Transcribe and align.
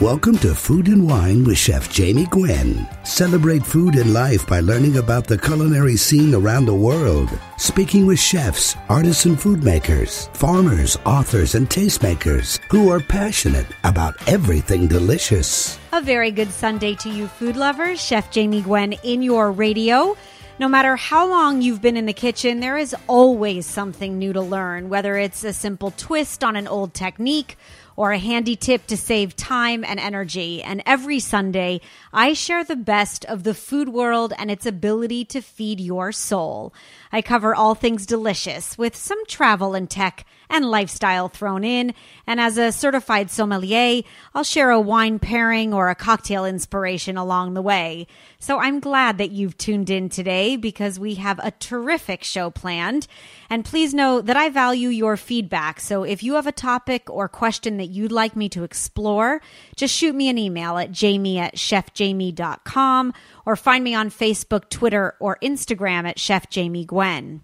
Welcome 0.00 0.38
to 0.38 0.54
Food 0.54 0.88
and 0.88 1.06
Wine 1.06 1.44
with 1.44 1.58
Chef 1.58 1.92
Jamie 1.92 2.24
Gwen. 2.30 2.88
Celebrate 3.02 3.66
food 3.66 3.96
and 3.96 4.14
life 4.14 4.46
by 4.46 4.60
learning 4.60 4.96
about 4.96 5.26
the 5.26 5.36
culinary 5.36 5.98
scene 5.98 6.34
around 6.34 6.64
the 6.64 6.74
world. 6.74 7.28
Speaking 7.58 8.06
with 8.06 8.18
chefs, 8.18 8.74
artisan 8.88 9.36
food 9.36 9.62
makers, 9.62 10.30
farmers, 10.32 10.96
authors, 11.04 11.54
and 11.54 11.68
tastemakers 11.68 12.58
who 12.70 12.88
are 12.88 13.00
passionate 13.00 13.66
about 13.84 14.14
everything 14.26 14.86
delicious. 14.86 15.78
A 15.92 16.00
very 16.00 16.30
good 16.30 16.50
Sunday 16.50 16.94
to 16.94 17.10
you, 17.10 17.26
food 17.26 17.56
lovers. 17.56 18.00
Chef 18.00 18.30
Jamie 18.30 18.62
Gwen 18.62 18.94
in 19.04 19.20
your 19.20 19.52
radio. 19.52 20.16
No 20.58 20.68
matter 20.68 20.96
how 20.96 21.26
long 21.26 21.60
you've 21.60 21.82
been 21.82 21.98
in 21.98 22.06
the 22.06 22.14
kitchen, 22.14 22.60
there 22.60 22.76
is 22.78 22.96
always 23.06 23.66
something 23.66 24.18
new 24.18 24.32
to 24.32 24.40
learn, 24.40 24.88
whether 24.88 25.18
it's 25.18 25.44
a 25.44 25.52
simple 25.52 25.90
twist 25.90 26.42
on 26.42 26.56
an 26.56 26.68
old 26.68 26.94
technique 26.94 27.58
or 28.00 28.12
a 28.12 28.18
handy 28.18 28.56
tip 28.56 28.86
to 28.86 28.96
save 28.96 29.36
time 29.36 29.84
and 29.84 30.00
energy. 30.00 30.62
And 30.62 30.82
every 30.86 31.20
Sunday, 31.20 31.82
I 32.14 32.32
share 32.32 32.64
the 32.64 32.74
best 32.74 33.26
of 33.26 33.42
the 33.42 33.52
food 33.52 33.90
world 33.90 34.32
and 34.38 34.50
its 34.50 34.64
ability 34.64 35.26
to 35.26 35.42
feed 35.42 35.80
your 35.80 36.10
soul. 36.10 36.72
I 37.12 37.22
cover 37.22 37.54
all 37.54 37.74
things 37.74 38.06
delicious 38.06 38.78
with 38.78 38.94
some 38.96 39.24
travel 39.26 39.74
and 39.74 39.90
tech 39.90 40.24
and 40.50 40.64
lifestyle 40.64 41.28
thrown 41.28 41.64
in. 41.64 41.94
And 42.26 42.40
as 42.40 42.58
a 42.58 42.72
certified 42.72 43.30
sommelier, 43.30 44.02
I'll 44.34 44.44
share 44.44 44.70
a 44.70 44.80
wine 44.80 45.18
pairing 45.18 45.72
or 45.72 45.88
a 45.88 45.94
cocktail 45.94 46.44
inspiration 46.44 47.16
along 47.16 47.54
the 47.54 47.62
way. 47.62 48.06
So 48.38 48.58
I'm 48.58 48.80
glad 48.80 49.18
that 49.18 49.30
you've 49.30 49.56
tuned 49.56 49.90
in 49.90 50.08
today 50.08 50.56
because 50.56 50.98
we 50.98 51.14
have 51.14 51.38
a 51.38 51.52
terrific 51.52 52.24
show 52.24 52.50
planned. 52.50 53.06
And 53.48 53.64
please 53.64 53.94
know 53.94 54.20
that 54.20 54.36
I 54.36 54.48
value 54.48 54.88
your 54.88 55.16
feedback. 55.16 55.80
So 55.80 56.02
if 56.02 56.22
you 56.22 56.34
have 56.34 56.46
a 56.46 56.52
topic 56.52 57.08
or 57.08 57.28
question 57.28 57.76
that 57.76 57.86
you'd 57.86 58.12
like 58.12 58.34
me 58.34 58.48
to 58.50 58.64
explore, 58.64 59.40
just 59.76 59.94
shoot 59.94 60.14
me 60.14 60.28
an 60.28 60.38
email 60.38 60.78
at 60.78 60.90
jamie 60.90 61.38
at 61.38 61.54
chefjamie.com 61.56 63.14
or 63.50 63.56
find 63.56 63.82
me 63.82 63.96
on 63.96 64.10
Facebook, 64.10 64.68
Twitter, 64.68 65.16
or 65.18 65.36
Instagram 65.42 66.08
at 66.08 66.20
Chef 66.20 66.48
Jamie 66.50 66.84
Gwen. 66.84 67.42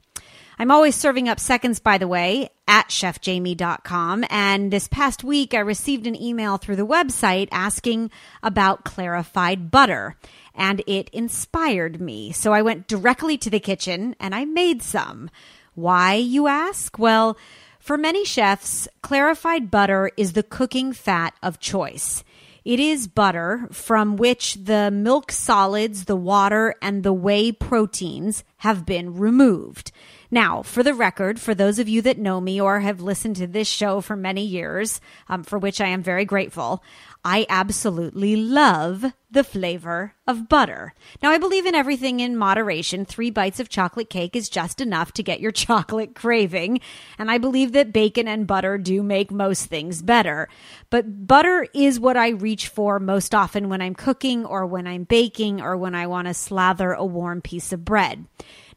I'm 0.56 0.70
always 0.70 0.94
serving 0.94 1.28
up 1.28 1.40
seconds, 1.40 1.80
by 1.80 1.98
the 1.98 2.06
way, 2.06 2.50
at 2.68 2.90
chefjamie.com. 2.90 4.24
And 4.30 4.72
this 4.72 4.86
past 4.86 5.24
week, 5.24 5.52
I 5.52 5.58
received 5.58 6.06
an 6.06 6.14
email 6.14 6.58
through 6.58 6.76
the 6.76 6.86
website 6.86 7.48
asking 7.50 8.12
about 8.40 8.84
clarified 8.84 9.72
butter. 9.72 10.14
And 10.54 10.80
it 10.86 11.08
inspired 11.08 12.00
me. 12.00 12.30
So 12.30 12.52
I 12.52 12.62
went 12.62 12.86
directly 12.86 13.36
to 13.38 13.50
the 13.50 13.58
kitchen 13.58 14.14
and 14.20 14.32
I 14.32 14.44
made 14.44 14.82
some. 14.82 15.28
Why, 15.74 16.14
you 16.14 16.46
ask? 16.46 17.00
Well, 17.00 17.36
for 17.80 17.98
many 17.98 18.24
chefs, 18.24 18.86
clarified 19.02 19.72
butter 19.72 20.12
is 20.16 20.34
the 20.34 20.44
cooking 20.44 20.92
fat 20.92 21.34
of 21.42 21.58
choice. 21.58 22.22
It 22.66 22.80
is 22.80 23.06
butter 23.06 23.68
from 23.70 24.16
which 24.16 24.54
the 24.54 24.90
milk 24.90 25.30
solids, 25.30 26.06
the 26.06 26.16
water, 26.16 26.74
and 26.82 27.04
the 27.04 27.12
whey 27.12 27.52
proteins 27.52 28.42
have 28.56 28.84
been 28.84 29.14
removed. 29.14 29.92
Now, 30.30 30.62
for 30.62 30.82
the 30.82 30.94
record, 30.94 31.40
for 31.40 31.54
those 31.54 31.78
of 31.78 31.88
you 31.88 32.02
that 32.02 32.18
know 32.18 32.40
me 32.40 32.60
or 32.60 32.80
have 32.80 33.00
listened 33.00 33.36
to 33.36 33.46
this 33.46 33.68
show 33.68 34.00
for 34.00 34.16
many 34.16 34.44
years, 34.44 35.00
um, 35.28 35.44
for 35.44 35.58
which 35.58 35.80
I 35.80 35.88
am 35.88 36.02
very 36.02 36.24
grateful, 36.24 36.82
I 37.24 37.46
absolutely 37.48 38.36
love 38.36 39.04
the 39.30 39.42
flavor 39.42 40.14
of 40.26 40.48
butter. 40.48 40.94
Now, 41.22 41.30
I 41.30 41.38
believe 41.38 41.66
in 41.66 41.74
everything 41.74 42.20
in 42.20 42.36
moderation. 42.36 43.04
Three 43.04 43.30
bites 43.30 43.58
of 43.58 43.68
chocolate 43.68 44.08
cake 44.08 44.36
is 44.36 44.48
just 44.48 44.80
enough 44.80 45.12
to 45.12 45.22
get 45.22 45.40
your 45.40 45.50
chocolate 45.66 46.14
craving. 46.14 46.80
And 47.18 47.30
I 47.30 47.38
believe 47.38 47.72
that 47.72 47.92
bacon 47.92 48.28
and 48.28 48.46
butter 48.46 48.78
do 48.78 49.02
make 49.02 49.32
most 49.32 49.66
things 49.66 50.02
better. 50.02 50.48
But 50.88 51.26
butter 51.26 51.66
is 51.74 51.98
what 51.98 52.16
I 52.16 52.28
reach 52.28 52.68
for 52.68 53.00
most 53.00 53.34
often 53.34 53.68
when 53.68 53.82
I'm 53.82 53.94
cooking 53.94 54.46
or 54.46 54.64
when 54.64 54.86
I'm 54.86 55.04
baking 55.04 55.60
or 55.60 55.76
when 55.76 55.94
I 55.94 56.06
want 56.06 56.28
to 56.28 56.34
slather 56.34 56.92
a 56.92 57.04
warm 57.04 57.42
piece 57.42 57.72
of 57.72 57.84
bread. 57.84 58.26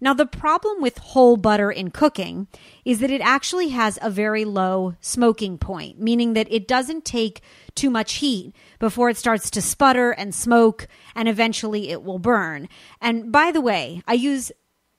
Now, 0.02 0.14
the 0.14 0.26
problem 0.26 0.82
with 0.82 0.98
whole 0.98 1.36
butter 1.36 1.72
in 1.72 1.92
cooking 1.92 2.48
is 2.86 3.00
that 3.00 3.12
it 3.12 3.22
actually 3.22 3.70
has 3.70 4.00
a 4.02 4.10
very 4.10 4.46
low 4.46 4.96
smoking 5.02 5.58
point, 5.58 6.00
meaning 6.00 6.34
that 6.34 6.52
it 6.52 6.68
doesn't 6.68 7.04
take 7.04 7.42
too 7.76 7.90
much 7.90 8.16
heat 8.16 8.54
before 8.80 9.10
it 9.10 9.18
starts 9.18 9.50
to 9.52 9.62
sputter 9.62 10.12
and 10.12 10.34
smoke, 10.34 10.88
and 11.16 11.28
eventually 11.28 11.90
it 11.90 12.04
will 12.04 12.20
burn. 12.20 12.70
And 13.02 13.32
by 13.32 13.52
the 13.52 13.62
way, 13.62 14.02
I 14.08 14.14
use 14.14 14.52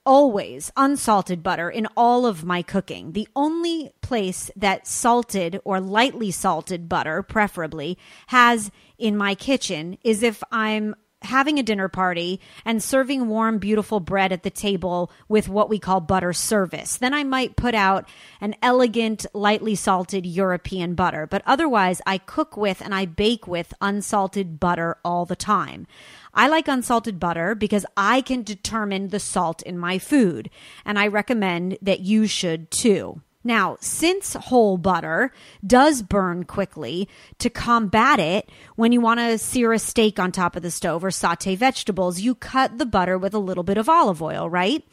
always 0.04 0.72
unsalted 0.76 1.42
butter 1.42 1.70
in 1.70 1.86
all 1.96 2.26
of 2.26 2.44
my 2.44 2.62
cooking. 2.62 3.12
The 3.12 3.28
only 3.36 3.92
place 4.00 4.50
that 4.56 4.86
salted 4.86 5.60
or 5.64 5.80
lightly 5.80 6.30
salted 6.30 6.88
butter, 6.88 7.22
preferably, 7.22 7.98
has 8.28 8.70
in 8.98 9.16
my 9.16 9.34
kitchen 9.34 9.98
is 10.02 10.22
if 10.22 10.42
I'm 10.50 10.94
having 11.22 11.58
a 11.58 11.62
dinner 11.62 11.88
party 11.88 12.40
and 12.64 12.82
serving 12.82 13.28
warm, 13.28 13.58
beautiful 13.58 14.00
bread 14.00 14.32
at 14.32 14.42
the 14.42 14.50
table 14.50 15.10
with 15.28 15.48
what 15.48 15.68
we 15.68 15.78
call 15.78 16.00
butter 16.00 16.32
service. 16.32 16.96
Then 16.96 17.12
I 17.12 17.24
might 17.24 17.56
put 17.56 17.74
out 17.74 18.08
an 18.40 18.54
elegant, 18.62 19.26
lightly 19.34 19.74
salted 19.74 20.24
European 20.24 20.94
butter. 20.94 21.26
But 21.26 21.42
otherwise, 21.46 22.00
I 22.06 22.18
cook 22.18 22.56
with 22.56 22.80
and 22.80 22.94
I 22.94 23.04
bake 23.04 23.46
with 23.46 23.74
unsalted 23.80 24.58
butter 24.58 24.96
all 25.04 25.26
the 25.26 25.36
time. 25.36 25.86
I 26.32 26.48
like 26.48 26.68
unsalted 26.68 27.18
butter 27.18 27.54
because 27.54 27.84
I 27.96 28.20
can 28.20 28.42
determine 28.42 29.08
the 29.08 29.20
salt 29.20 29.62
in 29.62 29.78
my 29.78 29.98
food, 29.98 30.48
and 30.84 30.98
I 30.98 31.08
recommend 31.08 31.76
that 31.82 32.00
you 32.00 32.26
should 32.26 32.70
too. 32.70 33.20
Now, 33.42 33.78
since 33.80 34.34
whole 34.34 34.76
butter 34.76 35.32
does 35.66 36.02
burn 36.02 36.44
quickly, 36.44 37.08
to 37.38 37.48
combat 37.48 38.20
it, 38.20 38.50
when 38.76 38.92
you 38.92 39.00
want 39.00 39.20
to 39.20 39.38
sear 39.38 39.72
a 39.72 39.78
steak 39.78 40.18
on 40.18 40.30
top 40.30 40.56
of 40.56 40.62
the 40.62 40.70
stove 40.70 41.02
or 41.04 41.10
saute 41.10 41.56
vegetables, 41.56 42.20
you 42.20 42.34
cut 42.34 42.78
the 42.78 42.86
butter 42.86 43.16
with 43.16 43.32
a 43.32 43.38
little 43.38 43.64
bit 43.64 43.78
of 43.78 43.88
olive 43.88 44.22
oil, 44.22 44.48
right? 44.48 44.84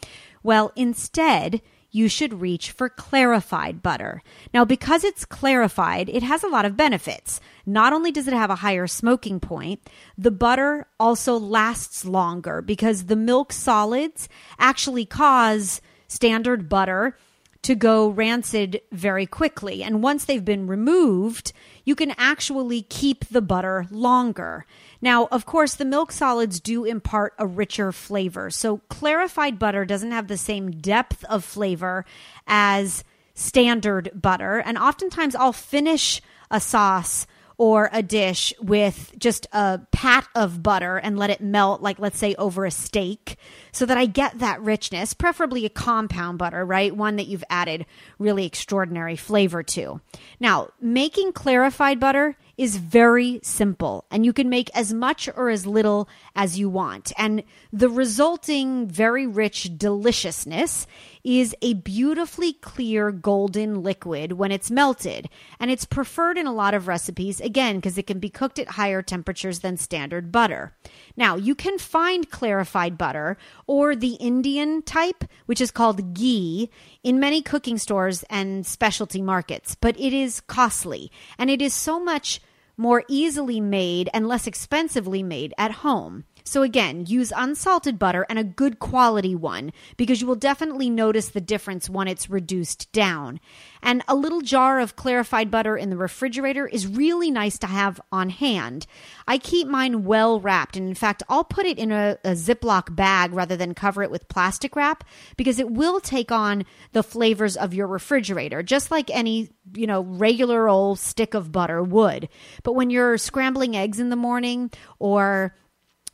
Well, 0.44 0.72
instead, 0.78 1.62
you 1.92 2.08
should 2.08 2.42
reach 2.42 2.72
for 2.72 2.90
clarified 2.90 3.82
butter. 3.82 4.22
Now, 4.54 4.64
because 4.64 5.04
it's 5.04 5.26
clarified, 5.26 6.08
it 6.10 6.24
has 6.24 6.44
a 6.44 6.48
lot 6.48 6.64
of 6.64 6.78
benefits. 6.78 7.42
Not 7.66 7.92
only 7.92 8.12
does 8.12 8.28
it 8.28 8.34
have 8.34 8.50
a 8.50 8.56
higher 8.56 8.88
smoking 8.88 9.40
point, 9.40 9.82
the 10.18 10.32
butter 10.32 10.88
also 11.00 11.38
lasts 11.38 12.06
longer 12.06 12.62
because 12.62 13.06
the 13.06 13.16
milk 13.16 13.52
solids 13.52 14.30
actually 14.60 15.06
cause 15.06 15.82
standard 16.08 16.70
butter 16.70 17.18
to 17.68 17.76
go 17.76 18.08
rancid 18.08 18.80
very 18.94 19.26
quickly. 19.26 19.84
And 19.84 20.02
once 20.02 20.24
they've 20.24 20.46
been 20.46 20.68
removed, 20.68 21.52
you 21.84 21.96
can 21.96 22.14
actually 22.18 22.84
keep 22.84 23.26
the 23.26 23.42
butter 23.42 23.86
longer. 23.92 24.66
Now, 25.02 25.26
of 25.34 25.46
course, 25.46 25.76
the 25.76 25.84
milk 25.84 26.14
solids 26.14 26.62
do 26.62 26.86
impart 26.86 27.34
a 27.38 27.46
richer 27.46 27.92
flavor. 27.92 28.50
So, 28.52 28.78
clarified 28.88 29.60
butter 29.60 29.84
doesn't 29.84 30.12
have 30.12 30.30
the 30.30 30.38
same 30.38 30.72
depth 30.72 31.26
of 31.26 31.44
flavor 31.44 32.06
as 32.48 33.04
standard 33.34 34.12
butter. 34.16 34.60
And 34.60 34.78
oftentimes, 34.78 35.36
I'll 35.36 35.52
finish 35.52 36.22
a 36.50 36.62
sauce 36.62 37.28
or 37.58 37.90
a 37.92 38.04
dish 38.04 38.54
with 38.60 39.14
just 39.18 39.48
a 39.52 39.80
pat 39.92 40.28
of 40.36 40.62
butter 40.62 40.98
and 40.98 41.18
let 41.18 41.30
it 41.30 41.42
melt, 41.42 41.82
like 41.82 41.98
let's 42.00 42.20
say 42.20 42.36
over 42.36 42.66
a 42.66 42.72
steak, 42.72 43.38
so 43.72 43.86
that 43.86 43.98
I 43.98 44.06
get 44.06 44.40
that 44.40 44.62
richness, 44.62 45.14
preferably 45.14 45.66
a 45.66 45.70
compound 45.70 46.38
butter, 46.38 46.64
right? 46.66 46.96
One 46.96 47.16
that 47.16 47.28
you've 47.28 47.44
added 47.50 47.86
really 48.20 48.46
extraordinary 48.46 49.16
flavor 49.16 49.64
to. 49.64 50.02
Now, 50.40 50.70
making 50.80 51.34
clarified 51.34 52.00
butter 52.00 52.38
is 52.58 52.78
very 52.78 53.40
simple 53.44 54.06
and 54.10 54.26
you 54.26 54.34
can 54.34 54.50
make 54.50 54.76
as 54.76 54.92
much 54.92 55.30
or 55.36 55.50
as 55.50 55.68
little 55.68 56.10
as 56.36 56.58
you 56.58 56.70
want. 56.70 57.14
And 57.18 57.44
the 57.72 57.90
resulting 57.90 58.88
very 58.88 59.28
rich 59.28 59.78
deliciousness 59.78 60.88
is 61.28 61.54
a 61.62 61.74
beautifully 61.74 62.54
clear 62.54 63.12
golden 63.12 63.84
liquid 63.84 64.32
when 64.32 64.50
it's 64.50 64.72
melted. 64.72 65.28
And 65.60 65.70
it's 65.70 65.84
preferred 65.84 66.38
in 66.38 66.48
a 66.48 66.54
lot 66.54 66.74
of 66.74 66.88
recipes, 66.88 67.42
again, 67.42 67.76
because 67.76 67.98
it 67.98 68.08
can 68.08 68.20
be 68.20 68.30
cooked 68.30 68.58
at 68.60 68.70
higher 68.70 69.02
temperatures 69.02 69.60
than 69.60 69.76
standard 69.76 70.32
butter. 70.32 70.74
Now, 71.18 71.36
you 71.36 71.54
can 71.54 71.80
find 71.80 72.32
clarified 72.32 72.98
butter 72.98 73.38
or 73.68 73.94
the 73.94 74.14
Indian 74.14 74.82
type, 74.84 75.26
which 75.48 75.60
is 75.60 75.70
called 75.70 76.14
ghee, 76.14 76.70
in 77.04 77.20
many 77.20 77.42
cooking 77.42 77.78
stores 77.78 78.24
and 78.30 78.66
specialty 78.66 79.22
markets, 79.22 79.76
but 79.76 80.00
it 80.00 80.14
is 80.14 80.40
costly 80.40 81.12
and 81.38 81.50
it 81.50 81.62
is 81.62 81.74
so 81.74 82.00
much 82.00 82.40
more 82.78 83.04
easily 83.10 83.60
made 83.60 84.10
and 84.14 84.30
less 84.30 84.48
expensively 84.48 85.24
made 85.24 85.54
at 85.58 85.72
home. 85.72 86.24
So 86.48 86.64
again, 86.64 87.06
use 87.06 87.34
unsalted 87.36 88.00
butter 88.00 88.26
and 88.30 88.40
a 88.40 88.44
good 88.44 88.80
quality 88.80 89.36
one 89.36 89.74
because 89.98 90.22
you 90.22 90.28
will 90.28 90.36
definitely 90.36 90.90
notice 90.90 91.28
the 91.28 91.42
difference 91.42 91.90
when 91.90 92.08
it's 92.08 92.30
reduced 92.30 92.90
down. 92.94 93.42
And 93.84 94.02
a 94.08 94.16
little 94.16 94.40
jar 94.40 94.80
of 94.80 94.96
clarified 94.96 95.52
butter 95.52 95.76
in 95.76 95.90
the 95.90 95.98
refrigerator 95.98 96.66
is 96.66 96.88
really 96.88 97.30
nice 97.30 97.58
to 97.60 97.68
have 97.68 98.00
on 98.14 98.30
hand. 98.30 98.88
I 99.28 99.38
keep 99.38 99.68
mine 99.68 100.06
well 100.06 100.40
wrapped, 100.40 100.78
and 100.78 100.88
in 100.88 100.96
fact, 100.96 101.22
I'll 101.28 101.44
put 101.44 101.66
it 101.66 101.78
in 101.78 101.92
a, 101.92 102.18
a 102.24 102.32
Ziploc 102.32 102.96
bag 102.96 103.34
rather 103.34 103.58
than 103.58 103.74
cover 103.74 104.02
it 104.02 104.10
with 104.10 104.30
plastic 104.30 104.76
wrap 104.76 105.04
because 105.36 105.60
it 105.60 105.70
will 105.70 106.00
take 106.00 106.32
on 106.32 106.64
the 106.94 107.04
flavors 107.04 107.58
of 107.58 107.74
your 107.74 107.88
refrigerator, 107.88 108.64
just 108.64 108.90
like 108.90 109.10
any, 109.10 109.50
you 109.74 109.86
know, 109.86 110.02
regular 110.02 110.70
old 110.70 110.98
stick 110.98 111.34
of 111.34 111.52
butter 111.52 111.84
would. 111.84 112.30
But 112.64 112.74
when 112.74 112.90
you're 112.90 113.18
scrambling 113.18 113.76
eggs 113.76 114.00
in 114.00 114.10
the 114.10 114.16
morning 114.16 114.72
or 114.98 115.54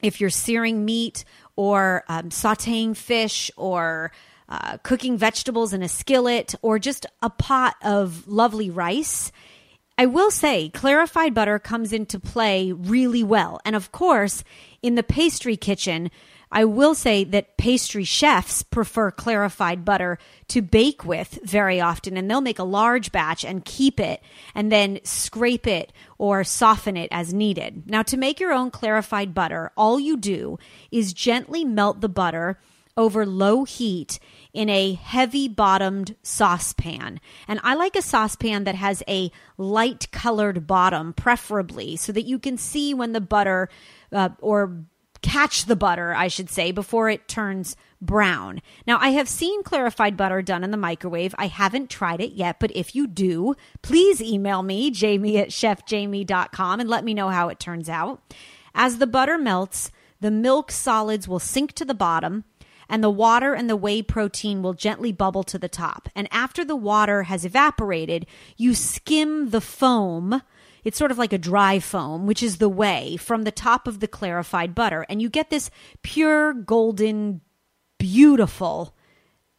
if 0.04 0.22
you're 0.22 0.30
searing 0.30 0.86
meat 0.86 1.26
or 1.56 2.04
um, 2.08 2.30
sauteing 2.30 2.96
fish 2.96 3.50
or 3.58 4.12
uh, 4.50 4.78
cooking 4.84 5.18
vegetables 5.18 5.74
in 5.74 5.82
a 5.82 5.90
skillet, 5.90 6.54
or 6.62 6.78
just 6.78 7.06
a 7.22 7.30
pot 7.30 7.76
of 7.82 8.28
lovely 8.28 8.70
rice. 8.70 9.32
I 9.98 10.06
will 10.06 10.32
say 10.32 10.70
clarified 10.70 11.34
butter 11.34 11.60
comes 11.60 11.94
into 11.94 12.20
play 12.20 12.72
really 12.72 13.24
well. 13.24 13.60
And 13.64 13.76
of 13.76 13.92
course, 13.92 14.44
in 14.82 14.96
the 14.96 15.04
pastry 15.04 15.56
kitchen, 15.56 16.12
I 16.56 16.66
will 16.66 16.94
say 16.94 17.24
that 17.24 17.58
pastry 17.58 18.04
chefs 18.04 18.62
prefer 18.62 19.10
clarified 19.10 19.84
butter 19.84 20.20
to 20.50 20.62
bake 20.62 21.04
with 21.04 21.40
very 21.44 21.82
often, 21.82 22.16
and 22.16 22.30
they'll 22.30 22.42
make 22.42 22.60
a 22.60 22.64
large 22.64 23.12
batch 23.12 23.44
and 23.44 23.66
keep 23.66 24.00
it 24.00 24.22
and 24.54 24.72
then 24.72 25.00
scrape 25.04 25.66
it 25.66 25.92
or 26.20 26.44
soften 26.44 26.96
it 26.96 27.10
as 27.12 27.34
needed. 27.34 27.90
Now, 27.90 28.04
to 28.04 28.18
make 28.18 28.40
your 28.40 28.54
own 28.54 28.70
clarified 28.70 29.34
butter, 29.34 29.72
all 29.76 30.00
you 30.00 30.16
do 30.16 30.60
is 30.92 31.12
gently 31.12 31.66
melt 31.66 32.02
the 32.02 32.10
butter 32.10 32.60
over 32.96 33.26
low 33.26 33.64
heat 33.64 34.20
in 34.54 34.70
a 34.70 34.94
heavy 34.94 35.48
bottomed 35.48 36.16
saucepan. 36.22 37.20
And 37.48 37.60
I 37.64 37.74
like 37.74 37.96
a 37.96 38.04
saucepan 38.04 38.66
that 38.66 38.76
has 38.76 39.02
a 39.08 39.32
light 39.58 40.12
colored 40.12 40.68
bottom, 40.68 41.14
preferably, 41.14 41.96
so 41.96 42.12
that 42.12 42.28
you 42.28 42.38
can 42.38 42.58
see 42.58 42.94
when 42.94 43.14
the 43.14 43.22
butter 43.22 43.70
uh, 44.12 44.30
or 44.40 44.86
catch 45.24 45.66
the 45.66 45.76
butter, 45.76 46.14
I 46.14 46.28
should 46.28 46.50
say, 46.50 46.72
before 46.72 47.10
it 47.10 47.28
turns 47.28 47.76
brown. 48.00 48.62
Now, 48.86 49.00
I 49.00 49.10
have 49.10 49.28
seen 49.28 49.64
clarified 49.64 50.16
butter 50.16 50.44
done 50.44 50.64
in 50.64 50.70
the 50.70 50.78
microwave. 50.78 51.34
I 51.40 51.48
haven't 51.48 51.90
tried 51.90 52.22
it 52.22 52.34
yet, 52.34 52.60
but 52.60 52.76
if 52.76 52.94
you 52.94 53.08
do, 53.08 53.56
please 53.82 54.22
email 54.22 54.62
me, 54.62 54.92
jamie 54.92 55.40
at 55.40 55.50
chefjamie.com, 55.50 56.80
and 56.80 56.90
let 56.90 57.04
me 57.04 57.14
know 57.14 57.30
how 57.30 57.50
it 57.50 57.60
turns 57.60 57.90
out. 57.90 58.22
As 58.76 58.98
the 58.98 59.08
butter 59.08 59.38
melts, 59.38 59.90
the 60.20 60.32
milk 60.32 60.72
solids 60.72 61.28
will 61.28 61.40
sink 61.40 61.74
to 61.74 61.86
the 61.86 61.94
bottom 61.96 62.44
and 62.90 63.04
the 63.04 63.10
water 63.10 63.54
and 63.54 63.70
the 63.70 63.76
whey 63.76 64.02
protein 64.02 64.62
will 64.62 64.74
gently 64.74 65.12
bubble 65.12 65.44
to 65.44 65.58
the 65.58 65.70
top. 65.70 66.10
And 66.16 66.28
after 66.32 66.64
the 66.64 66.76
water 66.76 67.24
has 67.24 67.46
evaporated, 67.46 68.26
you 68.58 68.76
skim 68.76 69.50
the 69.50 69.62
foam. 69.62 70.42
It's 70.84 70.98
sort 70.98 71.12
of 71.12 71.18
like 71.18 71.34
a 71.34 71.38
dry 71.38 71.80
foam, 71.80 72.26
which 72.26 72.44
is 72.44 72.58
the 72.58 72.70
whey 72.70 73.18
from 73.18 73.44
the 73.44 73.52
top 73.52 73.88
of 73.88 74.00
the 74.00 74.08
clarified 74.08 74.76
butter. 74.76 75.06
And 75.10 75.22
you 75.22 75.30
get 75.30 75.50
this 75.50 75.70
pure, 76.02 76.54
golden, 76.54 77.42
beautiful, 77.98 78.96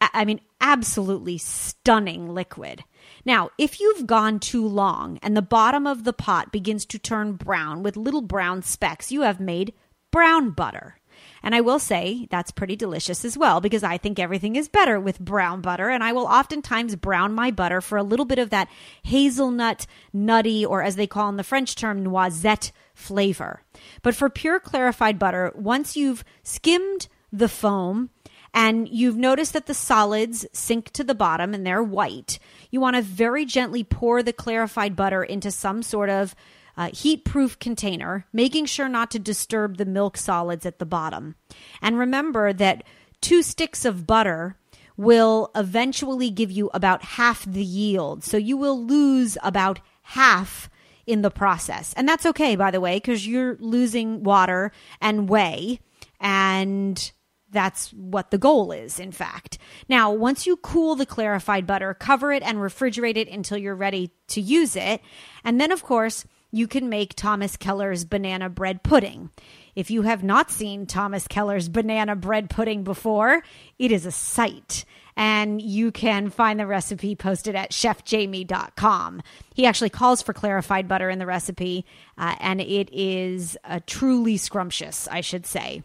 I 0.01 0.25
mean, 0.25 0.41
absolutely 0.61 1.39
stunning 1.39 2.29
liquid. 2.29 2.85
Now, 3.25 3.51
if 3.59 3.81
you've 3.81 4.07
gone 4.07 4.39
too 4.41 4.67
long 4.67 5.19
and 5.23 5.37
the 5.37 5.43
bottom 5.43 5.87
of 5.87 6.05
the 6.05 6.13
pot 6.13 6.53
begins 6.53 6.85
to 6.87 6.99
turn 6.99 7.35
brown 7.35 7.83
with 7.83 7.97
little 7.97 8.23
brown 8.23 8.63
specks, 8.63 9.13
you 9.13 9.23
have 9.23 9.41
made 9.41 9.73
brown 10.11 10.51
butter. 10.51 10.99
And 11.45 11.55
I 11.55 11.61
will 11.61 11.79
say 11.79 12.27
that's 12.31 12.51
pretty 12.51 12.75
delicious 12.75 13.23
as 13.23 13.37
well 13.37 13.61
because 13.61 13.85
I 13.85 13.99
think 13.99 14.19
everything 14.19 14.57
is 14.57 14.67
better 14.67 14.99
with 14.99 15.21
brown 15.21 15.61
butter. 15.61 15.91
And 15.91 16.03
I 16.03 16.13
will 16.13 16.25
oftentimes 16.25 16.97
brown 16.97 17.35
my 17.35 17.51
butter 17.51 17.83
for 17.83 17.99
a 17.99 18.03
little 18.03 18.25
bit 18.25 18.39
of 18.39 18.49
that 18.49 18.71
hazelnut, 19.03 19.87
nutty, 20.13 20.65
or 20.65 20.83
as 20.83 20.97
they 20.97 21.07
call 21.07 21.29
in 21.29 21.37
the 21.37 21.45
French 21.45 21.77
term, 21.77 22.03
noisette 22.03 22.73
flavor. 22.95 23.63
But 24.03 24.15
for 24.15 24.31
pure 24.31 24.59
clarified 24.59 25.19
butter, 25.19 25.53
once 25.55 25.99
you've 25.99 26.25
skimmed 26.43 27.09
the 27.31 27.49
foam, 27.49 28.09
and 28.55 28.89
you've 28.89 29.17
noticed 29.17 29.53
that 29.53 29.67
the 29.67 29.75
solids 29.75 30.47
sink 30.53 30.93
to 30.93 31.03
the 31.03 31.15
bottom 31.15 31.53
and 31.53 31.67
they're 31.67 31.83
white. 31.83 32.39
You 32.71 32.81
want 32.81 32.95
to 32.95 33.03
very 33.03 33.45
gently 33.45 33.83
pour 33.83 34.23
the 34.23 34.33
clarified 34.33 34.95
butter 34.95 35.25
into 35.25 35.51
some 35.51 35.83
sort 35.83 36.09
of 36.09 36.37
uh, 36.77 36.91
heat 36.93 37.25
proof 37.25 37.59
container, 37.59 38.27
making 38.33 38.67
sure 38.67 38.89
not 38.89 39.11
to 39.13 39.19
disturb 39.19 39.77
the 39.77 39.85
milk 39.85 40.17
solids 40.17 40.67
at 40.67 40.79
the 40.79 40.87
bottom. 40.87 41.35
And 41.81 41.99
remember 41.99 42.53
that 42.53 42.85
two 43.21 43.43
sticks 43.43 43.85
of 43.85 44.07
butter 44.07 44.57
will 44.97 45.51
eventually 45.55 46.31
give 46.31 46.51
you 46.51 46.71
about 46.73 47.03
half 47.03 47.45
the 47.45 47.65
yield. 47.65 48.23
So 48.23 48.37
you 48.37 48.57
will 48.57 48.85
lose 48.85 49.37
about 49.43 49.81
half 50.03 50.71
in 51.07 51.23
the 51.23 51.31
process. 51.31 51.93
And 51.95 52.09
that's 52.09 52.27
okay, 52.27 52.57
by 52.57 52.71
the 52.71 52.81
way, 52.81 52.97
because 52.97 53.27
you're 53.27 53.57
losing 53.61 54.23
water 54.23 54.73
and 55.01 55.29
whey. 55.29 55.81
And 56.21 57.13
that's 57.51 57.91
what 57.91 58.31
the 58.31 58.39
goal 58.39 58.73
is, 58.73 58.99
in 58.99 59.13
fact. 59.13 59.59
Now, 59.89 60.11
once 60.11 60.47
you 60.47 60.57
cool 60.57 60.97
the 60.97 61.07
clarified 61.07 61.67
butter, 61.67 61.95
cover 61.95 62.33
it 62.33 62.43
and 62.43 62.59
refrigerate 62.59 63.17
it 63.17 63.29
until 63.29 63.59
you're 63.59 63.75
ready 63.75 64.11
to 64.29 64.41
use 64.41 64.77
it. 64.77 65.01
And 65.45 65.61
then, 65.61 65.71
of 65.71 65.83
course, 65.83 66.25
you 66.55 66.69
can 66.69 66.89
make 66.89 67.15
Thomas 67.15 67.57
Keller's 67.57 68.05
banana 68.05 68.49
bread 68.49 68.85
pudding. 68.85 69.31
If 69.75 69.91
you 69.91 70.03
have 70.03 70.23
not 70.23 70.53
seen 70.53 70.87
Thomas 70.87 71.27
Keller's 71.27 71.69
banana 71.69 72.15
bread 72.15 72.49
pudding 72.49 72.85
before, 72.85 73.43
it 73.77 73.91
is 73.91 74.07
a 74.07 74.13
sight. 74.13 74.85
And 75.17 75.61
you 75.61 75.91
can 75.91 76.31
find 76.31 76.61
the 76.61 76.67
recipe 76.67 77.17
posted 77.17 77.57
at 77.57 77.73
chefjamie.com. 77.73 79.23
He 79.53 79.67
actually 79.67 79.91
calls 79.91 80.23
for 80.23 80.33
clarified 80.33 80.87
butter 80.87 81.11
in 81.11 81.19
the 81.19 81.27
recipe, 81.27 81.85
uh, 82.17 82.37
and 82.39 82.61
it 82.61 82.89
is 82.93 83.59
uh, 83.65 83.81
truly 83.85 84.37
scrumptious, 84.37 85.09
I 85.11 85.23
should 85.23 85.47
say. 85.47 85.83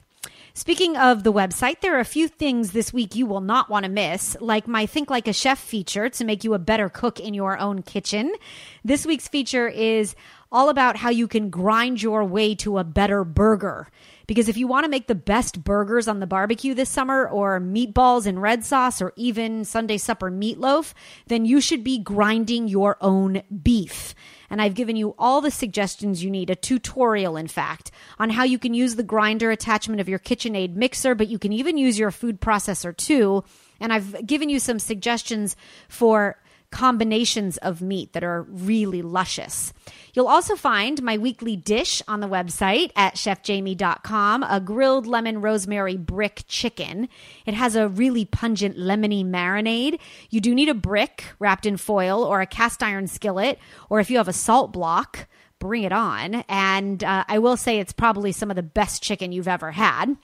Speaking 0.53 0.97
of 0.97 1.23
the 1.23 1.31
website, 1.31 1.79
there 1.79 1.95
are 1.95 2.01
a 2.01 2.05
few 2.05 2.27
things 2.27 2.71
this 2.71 2.91
week 2.91 3.15
you 3.15 3.25
will 3.25 3.39
not 3.39 3.69
want 3.69 3.85
to 3.85 3.89
miss, 3.89 4.35
like 4.41 4.67
my 4.67 4.85
Think 4.85 5.09
Like 5.09 5.27
a 5.27 5.33
Chef 5.33 5.57
feature 5.57 6.09
to 6.09 6.25
make 6.25 6.43
you 6.43 6.53
a 6.53 6.59
better 6.59 6.89
cook 6.89 7.19
in 7.19 7.33
your 7.33 7.57
own 7.57 7.81
kitchen. 7.81 8.33
This 8.83 9.05
week's 9.05 9.27
feature 9.27 9.67
is 9.67 10.15
all 10.51 10.69
about 10.69 10.97
how 10.97 11.09
you 11.09 11.27
can 11.27 11.49
grind 11.49 12.01
your 12.01 12.23
way 12.23 12.55
to 12.55 12.77
a 12.77 12.83
better 12.83 13.23
burger. 13.23 13.87
Because 14.25 14.47
if 14.47 14.57
you 14.57 14.67
want 14.67 14.83
to 14.83 14.89
make 14.89 15.07
the 15.07 15.15
best 15.15 15.63
burgers 15.63 16.07
on 16.07 16.19
the 16.19 16.27
barbecue 16.27 16.73
this 16.73 16.89
summer, 16.89 17.27
or 17.27 17.59
meatballs 17.59 18.27
in 18.27 18.37
red 18.37 18.63
sauce, 18.63 19.01
or 19.01 19.13
even 19.15 19.65
Sunday 19.65 19.97
supper 19.97 20.29
meatloaf, 20.29 20.93
then 21.27 21.45
you 21.45 21.59
should 21.59 21.83
be 21.83 21.97
grinding 21.97 22.67
your 22.67 22.97
own 23.01 23.41
beef. 23.63 24.13
And 24.49 24.61
I've 24.61 24.75
given 24.75 24.95
you 24.95 25.15
all 25.17 25.41
the 25.41 25.51
suggestions 25.51 26.23
you 26.23 26.31
need, 26.31 26.49
a 26.49 26.55
tutorial, 26.55 27.37
in 27.37 27.47
fact, 27.47 27.91
on 28.17 28.29
how 28.29 28.43
you 28.43 28.59
can 28.59 28.73
use 28.73 28.95
the 28.95 29.03
grinder 29.03 29.51
attachment 29.51 30.01
of 30.01 30.09
your 30.09 30.19
KitchenAid 30.19 30.73
mixer, 30.73 31.15
but 31.15 31.27
you 31.27 31.39
can 31.39 31.53
even 31.53 31.77
use 31.77 31.97
your 31.97 32.11
food 32.11 32.39
processor 32.41 32.95
too. 32.95 33.43
And 33.79 33.93
I've 33.93 34.25
given 34.25 34.49
you 34.49 34.59
some 34.59 34.79
suggestions 34.79 35.55
for 35.87 36.37
combinations 36.71 37.57
of 37.57 37.81
meat 37.81 38.13
that 38.13 38.23
are 38.23 38.43
really 38.43 39.01
luscious. 39.01 39.73
You'll 40.13 40.27
also 40.27 40.55
find 40.55 41.01
my 41.01 41.17
weekly 41.17 41.55
dish 41.55 42.01
on 42.07 42.19
the 42.19 42.27
website 42.27 42.91
at 42.95 43.15
chefjamie.com, 43.15 44.43
a 44.43 44.59
grilled 44.59 45.07
lemon 45.07 45.41
rosemary 45.41 45.97
brick 45.97 46.43
chicken. 46.47 47.09
It 47.45 47.53
has 47.53 47.75
a 47.75 47.87
really 47.87 48.25
pungent 48.25 48.77
lemony 48.77 49.25
marinade. 49.25 49.99
You 50.29 50.41
do 50.41 50.53
need 50.53 50.69
a 50.69 50.73
brick 50.73 51.25
wrapped 51.39 51.65
in 51.65 51.77
foil 51.77 52.23
or 52.23 52.41
a 52.41 52.47
cast 52.47 52.83
iron 52.83 53.07
skillet, 53.07 53.59
or 53.89 53.99
if 53.99 54.09
you 54.09 54.17
have 54.17 54.27
a 54.27 54.33
salt 54.33 54.71
block, 54.71 55.27
bring 55.59 55.83
it 55.83 55.91
on. 55.91 56.43
And 56.47 57.03
uh, 57.03 57.25
I 57.27 57.39
will 57.39 57.57
say 57.57 57.79
it's 57.79 57.93
probably 57.93 58.31
some 58.31 58.49
of 58.49 58.55
the 58.55 58.63
best 58.63 59.03
chicken 59.03 59.31
you've 59.31 59.47
ever 59.47 59.71
had 59.71 60.15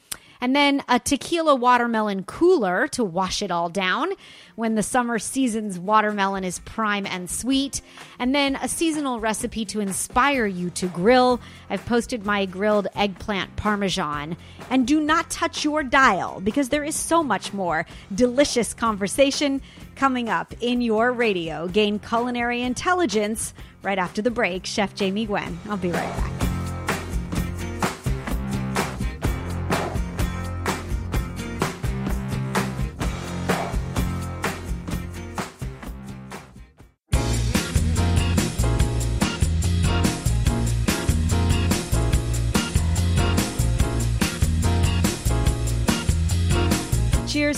and 0.46 0.56
then 0.56 0.84
a 0.88 1.00
tequila 1.00 1.56
watermelon 1.56 2.22
cooler 2.22 2.88
to 2.90 3.04
wash 3.04 3.42
it 3.42 3.50
all 3.50 3.68
down 3.68 4.10
when 4.54 4.76
the 4.76 4.84
summer 4.84 5.18
season's 5.18 5.80
watermelon 5.80 6.44
is 6.44 6.60
prime 6.60 7.08
and 7.08 7.32
sweet, 7.32 7.82
and 8.20 8.36
then 8.36 8.56
a 8.58 8.68
seasonal 8.68 9.20
recipe 9.20 9.66
to 9.66 9.80
inspire 9.80 10.46
you 10.46 10.70
to 10.70 10.86
grill. 10.86 11.42
I've 11.68 11.84
posted 11.88 12.28
my 12.28 12.46
grilled 12.46 12.88
eggplant 12.94 13.56
parmesan. 13.56 14.38
And 14.70 14.86
do 14.86 15.02
not 15.02 15.32
touch 15.32 15.64
your 15.64 15.82
dial 15.82 16.40
because 16.42 16.70
there 16.70 16.84
is 16.84 16.96
so 16.96 17.24
much 17.24 17.52
more 17.52 17.88
delicious 18.14 18.76
conversation 18.76 19.64
coming 19.96 20.30
up 20.30 20.54
in 20.62 20.80
your 20.80 21.12
radio. 21.12 21.68
Gain 21.68 21.98
culinary 21.98 22.62
intelligence 22.62 23.56
right 23.82 23.98
after 23.98 24.22
the 24.22 24.30
break. 24.30 24.68
Chef 24.68 24.94
Jamie 24.94 25.26
Gwen. 25.26 25.58
I'll 25.68 25.78
be 25.78 25.90
right 25.90 26.18
back. 26.18 26.55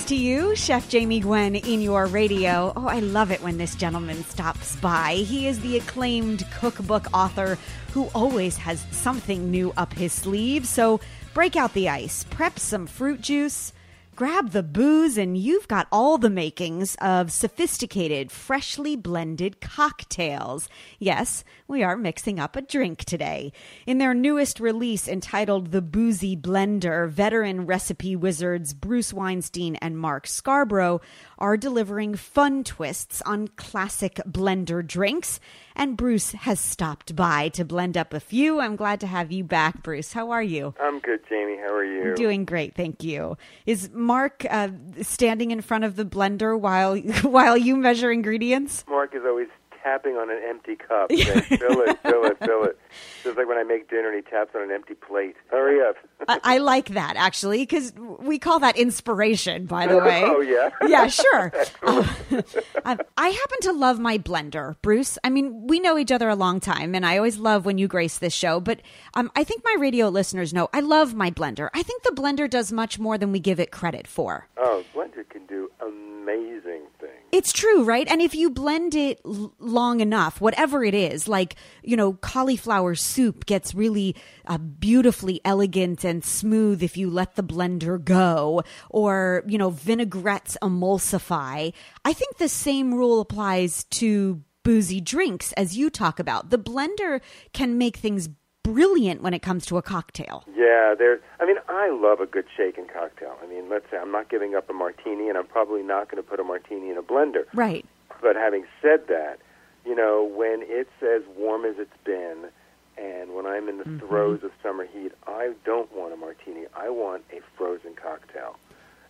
To 0.07 0.15
you, 0.15 0.55
Chef 0.55 0.87
Jamie 0.87 1.19
Gwen, 1.19 1.53
in 1.53 1.81
your 1.81 2.05
radio. 2.05 2.71
Oh, 2.77 2.87
I 2.87 2.99
love 2.99 3.29
it 3.29 3.41
when 3.41 3.57
this 3.57 3.75
gentleman 3.75 4.23
stops 4.23 4.77
by. 4.77 5.15
He 5.15 5.47
is 5.47 5.59
the 5.59 5.77
acclaimed 5.77 6.45
cookbook 6.59 7.07
author 7.13 7.57
who 7.91 8.05
always 8.15 8.55
has 8.55 8.85
something 8.91 9.51
new 9.51 9.73
up 9.75 9.91
his 9.91 10.13
sleeve. 10.13 10.65
So 10.65 11.01
break 11.33 11.57
out 11.57 11.73
the 11.73 11.89
ice, 11.89 12.23
prep 12.29 12.57
some 12.57 12.87
fruit 12.87 13.19
juice 13.19 13.73
Grab 14.17 14.49
the 14.49 14.63
booze, 14.63 15.15
and 15.15 15.37
you've 15.37 15.67
got 15.67 15.87
all 15.91 16.17
the 16.17 16.27
makings 16.27 16.95
of 16.99 17.31
sophisticated, 17.31 18.31
freshly 18.31 18.95
blended 18.95 19.61
cocktails. 19.61 20.67
Yes, 20.97 21.43
we 21.67 21.83
are 21.83 21.95
mixing 21.95 22.39
up 22.39 22.55
a 22.55 22.63
drink 22.63 23.05
today. 23.05 23.53
In 23.85 23.99
their 23.99 24.15
newest 24.15 24.59
release 24.59 25.07
entitled 25.07 25.69
The 25.69 25.83
Boozy 25.83 26.35
Blender, 26.35 27.07
veteran 27.07 27.67
recipe 27.67 28.15
wizards 28.15 28.73
Bruce 28.73 29.13
Weinstein 29.13 29.75
and 29.75 29.99
Mark 29.99 30.25
Scarborough 30.25 30.99
are 31.37 31.57
delivering 31.57 32.15
fun 32.15 32.63
twists 32.63 33.21
on 33.23 33.47
classic 33.49 34.15
blender 34.27 34.85
drinks. 34.85 35.39
And 35.75 35.95
Bruce 35.95 36.31
has 36.31 36.59
stopped 36.59 37.15
by 37.15 37.49
to 37.49 37.63
blend 37.63 37.97
up 37.97 38.13
a 38.13 38.19
few. 38.19 38.59
I'm 38.59 38.75
glad 38.75 38.99
to 39.01 39.07
have 39.07 39.31
you 39.31 39.43
back, 39.43 39.83
Bruce. 39.83 40.13
How 40.13 40.31
are 40.31 40.41
you? 40.41 40.73
I'm 40.79 40.99
good, 40.99 41.19
Jamie. 41.29 41.57
How 41.57 41.73
are 41.73 41.85
you? 41.85 42.15
Doing 42.15 42.45
great, 42.45 42.75
thank 42.75 43.03
you. 43.03 43.37
Is 43.65 43.91
Mark 43.93 44.45
uh, 44.49 44.69
standing 45.01 45.51
in 45.51 45.61
front 45.61 45.83
of 45.83 45.95
the 45.95 46.05
blender 46.05 46.59
while 46.59 46.97
while 47.21 47.57
you 47.57 47.75
measure 47.75 48.11
ingredients? 48.11 48.83
Mark 48.87 49.13
is 49.13 49.21
always 49.25 49.47
tapping 49.83 50.15
on 50.15 50.29
an 50.29 50.39
empty 50.47 50.75
cup. 50.75 51.09
Fill 51.11 51.81
it, 51.81 51.99
fill 52.01 52.25
it, 52.25 52.37
fill 52.39 52.63
it. 52.63 52.79
Just 53.23 53.37
like 53.37 53.47
when 53.47 53.57
I 53.57 53.63
make 53.63 53.89
dinner 53.89 54.09
and 54.11 54.23
he 54.23 54.29
taps 54.29 54.55
on 54.55 54.61
an 54.61 54.71
empty 54.71 54.93
plate. 54.93 55.35
Hurry 55.51 55.79
up. 55.87 55.95
I, 56.27 56.39
I 56.43 56.57
like 56.59 56.89
that 56.89 57.15
actually 57.17 57.59
because 57.59 57.93
we 58.19 58.39
call 58.39 58.59
that 58.59 58.77
inspiration. 58.77 59.65
By 59.65 59.87
the 59.87 59.97
way. 59.99 60.23
oh 60.25 60.41
yeah. 60.41 60.69
Yeah, 60.87 61.07
sure. 61.07 61.51
Uh, 61.83 62.95
I 63.17 63.29
happen 63.29 63.57
to 63.61 63.73
love 63.73 63.99
my 63.99 64.17
blender, 64.17 64.75
Bruce. 64.81 65.17
I 65.23 65.29
mean, 65.29 65.67
we 65.67 65.79
know 65.79 65.97
each 65.97 66.11
other 66.11 66.29
a 66.29 66.35
long 66.35 66.59
time, 66.59 66.95
and 66.95 67.05
I 67.05 67.17
always 67.17 67.37
love 67.37 67.65
when 67.65 67.77
you 67.77 67.87
grace 67.87 68.17
this 68.17 68.33
show. 68.33 68.59
But 68.61 68.81
um, 69.15 69.29
I 69.35 69.43
think 69.43 69.63
my 69.65 69.75
radio 69.79 70.07
listeners 70.09 70.53
know 70.53 70.69
I 70.73 70.79
love 70.79 71.13
my 71.13 71.29
blender. 71.29 71.69
I 71.73 71.83
think 71.83 72.03
the 72.03 72.11
blender 72.11 72.49
does 72.49 72.71
much 72.71 72.99
more 72.99 73.17
than 73.17 73.31
we 73.31 73.39
give 73.39 73.59
it 73.59 73.71
credit 73.71 74.07
for. 74.07 74.47
Oh, 74.57 74.83
blender 74.95 75.27
can 75.29 75.45
do 75.45 75.69
amazing. 75.81 76.66
It's 77.31 77.51
true, 77.51 77.83
right? 77.83 78.07
And 78.07 78.21
if 78.21 78.33
you 78.33 78.49
blend 78.49 78.95
it 78.95 79.19
l- 79.25 79.53
long 79.59 79.99
enough, 79.99 80.39
whatever 80.39 80.83
it 80.83 80.93
is, 80.93 81.27
like, 81.27 81.55
you 81.83 81.97
know, 81.97 82.13
cauliflower 82.13 82.95
soup 82.95 83.45
gets 83.45 83.75
really 83.75 84.15
uh, 84.45 84.57
beautifully 84.57 85.41
elegant 85.43 86.05
and 86.05 86.23
smooth 86.23 86.81
if 86.81 86.95
you 86.95 87.09
let 87.09 87.35
the 87.35 87.43
blender 87.43 88.01
go, 88.01 88.63
or, 88.89 89.43
you 89.45 89.57
know, 89.57 89.69
vinaigrettes 89.69 90.57
emulsify. 90.61 91.73
I 92.05 92.13
think 92.13 92.37
the 92.37 92.49
same 92.49 92.93
rule 92.93 93.19
applies 93.19 93.83
to 93.85 94.41
boozy 94.63 95.01
drinks 95.01 95.51
as 95.53 95.77
you 95.77 95.89
talk 95.89 96.19
about. 96.19 96.49
The 96.49 96.59
blender 96.59 97.21
can 97.53 97.77
make 97.77 97.97
things 97.97 98.29
brilliant 98.73 99.21
when 99.21 99.33
it 99.33 99.41
comes 99.41 99.65
to 99.67 99.77
a 99.77 99.81
cocktail. 99.81 100.43
Yeah, 100.55 100.93
there. 100.97 101.19
I 101.39 101.45
mean, 101.45 101.57
I 101.69 101.89
love 101.89 102.19
a 102.19 102.25
good 102.25 102.45
shaken 102.55 102.85
cocktail. 102.91 103.35
I 103.41 103.47
mean, 103.47 103.69
let's 103.69 103.85
say 103.89 103.97
I'm 103.97 104.11
not 104.11 104.29
giving 104.29 104.55
up 104.55 104.69
a 104.69 104.73
martini, 104.73 105.29
and 105.29 105.37
I'm 105.37 105.47
probably 105.47 105.83
not 105.83 106.09
going 106.09 106.21
to 106.21 106.29
put 106.29 106.39
a 106.39 106.43
martini 106.43 106.89
in 106.89 106.97
a 106.97 107.01
blender. 107.03 107.45
Right. 107.53 107.85
But 108.21 108.35
having 108.35 108.65
said 108.81 109.07
that, 109.07 109.39
you 109.85 109.95
know, 109.95 110.23
when 110.35 110.59
it's 110.63 110.89
as 111.01 111.21
warm 111.37 111.65
as 111.65 111.75
it's 111.77 111.97
been, 112.03 112.49
and 112.97 113.35
when 113.35 113.45
I'm 113.45 113.69
in 113.69 113.77
the 113.77 113.83
Mm-hmm. 113.85 114.07
throes 114.07 114.43
of 114.43 114.51
summer 114.61 114.85
heat, 114.85 115.11
I 115.27 115.53
don't 115.63 115.89
want 115.95 116.13
a 116.13 116.17
martini. 116.17 116.65
I 116.75 116.89
want 116.89 117.23
a 117.31 117.39
frozen 117.57 117.93
cocktail. 117.95 118.57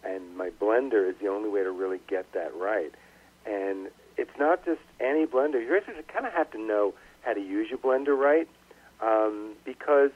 And 0.03 0.37
my 0.37 0.49
blender 0.49 1.09
is 1.09 1.15
the 1.19 1.27
only 1.27 1.49
way 1.49 1.63
to 1.63 1.71
really 1.71 1.99
get 2.07 2.31
that 2.33 2.53
right. 2.55 2.93
And 3.45 3.87
it's 4.17 4.37
not 4.37 4.63
just 4.65 4.81
any 4.99 5.25
blender. 5.25 5.59
You 5.65 5.75
actually 5.75 6.03
kind 6.13 6.25
of 6.25 6.33
have 6.33 6.51
to 6.51 6.59
know 6.59 6.93
how 7.21 7.33
to 7.33 7.39
use 7.39 7.69
your 7.69 7.79
blender 7.79 8.15
right 8.17 8.47
um, 9.01 9.53
because 9.65 10.11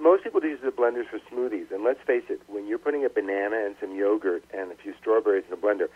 most 0.00 0.24
people 0.24 0.42
use 0.42 0.60
the 0.62 0.70
blenders 0.70 1.06
for 1.08 1.18
smoothies. 1.30 1.70
And 1.72 1.84
let's 1.84 2.00
face 2.06 2.24
it, 2.28 2.40
when 2.46 2.66
you're 2.66 2.78
putting 2.78 3.04
a 3.04 3.08
banana 3.08 3.62
and 3.64 3.74
some 3.80 3.94
yogurt 3.94 4.44
and 4.52 4.72
a 4.72 4.74
few 4.74 4.94
strawberries 5.00 5.44
in 5.46 5.52
a 5.52 5.56
blender, 5.56 5.88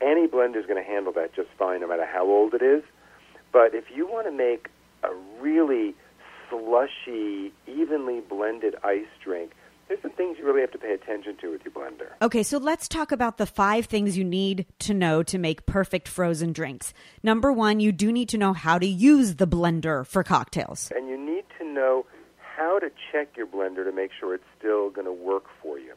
any 0.00 0.26
blender 0.26 0.56
is 0.56 0.66
going 0.66 0.82
to 0.82 0.88
handle 0.88 1.12
that 1.12 1.34
just 1.34 1.48
fine, 1.58 1.80
no 1.80 1.88
matter 1.88 2.06
how 2.06 2.26
old 2.26 2.54
it 2.54 2.62
is. 2.62 2.82
But 3.52 3.74
if 3.74 3.84
you 3.94 4.06
want 4.06 4.26
to 4.26 4.32
make 4.32 4.68
a 5.02 5.10
really 5.40 5.94
slushy, 6.48 7.52
evenly 7.66 8.20
blended 8.20 8.74
ice 8.82 9.06
drink, 9.22 9.52
there's 9.88 10.00
some 10.00 10.12
things 10.12 10.38
you 10.38 10.46
really 10.46 10.60
have 10.60 10.70
to 10.70 10.78
pay 10.78 10.94
attention 10.94 11.36
to 11.38 11.50
with 11.50 11.62
your 11.64 11.72
blender. 11.72 12.08
Okay, 12.22 12.42
so 12.42 12.58
let's 12.58 12.88
talk 12.88 13.12
about 13.12 13.36
the 13.36 13.46
five 13.46 13.86
things 13.86 14.16
you 14.16 14.24
need 14.24 14.66
to 14.80 14.94
know 14.94 15.22
to 15.24 15.38
make 15.38 15.66
perfect 15.66 16.08
frozen 16.08 16.52
drinks. 16.52 16.94
Number 17.22 17.52
one, 17.52 17.78
you 17.80 17.92
do 17.92 18.10
need 18.10 18.28
to 18.30 18.38
know 18.38 18.52
how 18.52 18.78
to 18.78 18.86
use 18.86 19.34
the 19.36 19.46
blender 19.46 20.06
for 20.06 20.22
cocktails. 20.22 20.90
And 20.94 21.08
you 21.08 21.18
know 21.72 22.06
how 22.38 22.78
to 22.78 22.90
check 23.10 23.36
your 23.36 23.46
blender 23.46 23.84
to 23.84 23.92
make 23.92 24.10
sure 24.18 24.34
it's 24.34 24.44
still 24.58 24.90
going 24.90 25.06
to 25.06 25.12
work 25.12 25.44
for 25.62 25.78
you. 25.78 25.94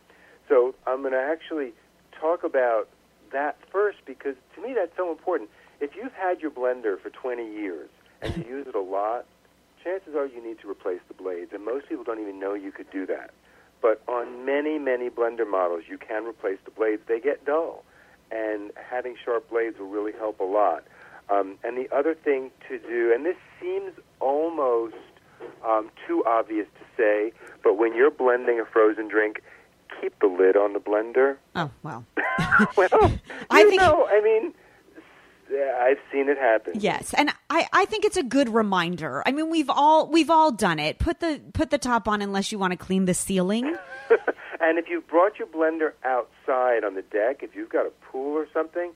So 0.48 0.76
I'm 0.86 1.02
going 1.02 1.14
to 1.14 1.20
actually 1.20 1.74
talk 2.20 2.44
about 2.44 2.88
that 3.32 3.58
first 3.72 3.98
because 4.06 4.36
to 4.56 4.62
me 4.62 4.74
that's 4.74 4.96
so 4.96 5.12
important. 5.12 5.50
If 5.82 5.96
you've 5.96 6.14
had 6.14 6.42
your 6.42 6.52
blender 6.52 7.00
for 7.00 7.10
20 7.10 7.44
years 7.44 7.90
and 8.22 8.36
you 8.38 8.44
use 8.44 8.68
it 8.68 8.76
a 8.76 8.82
lot, 8.82 9.26
chances 9.84 10.16
are 10.16 10.26
you 10.26 10.44
need 10.44 10.60
to 10.62 10.70
replace 10.70 11.02
the 11.08 11.14
blades. 11.14 11.52
And 11.54 11.66
most 11.66 11.90
people 11.90 12.04
don't 12.04 12.20
even 12.20 12.40
know 12.40 12.54
you 12.54 12.72
could 12.72 12.90
do 12.92 13.06
that. 13.08 13.32
But 13.82 14.02
on 14.08 14.46
many, 14.46 14.80
many 14.80 15.10
blender 15.10 15.50
models, 15.50 15.84
you 15.90 15.98
can 15.98 16.26
replace 16.26 16.58
the 16.66 16.72
blades. 16.72 17.02
They 17.08 17.20
get 17.20 17.46
dull. 17.46 17.84
And 18.32 18.72
having 18.90 19.16
sharp 19.24 19.50
blades 19.50 19.78
will 19.78 19.90
really 19.90 20.14
help 20.14 20.40
a 20.40 20.44
lot. 20.44 20.86
Um, 21.30 21.58
and 21.64 21.78
the 21.78 21.94
other 21.96 22.16
thing 22.16 22.52
to 22.70 22.80
do, 22.80 23.12
and 23.14 23.26
this 23.26 23.38
seems 23.62 23.94
almost 24.20 24.96
um, 25.66 25.90
too 26.08 26.24
obvious 26.26 26.68
to 26.80 26.86
say, 26.98 27.34
but 27.64 27.78
when 27.78 27.96
you're 27.96 28.12
blending 28.12 28.60
a 28.60 28.66
frozen 28.66 29.08
drink, 29.08 29.42
keep 30.02 30.18
the 30.20 30.28
lid 30.28 30.56
on 30.56 30.74
the 30.74 30.80
blender. 30.80 31.38
Oh, 31.56 31.72
well. 31.84 32.06
well, 32.78 32.88
I 33.50 33.62
you 33.62 33.70
think- 33.70 33.82
know, 33.82 34.08
I 34.10 34.22
mean, 34.22 34.54
I've 35.80 36.00
seen 36.12 36.28
it 36.30 36.38
happen. 36.38 36.74
Yes, 36.76 37.14
and 37.14 37.30
I, 37.50 37.68
I 37.72 37.86
think 37.86 38.04
it's 38.06 38.18
a 38.18 38.24
good 38.24 38.50
reminder. 38.50 39.22
I 39.26 39.32
mean, 39.32 39.50
we've 39.50 39.70
all 39.70 40.08
we've 40.08 40.30
all 40.32 40.52
done 40.52 40.80
it. 40.80 40.98
Put 41.00 41.20
the 41.20 41.40
put 41.54 41.70
the 41.70 41.78
top 41.78 42.08
on 42.08 42.22
unless 42.22 42.52
you 42.52 42.58
want 42.60 42.72
to 42.72 42.78
clean 42.78 43.06
the 43.06 43.14
ceiling. 43.14 43.76
and 44.60 44.80
if 44.80 44.86
you've 44.90 45.08
brought 45.08 45.38
your 45.38 45.48
blender 45.48 45.92
outside 46.04 46.84
on 46.84 46.96
the 46.96 47.04
deck, 47.04 47.44
if 47.44 47.56
you've 47.56 47.70
got 47.70 47.86
a 47.86 47.92
pool 48.12 48.34
or 48.36 48.48
something, 48.54 48.92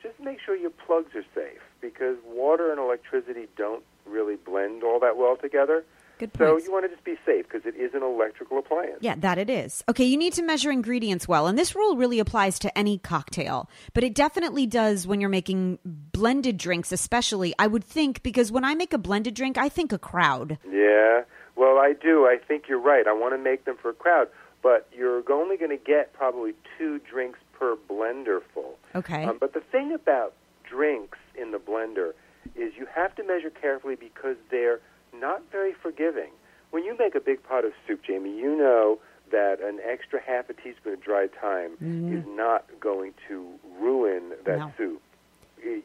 just 0.00 0.18
make 0.20 0.38
sure 0.44 0.54
your 0.56 0.70
plugs 0.70 1.14
are 1.16 1.24
safe 1.34 1.60
because 1.80 2.16
water 2.24 2.70
and 2.70 2.78
electricity 2.78 3.48
don't 3.56 3.82
really 4.10 4.36
blend 4.36 4.82
all 4.82 5.00
that 5.00 5.16
well 5.16 5.36
together. 5.36 5.84
Good 6.18 6.32
So 6.36 6.58
you 6.58 6.72
want 6.72 6.84
to 6.84 6.88
just 6.88 7.04
be 7.04 7.16
safe 7.24 7.46
because 7.48 7.64
it 7.64 7.76
is 7.76 7.94
an 7.94 8.02
electrical 8.02 8.58
appliance. 8.58 8.98
Yeah, 9.00 9.14
that 9.18 9.38
it 9.38 9.48
is. 9.48 9.84
Okay, 9.88 10.04
you 10.04 10.16
need 10.16 10.32
to 10.32 10.42
measure 10.42 10.70
ingredients 10.70 11.28
well, 11.28 11.46
and 11.46 11.56
this 11.56 11.76
rule 11.76 11.96
really 11.96 12.18
applies 12.18 12.58
to 12.60 12.76
any 12.76 12.98
cocktail, 12.98 13.70
but 13.94 14.02
it 14.02 14.14
definitely 14.14 14.66
does 14.66 15.06
when 15.06 15.20
you're 15.20 15.30
making 15.30 15.78
blended 15.84 16.58
drinks, 16.58 16.90
especially. 16.90 17.54
I 17.56 17.68
would 17.68 17.84
think 17.84 18.24
because 18.24 18.50
when 18.50 18.64
I 18.64 18.74
make 18.74 18.92
a 18.92 18.98
blended 18.98 19.34
drink, 19.34 19.56
I 19.56 19.68
think 19.68 19.92
a 19.92 19.98
crowd. 19.98 20.58
Yeah, 20.68 21.22
well, 21.54 21.78
I 21.78 21.92
do. 21.92 22.24
I 22.24 22.36
think 22.36 22.64
you're 22.68 22.80
right. 22.80 23.06
I 23.06 23.12
want 23.12 23.34
to 23.34 23.38
make 23.38 23.64
them 23.64 23.76
for 23.80 23.90
a 23.90 23.94
crowd, 23.94 24.28
but 24.60 24.88
you're 24.96 25.22
only 25.30 25.56
going 25.56 25.70
to 25.70 25.84
get 25.84 26.12
probably 26.14 26.54
two 26.76 26.98
drinks 27.08 27.38
per 27.52 27.76
blender 27.88 28.40
full. 28.52 28.76
Okay. 28.94 29.24
Um, 29.24 29.38
but 29.38 29.54
the 29.54 29.60
thing 29.60 29.92
about 29.92 30.34
drinks 30.68 31.18
in 31.40 31.52
the 31.52 31.58
blender 31.58 32.12
is 32.54 32.72
you 32.76 32.86
have 32.94 33.14
to 33.16 33.24
measure 33.24 33.50
carefully 33.50 33.94
because 33.96 34.36
they're 34.50 34.80
not 35.14 35.42
very 35.50 35.72
forgiving. 35.72 36.30
When 36.70 36.84
you 36.84 36.96
make 36.98 37.14
a 37.14 37.20
big 37.20 37.42
pot 37.42 37.64
of 37.64 37.72
soup, 37.86 38.02
Jamie, 38.06 38.36
you 38.36 38.56
know 38.56 38.98
that 39.30 39.60
an 39.60 39.78
extra 39.84 40.20
half 40.20 40.48
a 40.50 40.54
teaspoon 40.54 40.94
of 40.94 41.02
dry 41.02 41.28
thyme 41.40 41.72
mm-hmm. 41.82 42.16
is 42.16 42.24
not 42.28 42.64
going 42.80 43.14
to 43.28 43.46
ruin 43.80 44.32
that 44.44 44.58
No. 44.58 44.72
soup. 44.76 45.02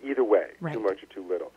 Either 0.04 0.24
way, 0.24 0.52
Right. 0.62 0.74
too 0.74 0.80
much 0.80 1.02
or 1.04 1.08
too 1.08 1.28
little. 1.28 1.52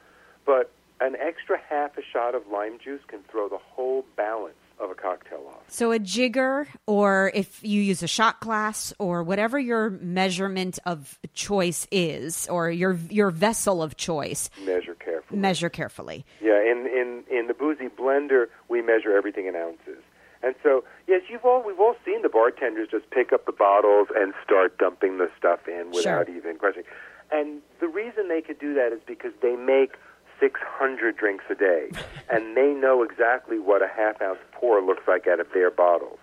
But 0.45 0.71
an 1.01 1.17
extra 1.17 1.59
half 1.59 1.99
a 1.99 2.03
shot 2.03 2.35
of 2.35 2.47
lime 2.49 2.79
juice 2.79 3.03
can 3.07 3.23
throw 3.25 3.49
the 3.49 3.59
whole 3.59 4.05
balance 4.17 4.57
of 4.79 4.91
a 4.91 4.95
cocktail 4.95 5.45
off. 5.49 5.63
So 5.69 5.91
a 5.93 5.99
jigger, 5.99 6.67
or 6.87 7.31
if 7.35 7.63
you 7.65 7.81
use 7.81 8.03
a 8.03 8.07
shot 8.07 8.41
glass, 8.41 8.93
or 8.99 9.23
whatever 9.23 9.59
your 9.59 9.91
measurement 9.91 10.79
of 10.85 11.19
choice 11.35 11.87
is, 11.91 12.47
or 12.49 12.71
your 12.71 12.93
your 13.11 13.31
vessel 13.31 13.83
of 13.83 13.97
choice, 13.97 14.51
Measure 14.65 14.95
carefully. 14.95 15.41
measure 15.41 15.69
carefully. 15.71 16.25
Yeah, 16.41 16.61
in, 16.61 16.87
in, 16.87 17.25
in 17.31 17.47
the 17.47 17.55
boozy 17.55 17.89
blender, 17.89 18.47
we 18.69 18.83
measure 18.83 19.17
everything 19.17 19.47
in 19.47 19.57
ounces. 19.57 20.03
And 20.43 20.55
so, 20.63 20.85
yes, 21.09 21.23
you've 21.29 21.45
all 21.45 21.63
we've 21.67 21.81
all 21.81 21.97
seen 22.05 22.23
the 22.23 22.29
bartenders 22.29 22.89
just 22.91 23.09
pick 23.11 23.33
up 23.33 23.47
the 23.47 23.53
bottles 23.53 24.09
and 24.15 24.35
start 24.45 24.79
dumping 24.79 25.19
the 25.19 25.31
stuff 25.39 25.67
in 25.67 25.91
without 25.93 26.27
Sure. 26.27 26.37
even 26.37 26.59
questioning. 26.59 26.87
And 27.33 27.61
the 27.81 27.89
reason 27.89 28.29
they 28.29 28.43
could 28.43 28.59
do 28.61 28.75
that 28.75 28.93
is 28.93 29.01
because 29.07 29.33
they 29.43 29.57
make 29.57 29.95
600 30.41 31.17
drinks 31.17 31.45
a 31.51 31.55
day, 31.55 31.91
and 32.31 32.57
they 32.57 32.73
know 32.73 33.03
exactly 33.03 33.59
what 33.59 33.83
a 33.83 33.89
half 33.89 34.21
ounce 34.21 34.39
pour 34.53 34.83
looks 34.83 35.07
like 35.07 35.27
out 35.27 35.41
of 35.41 35.47
their 35.55 35.71
bottles. 35.71 36.19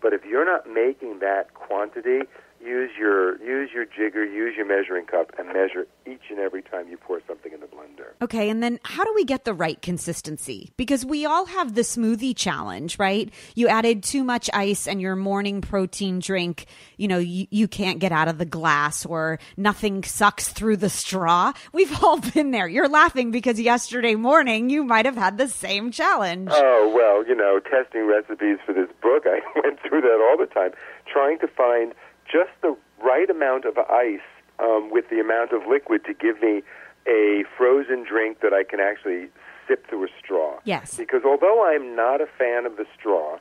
But 0.00 0.12
if 0.12 0.24
you're 0.24 0.44
not 0.44 0.68
making 0.68 1.18
that 1.20 1.54
quantity, 1.54 2.20
use 2.64 2.90
your 2.98 3.40
use 3.42 3.70
your 3.72 3.84
jigger, 3.84 4.24
use 4.24 4.56
your 4.56 4.66
measuring 4.66 5.06
cup, 5.06 5.32
and 5.38 5.48
measure 5.48 5.86
each 6.06 6.30
and 6.30 6.38
every 6.38 6.62
time 6.62 6.88
you 6.88 6.96
pour 6.96 7.20
something 7.26 7.52
in 7.52 7.60
the 7.60 7.66
blender. 7.66 8.12
Okay, 8.22 8.50
and 8.50 8.62
then 8.62 8.78
how 8.84 9.04
do 9.04 9.12
we 9.14 9.24
get 9.24 9.44
the 9.44 9.54
right 9.54 9.80
consistency? 9.80 10.70
Because 10.76 11.04
we 11.04 11.24
all 11.24 11.46
have 11.46 11.74
the 11.74 11.82
smoothie 11.82 12.36
challenge, 12.36 12.98
right? 12.98 13.32
You 13.54 13.68
added 13.68 14.02
too 14.02 14.24
much 14.24 14.50
ice 14.52 14.86
and 14.86 15.00
your 15.00 15.16
morning 15.16 15.60
protein 15.60 16.18
drink, 16.18 16.66
you 16.96 17.08
know, 17.08 17.18
you, 17.18 17.46
you 17.50 17.68
can't 17.68 17.98
get 17.98 18.12
out 18.12 18.28
of 18.28 18.38
the 18.38 18.44
glass 18.44 19.06
or 19.06 19.38
nothing 19.56 20.02
sucks 20.04 20.48
through 20.48 20.78
the 20.78 20.90
straw. 20.90 21.52
We've 21.72 22.02
all 22.02 22.18
been 22.18 22.50
there. 22.50 22.68
You're 22.68 22.88
laughing 22.88 23.30
because 23.30 23.60
yesterday 23.60 24.14
morning 24.14 24.70
you 24.70 24.84
might 24.84 25.06
have 25.06 25.16
had 25.16 25.38
the 25.38 25.48
same 25.48 25.90
challenge. 25.90 26.50
Oh, 26.52 26.92
well, 26.94 27.26
you 27.26 27.34
know, 27.34 27.60
testing 27.60 28.06
recipes 28.06 28.58
for 28.64 28.72
this 28.72 28.88
book, 29.02 29.24
I 29.26 29.40
went 29.62 29.78
through 29.80 30.02
that 30.02 30.26
all 30.30 30.36
the 30.38 30.52
time, 30.52 30.72
trying 31.06 31.38
to 31.40 31.48
find 31.48 31.94
just 32.30 32.50
the 32.62 32.76
right 33.02 33.28
amount 33.30 33.64
of 33.64 33.78
ice 33.78 34.20
um, 34.58 34.90
with 34.90 35.08
the 35.10 35.20
amount 35.20 35.52
of 35.52 35.66
liquid 35.68 36.04
to 36.04 36.14
give 36.14 36.42
me 36.42 36.62
a 37.06 37.44
frozen 37.56 38.04
drink 38.04 38.40
that 38.40 38.52
I 38.52 38.64
can 38.64 38.80
actually 38.80 39.28
sip 39.66 39.88
through 39.88 40.04
a 40.04 40.08
straw. 40.18 40.58
Yes. 40.64 40.96
Because 40.96 41.22
although 41.24 41.66
I'm 41.66 41.96
not 41.96 42.20
a 42.20 42.26
fan 42.26 42.66
of 42.66 42.76
the 42.76 42.86
straw, 42.98 43.38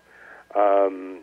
um, 0.56 1.20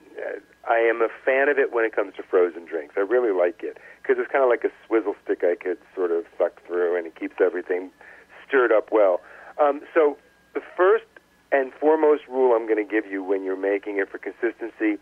I 0.69 0.79
am 0.79 1.03
a 1.03 1.09
fan 1.25 1.49
of 1.49 1.59
it 1.59 1.73
when 1.73 1.85
it 1.85 1.95
comes 1.95 2.15
to 2.17 2.23
frozen 2.23 2.65
drinks. 2.65 2.95
I 2.97 3.01
really 3.01 3.33
like 3.33 3.63
it 3.63 3.79
because 4.03 4.17
it's 4.19 4.31
kind 4.31 4.45
of 4.45 4.51
like 4.51 4.65
a 4.65 4.73
swizzle 4.87 5.15
stick 5.25 5.43
I 5.43 5.57
could 5.57 5.79
sort 5.95 6.11
of 6.11 6.25
suck 6.37 6.65
through, 6.67 6.97
and 6.97 7.07
it 7.07 7.19
keeps 7.19 7.37
everything 7.41 7.91
stirred 8.47 8.73
up 8.73 8.91
well. 8.93 9.21
Um, 9.61 9.81
so 9.93 10.17
the 10.55 10.63
first 10.77 11.05
and 11.53 11.73
foremost 11.73 12.23
rule 12.29 12.55
I'm 12.55 12.67
going 12.67 12.85
to 12.85 12.91
give 12.91 13.11
you 13.11 13.23
when 13.23 13.45
you're 13.45 13.57
making 13.57 13.99
it 13.99 14.11
for 14.11 14.19
consistency 14.19 14.99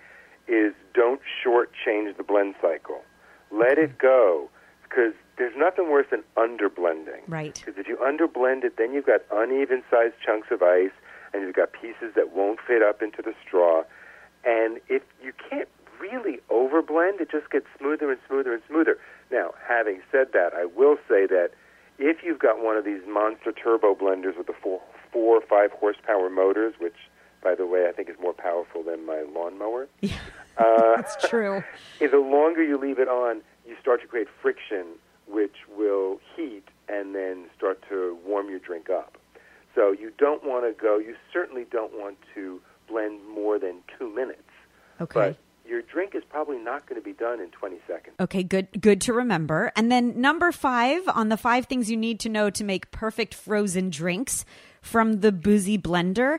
is 0.49 0.75
don't 0.95 1.21
shortchange 1.45 2.17
the 2.17 2.23
blend 2.23 2.55
cycle. 2.61 3.03
Let 3.51 3.79
it 3.79 3.99
go 3.99 4.49
because 4.83 5.15
there's 5.39 5.55
nothing 5.57 5.91
worse 5.91 6.07
than 6.11 6.23
underblending. 6.37 7.23
Right. 7.27 7.55
Because 7.55 7.79
if 7.79 7.89
you 7.89 7.97
underblend 7.97 8.65
it, 8.65 8.77
then 8.77 8.93
you've 8.93 9.07
got 9.07 9.23
uneven 9.33 9.83
sized 9.91 10.15
chunks 10.25 10.49
of 10.51 10.63
ice, 10.63 10.93
and 11.33 11.43
you've 11.43 11.57
got 11.57 11.73
pieces 11.73 12.15
that 12.15 12.33
won't 12.35 12.61
fit 12.67 12.83
up 12.83 13.03
into 13.03 13.23
the 13.23 13.35
straw. 13.47 13.85
And 14.45 14.81
if 14.89 15.03
you 15.23 15.33
can't 15.49 15.69
really 15.99 16.41
overblend, 16.51 17.21
it 17.21 17.31
just 17.31 17.51
gets 17.51 17.67
smoother 17.79 18.11
and 18.11 18.21
smoother 18.29 18.53
and 18.53 18.63
smoother. 18.69 18.99
Now, 19.31 19.55
having 19.67 20.03
said 20.11 20.29
that, 20.33 20.53
I 20.55 20.67
will 20.67 20.97
say 21.09 21.27
that 21.27 21.51
if 21.99 22.19
you've 22.23 22.41
got 22.41 22.63
one 22.63 22.77
of 22.77 22.85
these 22.85 23.01
monster 23.09 23.53
turbo 23.53 23.95
blenders 23.95 24.37
with 24.37 24.47
the 24.47 24.55
four, 24.61 24.83
four 25.13 25.37
or 25.37 25.41
five 25.41 25.71
horsepower 25.73 26.29
motors, 26.29 26.75
which 26.79 26.97
by 27.43 27.55
the 27.55 27.67
way, 27.67 27.87
I 27.89 27.93
think 27.93 28.09
is 28.09 28.17
more 28.21 28.33
powerful 28.33 28.83
than 28.83 29.05
my 29.07 29.25
lawnmower. 29.35 29.89
Yeah, 30.01 30.17
Uh, 30.59 30.97
that's 30.97 31.29
true. 31.29 31.63
the 32.01 32.19
longer 32.19 32.63
you 32.63 32.77
leave 32.79 32.99
it 32.99 33.09
on, 33.09 33.41
you 33.67 33.75
start 33.81 34.01
to 34.03 34.07
create 34.07 34.29
friction, 34.43 34.85
which 35.27 35.57
will 35.77 36.21
heat 36.37 36.65
and 36.89 37.15
then 37.15 37.47
start 37.57 37.83
to 37.89 38.19
warm 38.27 38.51
your 38.51 38.59
drink 38.59 38.91
up. 38.91 39.17
So 39.75 39.93
you 39.93 40.13
don't 40.19 40.45
want 40.45 40.65
to 40.67 40.81
go. 40.81 40.99
You 40.99 41.15
certainly 41.33 41.65
don't 41.71 41.93
want 41.99 42.19
to 42.35 42.61
blend 42.89 43.21
more 43.27 43.59
than 43.59 43.77
two 43.99 44.15
minutes. 44.15 44.43
Okay. 45.01 45.31
But 45.31 45.37
your 45.67 45.81
drink 45.81 46.15
is 46.15 46.23
probably 46.29 46.59
not 46.59 46.87
going 46.87 47.01
to 47.01 47.05
be 47.05 47.15
done 47.15 47.41
in 47.41 47.49
20 47.49 47.79
seconds. 47.87 48.17
Okay, 48.21 48.43
good 48.43 48.69
good 48.81 49.01
to 49.03 49.13
remember. 49.15 49.73
And 49.75 49.91
then 49.91 50.21
number 50.21 50.53
5 50.53 51.09
on 51.09 51.31
the 51.31 51.39
5 51.39 51.65
things 51.67 51.91
you 51.91 51.97
need 51.97 52.21
to 52.21 52.29
know 52.29 52.51
to 52.51 52.65
make 52.65 52.91
perfect 52.91 53.33
frozen 53.35 53.89
drinks 53.89 54.45
from 54.83 55.21
the 55.21 55.33
Boozy 55.33 55.79
Blender. 55.79 56.39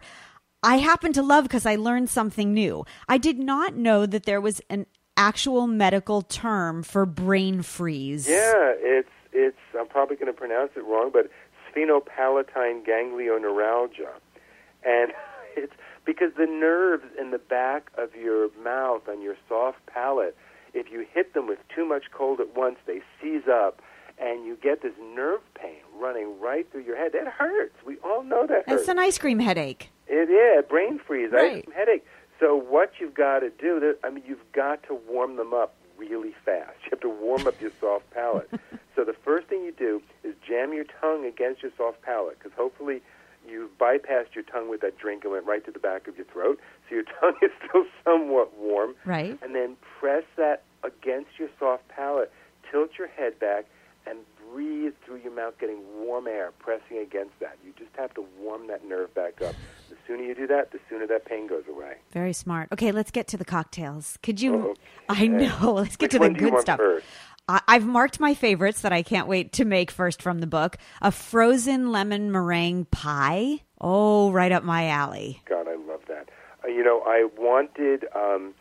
I 0.63 0.77
happen 0.77 1.11
to 1.13 1.21
love 1.21 1.43
because 1.43 1.65
I 1.65 1.75
learned 1.75 2.09
something 2.09 2.53
new. 2.53 2.85
I 3.09 3.17
did 3.17 3.37
not 3.37 3.75
know 3.75 4.05
that 4.05 4.23
there 4.23 4.39
was 4.39 4.61
an 4.69 4.85
actual 5.17 5.67
medical 5.67 6.21
term 6.21 6.83
for 6.83 7.05
brain 7.05 7.61
freeze. 7.61 8.27
Yeah, 8.27 8.73
it's 8.77 9.09
it's. 9.33 9.57
I'm 9.77 9.87
probably 9.87 10.15
going 10.15 10.31
to 10.31 10.37
pronounce 10.37 10.71
it 10.75 10.85
wrong, 10.85 11.11
but 11.11 11.29
sphenopalatine 11.69 12.85
ganglioneuralgia, 12.87 14.13
and 14.85 15.11
it's 15.57 15.73
because 16.05 16.31
the 16.37 16.45
nerves 16.45 17.03
in 17.19 17.31
the 17.31 17.39
back 17.39 17.89
of 17.97 18.15
your 18.15 18.49
mouth 18.63 19.01
on 19.09 19.21
your 19.21 19.35
soft 19.49 19.85
palate, 19.85 20.35
if 20.73 20.91
you 20.91 21.05
hit 21.13 21.33
them 21.33 21.47
with 21.47 21.59
too 21.73 21.85
much 21.85 22.05
cold 22.11 22.39
at 22.39 22.55
once, 22.55 22.77
they 22.87 23.01
seize 23.21 23.47
up, 23.49 23.81
and 24.19 24.45
you 24.45 24.57
get 24.61 24.81
this 24.81 24.93
nerve 25.15 25.41
pain 25.55 25.77
running 25.99 26.39
right 26.39 26.69
through 26.71 26.83
your 26.83 26.97
head. 26.97 27.11
That 27.13 27.27
hurts. 27.27 27.75
We 27.85 27.97
all 28.03 28.23
know 28.23 28.45
that 28.47 28.67
hurts. 28.67 28.81
It's 28.81 28.87
an 28.89 28.99
ice 28.99 29.17
cream 29.17 29.39
headache. 29.39 29.89
It 30.07 30.13
is 30.13 30.29
yeah, 30.29 30.61
brain 30.61 30.99
freeze, 30.99 31.31
Right. 31.31 31.65
ice 31.67 31.73
headache. 31.75 32.05
So 32.39 32.55
what 32.55 32.93
you've 32.99 33.13
got 33.13 33.39
to 33.39 33.49
do, 33.49 33.95
I 34.03 34.09
mean, 34.09 34.23
you've 34.27 34.51
got 34.51 34.83
to 34.83 34.95
warm 35.07 35.37
them 35.37 35.53
up 35.53 35.75
really 35.97 36.33
fast. 36.43 36.73
You 36.83 36.89
have 36.91 36.99
to 37.01 37.09
warm 37.09 37.47
up 37.47 37.59
your 37.61 37.71
soft 37.79 38.09
palate. 38.11 38.49
so 38.95 39.03
the 39.05 39.15
first 39.23 39.47
thing 39.47 39.63
you 39.63 39.71
do 39.71 40.01
is 40.23 40.35
jam 40.45 40.73
your 40.73 40.85
tongue 40.99 41.25
against 41.25 41.61
your 41.61 41.71
soft 41.77 42.01
palate, 42.01 42.37
because 42.39 42.51
hopefully 42.57 43.01
you 43.47 43.69
bypassed 43.79 44.33
your 44.35 44.43
tongue 44.43 44.69
with 44.69 44.81
that 44.81 44.97
drink 44.97 45.23
and 45.23 45.31
went 45.33 45.45
right 45.45 45.63
to 45.65 45.71
the 45.71 45.79
back 45.79 46.07
of 46.07 46.17
your 46.17 46.25
throat. 46.25 46.59
So 46.89 46.95
your 46.95 47.03
tongue 47.19 47.35
is 47.41 47.51
still 47.67 47.85
somewhat 48.03 48.57
warm. 48.57 48.95
Right. 49.05 49.37
And 49.41 49.55
then 49.55 49.77
press 49.99 50.23
that 50.37 50.63
against 50.83 51.29
your 51.37 51.49
soft 51.59 51.87
palate. 51.87 52.31
Tilt 52.71 52.91
your 52.97 53.07
head 53.07 53.39
back 53.39 53.65
and 54.07 54.19
breathe 54.51 54.93
through 55.05 55.17
your 55.17 55.33
mouth, 55.33 55.53
getting 55.59 55.79
warm 55.97 56.27
air 56.27 56.51
pressing 56.59 56.97
against 56.97 57.39
that. 57.39 57.57
You 57.65 57.73
just 57.77 57.95
have 57.97 58.13
to 58.15 58.25
warm 58.39 58.67
that 58.67 58.85
nerve 58.87 59.13
back 59.15 59.41
up. 59.41 59.55
The 59.89 59.95
sooner 60.07 60.23
you 60.23 60.35
do 60.35 60.47
that, 60.47 60.71
the 60.71 60.79
sooner 60.89 61.07
that 61.07 61.25
pain 61.25 61.47
goes 61.47 61.63
away. 61.69 61.95
Very 62.11 62.33
smart. 62.33 62.69
Okay, 62.71 62.91
let's 62.91 63.11
get 63.11 63.27
to 63.29 63.37
the 63.37 63.45
cocktails. 63.45 64.17
Could 64.21 64.41
you? 64.41 64.55
Uh-oh. 64.55 64.75
I 65.09 65.27
know. 65.27 65.73
Let's 65.73 65.95
get 65.95 66.05
Which 66.07 66.11
to 66.13 66.17
the 66.19 66.21
one 66.23 66.33
do 66.33 66.45
you 66.45 66.51
good 66.51 66.61
stuff. 66.61 66.77
first? 66.77 67.05
I- 67.47 67.61
I've 67.67 67.85
marked 67.85 68.19
my 68.19 68.33
favorites 68.33 68.81
that 68.81 68.93
I 68.93 69.03
can't 69.03 69.27
wait 69.27 69.51
to 69.53 69.65
make 69.65 69.91
first 69.91 70.21
from 70.21 70.39
the 70.39 70.47
book. 70.47 70.77
A 71.01 71.11
frozen 71.11 71.91
lemon 71.91 72.31
meringue 72.31 72.85
pie. 72.85 73.61
Oh, 73.81 74.31
right 74.31 74.51
up 74.51 74.63
my 74.63 74.87
alley. 74.87 75.41
God, 75.45 75.67
I 75.67 75.75
love 75.75 76.01
that. 76.07 76.29
Uh, 76.63 76.67
you 76.69 76.83
know, 76.83 77.01
I 77.05 77.27
wanted 77.37 78.05
um, 78.15 78.53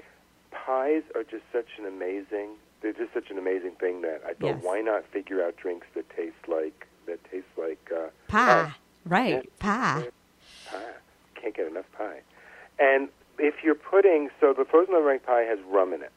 pies 0.50 1.02
are 1.14 1.22
just 1.22 1.44
such 1.52 1.68
an 1.78 1.86
amazing. 1.86 2.50
They're 2.82 2.92
just 2.92 3.14
such 3.14 3.30
an 3.30 3.38
amazing 3.38 3.72
thing 3.80 4.02
that 4.02 4.22
I 4.24 4.34
thought, 4.34 4.56
Yes. 4.56 4.58
why 4.62 4.80
not 4.80 5.04
figure 5.06 5.42
out 5.42 5.56
drinks 5.56 5.86
that 5.94 6.08
taste 6.10 6.48
like 6.48 6.86
that 7.06 7.22
taste 7.30 7.46
like 7.56 7.90
uh, 7.94 8.08
Pie. 8.28 8.74
Right. 9.06 9.34
Yeah. 9.34 9.40
Pie. 9.58 10.08
pie. 10.70 10.82
Can't 11.34 11.56
get 11.56 11.66
enough 11.68 11.90
pie. 11.96 12.20
And 12.78 13.08
if 13.38 13.62
you're 13.64 13.74
putting, 13.74 14.30
so 14.40 14.52
the 14.52 14.64
frozen 14.64 14.94
lemon 14.94 15.04
meringue 15.06 15.20
pie 15.20 15.42
has 15.42 15.58
rum 15.68 15.92
in 15.92 16.02
it, 16.02 16.12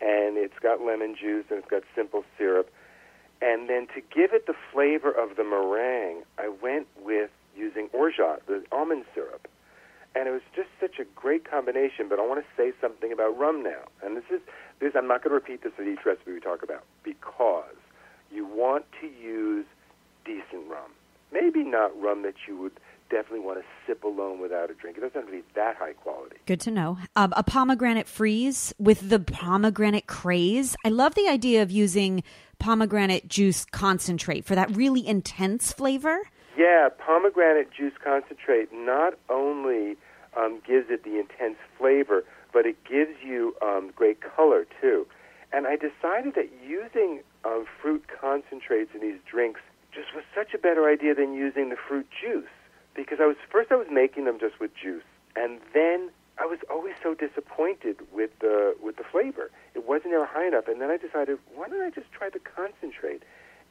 and 0.00 0.36
it's 0.36 0.58
got 0.60 0.80
lemon 0.80 1.14
juice 1.20 1.44
and 1.50 1.58
it's 1.60 1.68
got 1.70 1.82
simple 1.94 2.24
syrup. 2.36 2.70
And 3.42 3.68
then 3.68 3.86
to 3.94 4.00
give 4.00 4.32
it 4.32 4.46
the 4.46 4.54
flavor 4.72 5.10
of 5.10 5.36
the 5.36 5.44
meringue, 5.44 6.22
I 6.38 6.48
went 6.48 6.86
with 7.02 7.30
using 7.56 7.88
orgeat, 7.92 8.46
the 8.46 8.64
almond 8.72 9.04
syrup. 9.14 9.46
And 10.16 10.26
it 10.26 10.30
was 10.30 10.40
just 10.54 10.68
such 10.80 10.98
a 10.98 11.04
great 11.14 11.48
combination, 11.48 12.08
but 12.08 12.18
I 12.18 12.26
want 12.26 12.42
to 12.42 12.46
say 12.56 12.72
something 12.80 13.12
about 13.12 13.36
rum 13.36 13.62
now. 13.62 13.84
And 14.02 14.16
this 14.16 14.24
is 14.32 14.40
this 14.80 14.92
I'm 14.96 15.06
not 15.06 15.22
going 15.22 15.30
to 15.30 15.34
repeat 15.34 15.62
this 15.62 15.72
at 15.78 15.86
each 15.86 16.06
recipe 16.06 16.32
we 16.32 16.40
talk 16.40 16.62
about 16.62 16.84
because 17.02 17.76
you 18.32 18.46
want 18.46 18.86
to 19.02 19.06
use 19.06 19.66
decent 20.24 20.68
rum. 20.68 20.92
Maybe 21.32 21.62
not 21.62 21.90
rum 22.00 22.22
that 22.22 22.34
you 22.48 22.56
would 22.56 22.72
definitely 23.10 23.40
want 23.40 23.58
to 23.60 23.64
sip 23.86 24.04
alone 24.04 24.40
without 24.40 24.70
a 24.70 24.74
drink. 24.74 24.96
It 24.96 25.00
doesn't 25.00 25.14
have 25.14 25.26
to 25.26 25.32
be 25.32 25.42
that 25.54 25.76
high 25.76 25.92
quality. 25.92 26.36
Good 26.46 26.60
to 26.62 26.70
know. 26.70 26.98
Um, 27.14 27.34
a 27.36 27.42
pomegranate 27.42 28.08
freeze 28.08 28.74
with 28.78 29.10
the 29.10 29.20
pomegranate 29.20 30.06
craze. 30.06 30.76
I 30.84 30.88
love 30.88 31.14
the 31.14 31.28
idea 31.28 31.62
of 31.62 31.70
using 31.70 32.22
pomegranate 32.58 33.28
juice 33.28 33.66
concentrate 33.66 34.46
for 34.46 34.54
that 34.54 34.74
really 34.74 35.06
intense 35.06 35.72
flavor. 35.72 36.20
Yeah, 36.56 36.88
pomegranate 36.98 37.70
juice 37.70 37.92
concentrate 38.02 38.70
not 38.72 39.14
only 39.28 39.96
um, 40.36 40.60
gives 40.66 40.90
it 40.90 41.04
the 41.04 41.18
intense 41.18 41.58
flavor, 41.78 42.24
but 42.52 42.66
it 42.66 42.76
gives 42.84 43.16
you 43.24 43.54
um, 43.62 43.90
great 43.94 44.20
color 44.20 44.66
too. 44.80 45.06
And 45.52 45.66
I 45.66 45.76
decided 45.76 46.34
that 46.34 46.48
using 46.66 47.20
um, 47.44 47.66
fruit 47.80 48.04
concentrates 48.20 48.90
in 48.94 49.00
these 49.00 49.20
drinks 49.30 49.60
just 49.92 50.14
was 50.14 50.24
such 50.34 50.52
a 50.54 50.58
better 50.58 50.88
idea 50.88 51.14
than 51.14 51.32
using 51.32 51.70
the 51.70 51.76
fruit 51.76 52.06
juice 52.20 52.44
because 52.96 53.18
I 53.20 53.26
was 53.26 53.36
first 53.50 53.70
I 53.70 53.76
was 53.76 53.88
making 53.90 54.24
them 54.24 54.38
just 54.40 54.58
with 54.58 54.70
juice, 54.74 55.04
and 55.36 55.60
then 55.74 56.10
I 56.38 56.46
was 56.46 56.58
always 56.70 56.94
so 57.02 57.14
disappointed 57.14 58.00
with 58.12 58.30
the 58.40 58.74
with 58.82 58.96
the 58.96 59.04
flavor. 59.04 59.50
It 59.74 59.86
wasn't 59.86 60.14
ever 60.14 60.26
high 60.26 60.48
enough, 60.48 60.66
and 60.66 60.80
then 60.80 60.90
I 60.90 60.96
decided 60.96 61.38
why 61.54 61.68
don't 61.68 61.82
I 61.82 61.90
just 61.90 62.10
try 62.10 62.30
the 62.30 62.40
concentrate? 62.40 63.22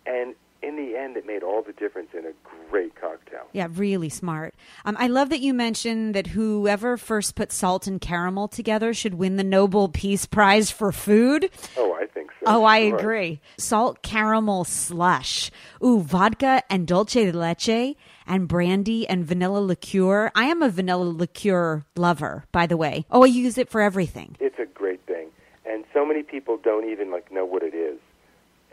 And 0.05 0.35
in 0.65 0.75
the 0.77 0.97
end, 0.97 1.17
it 1.17 1.25
made 1.25 1.43
all 1.43 1.61
the 1.61 1.73
difference 1.73 2.09
in 2.13 2.25
a 2.25 2.31
great 2.69 2.95
cocktail. 2.99 3.41
Yeah, 3.53 3.67
really 3.71 4.09
smart. 4.09 4.55
Um, 4.85 4.95
I 4.99 5.07
love 5.07 5.29
that 5.29 5.39
you 5.39 5.53
mentioned 5.53 6.15
that 6.15 6.27
whoever 6.27 6.97
first 6.97 7.35
put 7.35 7.51
salt 7.51 7.87
and 7.87 8.01
caramel 8.01 8.47
together 8.47 8.93
should 8.93 9.13
win 9.15 9.35
the 9.35 9.43
Nobel 9.43 9.87
Peace 9.89 10.25
Prize 10.25 10.71
for 10.71 10.91
food. 10.91 11.49
Oh, 11.77 11.93
I 11.93 12.05
think 12.07 12.31
so. 12.39 12.45
Oh, 12.47 12.63
I 12.65 12.89
Sure. 12.89 12.97
agree. 12.97 13.41
Salt 13.57 14.01
caramel 14.01 14.63
slush. 14.63 15.51
Ooh, 15.83 15.99
vodka 16.01 16.63
and 16.69 16.87
dulce 16.87 17.13
de 17.13 17.31
leche 17.31 17.95
and 18.27 18.47
brandy 18.47 19.07
and 19.07 19.23
vanilla 19.25 19.59
liqueur. 19.59 20.31
I 20.35 20.45
am 20.45 20.61
a 20.63 20.69
vanilla 20.69 21.03
liqueur 21.03 21.85
lover, 21.95 22.45
by 22.51 22.65
the 22.65 22.77
way. 22.77 23.05
Oh, 23.11 23.23
I 23.23 23.27
use 23.27 23.57
it 23.57 23.69
for 23.69 23.81
everything. 23.81 24.35
It's 24.39 24.57
a 24.59 24.65
great 24.65 25.01
thing. 25.05 25.27
And 25.65 25.85
so 25.93 26.05
many 26.05 26.23
people 26.23 26.57
don't 26.57 26.89
even 26.89 27.11
like 27.11 27.31
know 27.31 27.45
what 27.45 27.63
it 27.63 27.73
is, 27.75 27.99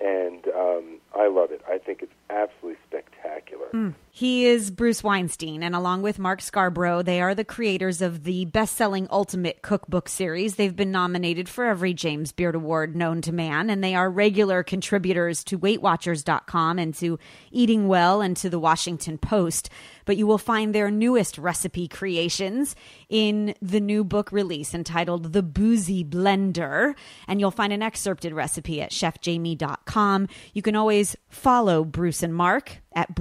and 0.03 0.47
um, 0.49 0.85
I 1.15 1.29
love 1.29 1.51
it. 1.51 1.61
I 1.69 1.79
think 1.79 2.03
it's 2.03 2.13
absolutely 2.31 2.79
spectacular. 2.89 3.67
Mm. 3.73 3.95
He 4.15 4.45
is 4.45 4.71
Bruce 4.71 5.03
Weinstein, 5.03 5.63
and 5.63 5.75
along 5.75 6.03
with 6.03 6.19
Mark 6.19 6.43
Scarborough, 6.43 7.01
they 7.01 7.23
are 7.23 7.35
the 7.35 7.47
creators 7.47 8.03
of 8.03 8.25
the 8.25 8.45
best 8.45 8.77
selling 8.77 9.09
Ultimate 9.11 9.63
Cookbook 9.63 10.07
series. 10.07 10.57
They've 10.57 10.77
been 10.77 10.91
nominated 10.91 11.49
for 11.49 11.65
every 11.65 11.95
James 11.95 12.31
Beard 12.31 12.55
Award 12.55 12.95
known 12.95 13.23
to 13.23 13.33
man, 13.33 13.71
and 13.71 13.83
they 13.83 13.95
are 13.95 14.11
regular 14.11 14.63
contributors 14.63 15.43
to 15.45 15.59
WeightWatchers.com 15.59 16.79
and 16.79 16.93
to 16.97 17.19
Eating 17.51 17.89
Well 17.89 18.21
and 18.21 18.37
to 18.37 18.51
the 18.51 18.59
Washington 18.59 19.17
Post 19.17 19.71
but 20.05 20.17
you 20.17 20.27
will 20.27 20.39
find 20.39 20.75
their 20.75 20.91
newest 20.91 21.39
recipe 21.39 21.89
creations 21.89 22.75
in 23.09 23.55
the 23.61 23.81
new 23.81 24.05
book 24.05 24.33
release 24.33 24.75
entitled 24.75 25.33
The 25.33 25.43
Boozy 25.43 26.05
Blender. 26.05 26.95
And 27.29 27.41
you'll 27.41 27.51
find 27.51 27.73
an 27.73 27.83
excerpted 27.83 28.33
recipe 28.33 28.81
at 28.81 28.91
chefjamie.com. 28.91 30.29
You 30.53 30.63
can 30.63 30.77
always 30.77 31.17
follow 31.29 31.85
Bruce 31.85 32.23
and 32.23 32.35
Mark 32.35 32.79
at 32.95 33.15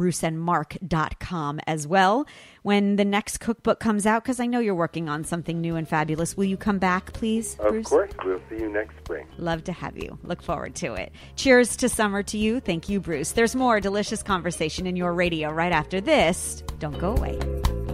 bruceandmark.com 0.81 1.59
as 1.67 1.87
well 1.87 2.25
when 2.63 2.95
the 2.95 3.05
next 3.05 3.39
cookbook 3.39 3.79
comes 3.79 4.05
out 4.05 4.23
because 4.23 4.39
I 4.39 4.45
know 4.45 4.59
you're 4.59 4.75
working 4.75 5.09
on 5.09 5.23
something 5.23 5.59
new 5.61 5.75
and 5.75 5.87
fabulous. 5.87 6.37
Will 6.37 6.45
you 6.45 6.57
come 6.57 6.79
back, 6.79 7.13
please? 7.13 7.55
Of 7.59 7.69
Bruce? 7.69 7.87
course. 7.87 8.11
We'll 8.23 8.41
see 8.49 8.59
you 8.59 8.69
next 8.69 8.97
spring. 8.99 9.27
Love 9.37 9.63
to 9.65 9.71
have 9.71 9.97
you. 9.97 10.17
Look 10.23 10.41
forward 10.41 10.75
to 10.75 10.93
it. 10.93 11.11
Cheers 11.35 11.75
to 11.77 11.89
summer 11.89 12.23
to 12.23 12.37
you. 12.37 12.59
Thank 12.59 12.89
you, 12.89 12.99
Bruce. 12.99 13.31
There's 13.31 13.55
more 13.55 13.79
delicious 13.79 14.23
conversation 14.23 14.85
in 14.87 14.95
your 14.95 15.13
radio 15.13 15.51
right 15.51 15.71
after 15.71 16.01
this. 16.01 16.63
Don't 16.79 16.97
go 16.97 17.15
away. 17.15 17.90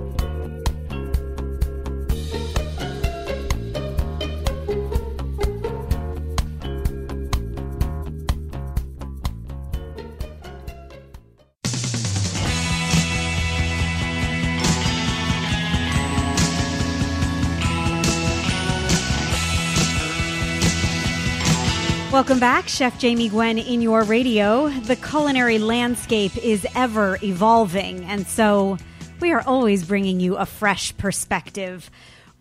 Welcome 22.18 22.40
back, 22.40 22.68
Chef 22.68 22.98
Jamie 22.98 23.30
Gwen 23.30 23.60
in 23.60 23.80
your 23.80 24.02
radio. 24.02 24.70
The 24.70 24.96
culinary 24.96 25.60
landscape 25.60 26.36
is 26.36 26.66
ever 26.74 27.20
evolving, 27.22 28.06
and 28.06 28.26
so 28.26 28.80
we 29.20 29.34
are 29.34 29.44
always 29.46 29.86
bringing 29.86 30.20
you 30.20 30.36
a 30.36 30.48
fresh 30.48 30.98
perspective. 30.98 31.92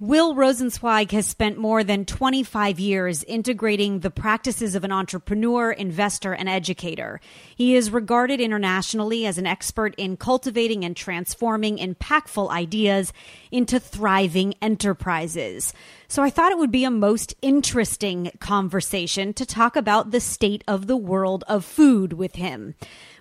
Will 0.01 0.35
Rosenzweig 0.35 1.11
has 1.13 1.27
spent 1.27 1.57
more 1.57 1.83
than 1.83 2.05
25 2.05 2.79
years 2.79 3.25
integrating 3.25 4.01
the 4.01 4.11
practices 4.11 4.75
of 4.75 4.85
an 4.85 4.93
entrepreneur, 4.93 5.73
investor, 5.73 6.35
and 6.35 6.51
educator. 6.51 7.19
He 7.55 7.75
is 7.75 7.91
regarded 7.91 8.39
internationally 8.39 9.25
as 9.25 9.39
an 9.39 9.47
expert 9.47 9.95
in 9.97 10.19
cultivating 10.19 10.85
and 10.85 10.95
transforming 10.95 11.79
impactful 11.79 12.51
ideas 12.51 13.13
into 13.51 13.81
thriving 13.81 14.55
enterprises. 14.61 15.73
So 16.09 16.23
I 16.23 16.31
thought 16.31 16.53
it 16.53 16.59
would 16.59 16.71
be 16.71 16.85
a 16.85 16.91
most 16.91 17.35
interesting 17.43 18.31
conversation 18.39 19.33
to 19.35 19.45
talk 19.45 19.75
about 19.75 20.13
the 20.13 20.21
state 20.21 20.63
of 20.69 20.87
the 20.87 20.97
world 20.97 21.43
of 21.49 21.65
food 21.65 22.13
with 22.13 22.37
him. 22.37 22.75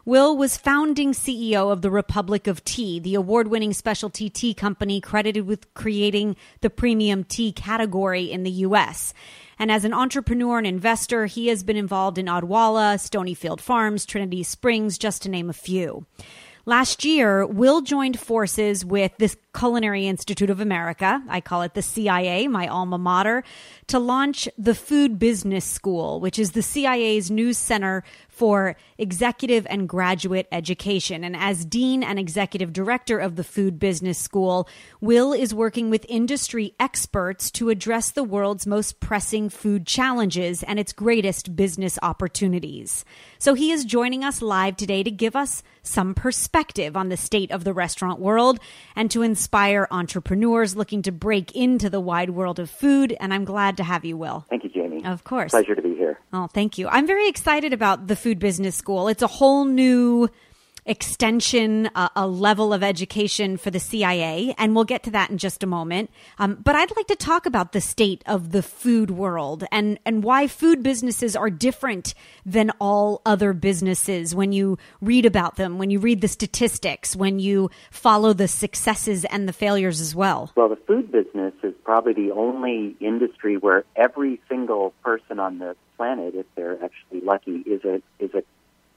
Will 0.06 0.38
was 0.38 0.56
founding 0.56 1.13
CEO 1.13 1.71
of 1.71 1.82
the 1.82 1.89
Republic 1.89 2.45
of 2.45 2.63
Tea, 2.63 3.00
the 3.00 3.15
award 3.15 3.48
winning 3.48 3.74
specialty 3.74 4.30
tea 4.30 4.54
company 4.54 5.02
credited 5.02 5.48
with 5.48 5.74
creating 5.74 6.36
the 6.62 6.69
premium 6.69 7.24
tea 7.24 7.52
category 7.52 8.32
in 8.32 8.43
the 8.43 8.52
U.S. 8.52 9.15
And 9.58 9.71
as 9.71 9.84
an 9.84 9.93
entrepreneur 9.93 10.60
and 10.60 10.67
investor, 10.67 11.26
he 11.26 11.48
has 11.48 11.63
been 11.63 11.78
involved 11.78 12.19
in 12.19 12.28
Odwalla, 12.28 13.00
Stonyfield 13.00 13.62
Farms, 13.62 14.06
Trinity 14.06 14.43
Springs, 14.43 15.00
just 15.00 15.24
to 15.24 15.30
name 15.30 15.50
a 15.50 15.54
few. 15.54 16.06
Last 16.67 17.06
year, 17.06 17.45
Will 17.45 17.82
joined 17.82 18.19
forces 18.19 18.84
with 18.84 19.12
the 19.17 19.36
Culinary 19.55 20.07
Institute 20.07 20.49
of 20.49 20.59
America, 20.59 21.23
I 21.29 21.39
call 21.39 21.61
it 21.61 21.73
the 21.73 21.81
CIA, 21.81 22.47
my 22.47 22.67
alma 22.67 22.97
mater, 22.97 23.43
to 23.87 23.99
launch 23.99 24.49
the 24.57 24.75
Food 24.75 25.17
Business 25.17 25.63
School, 25.63 26.19
which 26.19 26.37
is 26.37 26.51
the 26.51 26.61
CIA's 26.61 27.31
news 27.31 27.57
center 27.57 28.03
for 28.27 28.75
executive 28.97 29.65
and 29.69 29.87
graduate 29.87 30.47
education. 30.51 31.23
And 31.23 31.37
as 31.37 31.63
Dean 31.63 32.03
and 32.03 32.19
Executive 32.19 32.73
Director 32.73 33.17
of 33.17 33.37
the 33.37 33.45
Food 33.45 33.79
Business 33.79 34.19
School, 34.19 34.67
Will 34.99 35.31
is 35.31 35.53
working 35.53 35.89
with 35.89 36.05
industry 36.09 36.73
experts 36.77 37.49
to 37.51 37.69
address 37.69 38.11
the 38.11 38.25
world's 38.25 38.67
most 38.67 38.99
pressing 38.99 39.49
food 39.49 39.87
challenges 39.87 40.63
and 40.63 40.79
its 40.79 40.91
greatest 40.91 41.55
business 41.55 41.97
opportunities. 42.01 43.05
So 43.39 43.53
he 43.53 43.71
is 43.71 43.85
joining 43.85 44.23
us 44.25 44.41
live 44.41 44.75
today 44.75 45.01
to 45.03 45.11
give 45.11 45.35
us 45.35 45.63
some 45.81 46.13
perspective 46.13 46.97
on 46.97 47.09
the 47.09 47.17
state 47.17 47.51
of 47.51 47.63
the 47.63 47.73
restaurant 47.73 48.19
world 48.19 48.59
and 48.95 49.09
to 49.11 49.21
inspire 49.21 49.44
entrepreneurs 49.53 50.75
looking 50.75 51.01
to 51.03 51.12
break 51.12 51.55
into 51.55 51.89
the 51.89 51.99
wide 51.99 52.31
world 52.31 52.60
of 52.60 52.69
food. 52.69 53.15
And 53.19 53.34
I'm 53.34 53.45
glad 53.45 53.77
to 53.77 53.84
have 53.84 54.05
you, 54.05 54.17
Will. 54.17 54.45
Thank 54.49 54.63
you, 54.63 54.69
Jamie. 54.69 55.05
Of 55.05 55.23
course. 55.23 55.51
Pleasure 55.51 55.75
to 55.75 55.81
be 55.81 55.95
here. 55.95 56.19
Oh, 56.34 56.47
thank 56.47 56.77
you. 56.77 56.88
I'm 56.88 57.08
very 57.08 57.27
excited 57.27 57.73
about 57.73 58.08
the 58.08 58.15
Food 58.15 58.39
Business 58.39 58.75
School. 58.75 59.08
It's 59.08 59.21
a 59.21 59.27
whole 59.27 59.65
new 59.65 60.29
extension, 60.86 61.89
a 62.15 62.28
level 62.28 62.71
of 62.71 62.84
education 62.84 63.58
for 63.58 63.71
the 63.71 63.80
CIA, 63.80 64.54
and 64.58 64.76
we'll 64.76 64.84
get 64.84 65.04
to 65.04 65.12
that 65.12 65.30
in 65.32 65.38
just 65.38 65.63
a 65.63 65.67
moment. 65.67 66.12
Um, 66.38 66.60
but 66.63 66.76
I'd 66.76 66.95
like 66.95 67.08
to 67.08 67.15
talk 67.15 67.45
about 67.45 67.71
the 67.71 67.82
state 67.82 68.24
of 68.28 68.52
the 68.52 68.62
food 68.62 69.10
world 69.10 69.63
and, 69.71 70.00
and 70.06 70.24
why 70.24 70.48
food 70.48 70.84
businesses 70.84 71.36
are 71.36 71.50
different 71.50 72.13
than 72.45 72.71
all 72.80 73.21
other 73.26 73.54
businesses 73.54 74.36
when 74.36 74.52
you 74.52 74.78
read 75.02 75.26
about 75.26 75.56
them, 75.56 75.80
when 75.80 75.89
you 75.89 76.00
read 76.00 76.21
the 76.21 76.28
statistics, 76.28 77.15
when 77.15 77.39
you 77.39 77.71
follow 77.89 78.34
the 78.34 78.48
successes 78.48 79.26
and 79.26 79.48
the 79.48 79.54
failures 79.54 80.00
as 80.00 80.13
well. 80.13 80.52
Well, 80.56 80.69
the 80.69 80.76
food 80.76 81.12
business 81.12 81.54
is 81.63 81.74
probably 81.84 82.13
the 82.13 82.32
only 82.32 82.95
industry 83.00 83.58
where 83.58 83.86
every 83.95 84.39
single 84.48 84.93
person 85.04 85.39
on 85.39 85.58
the 85.58 85.76
planet, 85.98 86.36
if 86.36 86.45
they're 86.56 86.84
actually 86.84 87.21
lucky, 87.21 87.63
is 87.65 87.84
a 87.84 88.02
is 88.19 88.34
a 88.34 88.43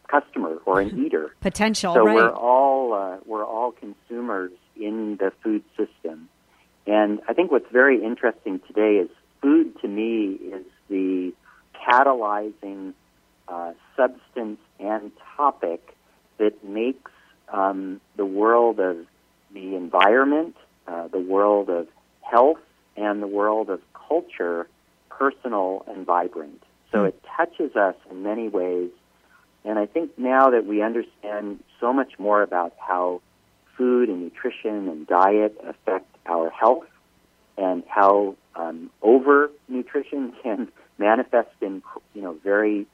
customer 0.09 0.57
or 0.67 0.81
an 0.81 1.05
eater. 1.05 1.35
Potential, 1.41 1.95
so 1.95 2.05
right? 2.05 2.15
we're 2.15 2.35
all 2.35 2.93
uh, 2.93 3.17
we're 3.27 3.45
all 3.45 3.73
consumers 3.73 4.53
in 4.77 5.17
the 5.19 5.33
food 5.43 5.63
system, 5.77 6.29
and 6.87 7.21
I 7.29 7.35
think 7.35 7.51
what's 7.51 7.71
very 7.71 8.03
interesting 8.03 8.61
today 8.67 8.97
is 8.97 9.11
food. 9.41 9.79
To 9.81 9.89
me, 9.89 10.33
is 10.33 10.65
the 10.89 11.33
catalyzing 11.75 12.95
uh, 13.47 13.73
substance 13.97 14.59
and 14.81 15.13
topic 15.37 15.95
that 16.39 16.65
makes 16.65 17.11
um, 17.53 18.01
the 18.17 18.25
world 18.25 18.81
of 18.81 18.97
the 19.53 19.75
environment, 19.77 20.57
uh, 20.87 21.09
the 21.09 21.21
world 21.21 21.71
of 21.71 21.89
health, 22.21 22.59
and 22.97 23.23
the 23.23 23.27
world 23.27 23.71
of 23.71 23.81
culture 23.93 24.69
personal 25.09 25.85
and 25.89 26.07
vibrant. 26.07 26.63
So 26.93 27.05
it 27.05 27.23
touches 27.37 27.77
us 27.77 27.97
in 28.11 28.23
many 28.23 28.49
ways. 28.49 28.91
And 29.65 29.79
I 29.79 29.87
think 29.87 30.19
now 30.19 30.51
that 30.51 30.67
we 30.67 30.83
understand 30.83 31.63
so 31.81 31.93
much 31.93 32.19
more 32.19 32.43
about 32.43 32.75
how 32.79 33.21
food 33.77 34.09
and 34.09 34.23
nutrition 34.23 34.89
and 34.89 35.07
diet 35.07 35.57
affect 35.67 36.15
our 36.27 36.51
health 36.51 36.87
and 37.57 37.83
how 37.89 38.37
um, 38.55 38.91
over 39.03 39.51
nutrition 39.69 40.33
can 40.43 40.69
manifest 40.99 41.51
in 41.61 41.83
you 42.15 42.23
know 42.23 42.37
very 42.43 42.87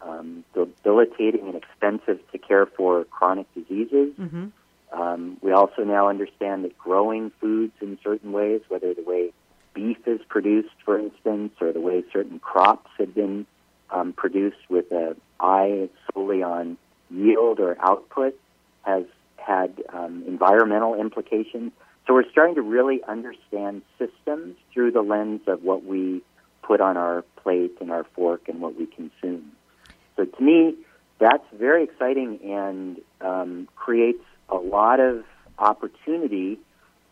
um, 0.00 0.44
debilitating 0.54 1.46
and 1.46 1.54
expensive 1.54 2.20
to 2.32 2.38
care 2.38 2.66
for 2.66 3.04
chronic 3.04 3.52
diseases. 3.54 4.14
Mm-hmm. 4.18 4.46
Um, 4.92 5.36
we 5.40 5.52
also 5.52 5.84
now 5.84 6.08
understand 6.08 6.64
that 6.64 6.76
growing 6.76 7.30
foods 7.40 7.74
in 7.80 7.98
certain 8.02 8.32
ways, 8.32 8.62
whether 8.68 8.92
the 8.92 9.02
way 9.02 9.32
beef 9.74 9.98
is 10.06 10.20
produced, 10.28 10.74
for 10.84 10.98
instance, 10.98 11.52
or 11.60 11.72
the 11.72 11.80
way 11.80 12.02
certain 12.12 12.40
crops 12.40 12.90
have 12.98 13.14
been 13.14 13.46
um, 13.90 14.12
produced 14.12 14.68
with 14.68 14.90
an 14.90 15.16
eye 15.40 15.88
solely 16.12 16.42
on 16.42 16.76
yield 17.10 17.60
or 17.60 17.76
output, 17.80 18.38
has 18.82 19.04
had 19.36 19.82
um, 19.92 20.24
environmental 20.26 20.94
implications. 20.94 21.72
So 22.06 22.14
we're 22.14 22.30
starting 22.30 22.54
to 22.56 22.62
really 22.62 23.00
understand 23.06 23.82
systems 23.98 24.56
through 24.72 24.92
the 24.92 25.02
lens 25.02 25.42
of 25.46 25.62
what 25.62 25.84
we 25.84 26.22
put 26.62 26.80
on 26.80 26.96
our 26.96 27.24
plate 27.36 27.76
and 27.80 27.90
our 27.90 28.04
fork 28.14 28.48
and 28.48 28.60
what 28.60 28.76
we 28.76 28.86
consume. 28.86 29.52
So 30.16 30.24
to 30.24 30.42
me, 30.42 30.76
that's 31.18 31.44
very 31.52 31.84
exciting 31.84 32.40
and 32.44 33.00
um, 33.20 33.68
creates 33.76 34.24
a 34.48 34.56
lot 34.56 35.00
of 35.00 35.24
opportunity 35.58 36.58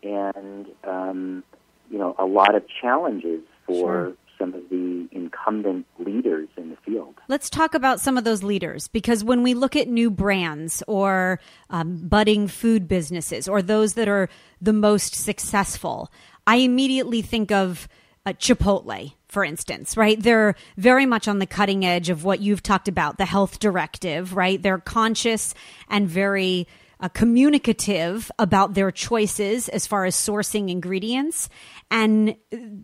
and 0.03 0.65
um, 0.83 1.43
you 1.89 1.97
know 1.97 2.15
a 2.17 2.25
lot 2.25 2.55
of 2.55 2.63
challenges 2.81 3.41
for 3.65 3.75
Sure. 3.75 4.13
Some 4.39 4.53
of 4.53 4.69
the 4.69 5.07
incumbent 5.11 5.85
leaders 5.99 6.47
in 6.57 6.69
the 6.69 6.77
field. 6.77 7.15
Let's 7.27 7.49
talk 7.49 7.73
about 7.73 7.99
some 7.99 8.17
of 8.17 8.23
those 8.23 8.41
leaders 8.41 8.87
because 8.87 9.23
when 9.23 9.43
we 9.43 9.53
look 9.53 9.75
at 9.75 9.87
new 9.87 10.09
brands 10.09 10.81
or 10.87 11.39
um, 11.69 12.07
budding 12.07 12.47
food 12.47 12.87
businesses 12.87 13.47
or 13.47 13.61
those 13.61 13.93
that 13.93 14.07
are 14.07 14.29
the 14.61 14.73
most 14.73 15.13
successful, 15.13 16.11
I 16.47 16.57
immediately 16.57 17.21
think 17.21 17.51
of 17.51 17.87
uh, 18.25 18.33
Chipotle, 18.33 19.13
for 19.27 19.43
instance, 19.43 19.95
right? 19.95 20.21
They're 20.21 20.55
very 20.77 21.05
much 21.05 21.27
on 21.27 21.39
the 21.39 21.45
cutting 21.45 21.85
edge 21.85 22.09
of 22.09 22.23
what 22.23 22.39
you've 22.39 22.63
talked 22.63 22.87
about, 22.87 23.17
the 23.17 23.25
health 23.25 23.59
directive, 23.59 24.35
right? 24.35 24.61
They're 24.61 24.79
conscious 24.79 25.53
and 25.89 26.07
very 26.07 26.67
uh, 26.99 27.09
communicative 27.09 28.31
about 28.37 28.73
their 28.73 28.91
choices 28.91 29.69
as 29.69 29.87
far 29.87 30.05
as 30.05 30.15
sourcing 30.15 30.69
ingredients. 30.69 31.49
And 31.89 32.35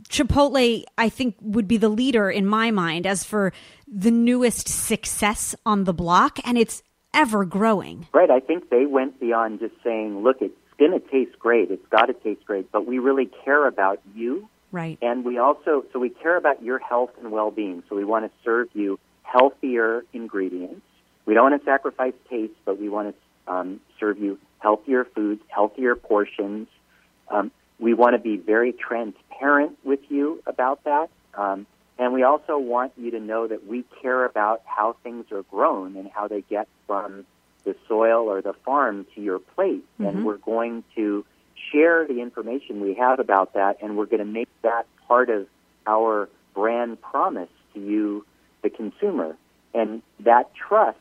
Chipotle, 0.10 0.84
I 0.98 1.10
think, 1.10 1.36
would 1.42 1.68
be 1.68 1.78
the 1.78 1.90
leader 1.90 2.30
in 2.30 2.46
my 2.46 2.72
mind 2.72 3.06
as 3.06 3.24
for 3.24 3.54
the 3.88 4.12
newest 4.12 4.68
success 4.68 5.56
on 5.66 5.84
the 5.84 5.94
block, 5.94 6.40
and 6.44 6.58
it's 6.58 6.82
ever 7.14 7.46
growing. 7.46 8.08
Right. 8.14 8.30
I 8.30 8.40
think 8.40 8.70
they 8.70 8.86
went 8.86 9.20
beyond 9.20 9.60
just 9.60 9.76
saying, 9.84 10.24
look, 10.24 10.38
it's 10.42 10.54
going 10.78 10.92
to 10.92 11.00
taste 11.00 11.38
great. 11.40 11.72
It's 11.72 11.88
got 11.90 12.06
to 12.06 12.14
taste 12.14 12.46
great, 12.46 12.72
but 12.72 12.86
we 12.86 13.00
really 13.00 13.30
care 13.44 13.68
about 13.68 14.02
you. 14.14 14.50
Right. 14.72 14.98
And 15.02 15.24
we 15.24 15.38
also, 15.38 15.86
so 15.94 16.00
we 16.00 16.10
care 16.10 16.36
about 16.36 16.62
your 16.62 16.80
health 16.80 17.12
and 17.22 17.32
well 17.32 17.52
being. 17.52 17.84
So 17.88 17.96
we 17.96 18.04
want 18.04 18.26
to 18.26 18.32
serve 18.44 18.68
you 18.74 19.00
healthier 19.24 20.04
ingredients. 20.14 20.82
We 21.26 21.34
don't 21.34 21.50
want 21.50 21.62
to 21.62 21.66
sacrifice 21.66 22.14
taste, 22.30 22.54
but 22.66 22.80
we 22.80 22.90
want 22.90 23.16
to 23.16 23.52
um, 23.52 23.80
serve 24.00 24.20
you 24.20 24.40
healthier 24.60 25.06
foods, 25.06 25.42
healthier 25.48 25.96
portions. 25.96 26.68
Um, 27.28 27.52
we 27.80 27.94
want 27.94 28.16
to 28.16 28.20
be 28.20 28.38
very 28.38 28.74
transparent 28.74 29.78
with 29.84 30.00
you 30.10 30.42
about 30.48 30.84
that. 30.86 31.10
Um, 31.34 31.68
and 31.98 32.14
we 32.14 32.24
also 32.24 32.58
want 32.58 32.94
you 32.98 33.12
to 33.12 33.20
know 33.20 33.48
that 33.48 33.68
we 33.68 33.86
care 34.02 34.26
about 34.26 34.62
how 34.66 34.96
things 35.04 35.26
are 35.32 35.44
grown 35.44 35.96
and 35.96 36.10
how 36.10 36.28
they 36.28 36.42
get 36.42 36.68
from 36.88 37.26
the 37.64 37.76
soil 37.88 38.30
or 38.30 38.42
the 38.42 38.54
farm 38.54 39.06
to 39.16 39.22
your 39.22 39.40
plate. 39.40 39.84
Mm-hmm. 40.00 40.06
And 40.06 40.26
we're 40.26 40.38
going 40.38 40.84
to 40.96 41.26
share 41.72 42.06
the 42.08 42.22
information 42.22 42.82
we 42.82 42.96
have 42.96 43.20
about 43.20 43.54
that, 43.54 43.78
and 43.82 43.98
we're 43.98 44.06
going 44.06 44.20
to 44.20 44.26
make 44.26 44.50
that 44.62 44.86
part 45.08 45.30
of 45.30 45.48
our 45.88 46.30
brand 46.54 47.02
promise 47.02 47.50
to 47.74 47.80
you, 47.80 48.26
the 48.62 48.70
consumer. 48.70 49.36
And 49.74 50.02
that 50.22 50.54
trust 50.56 50.98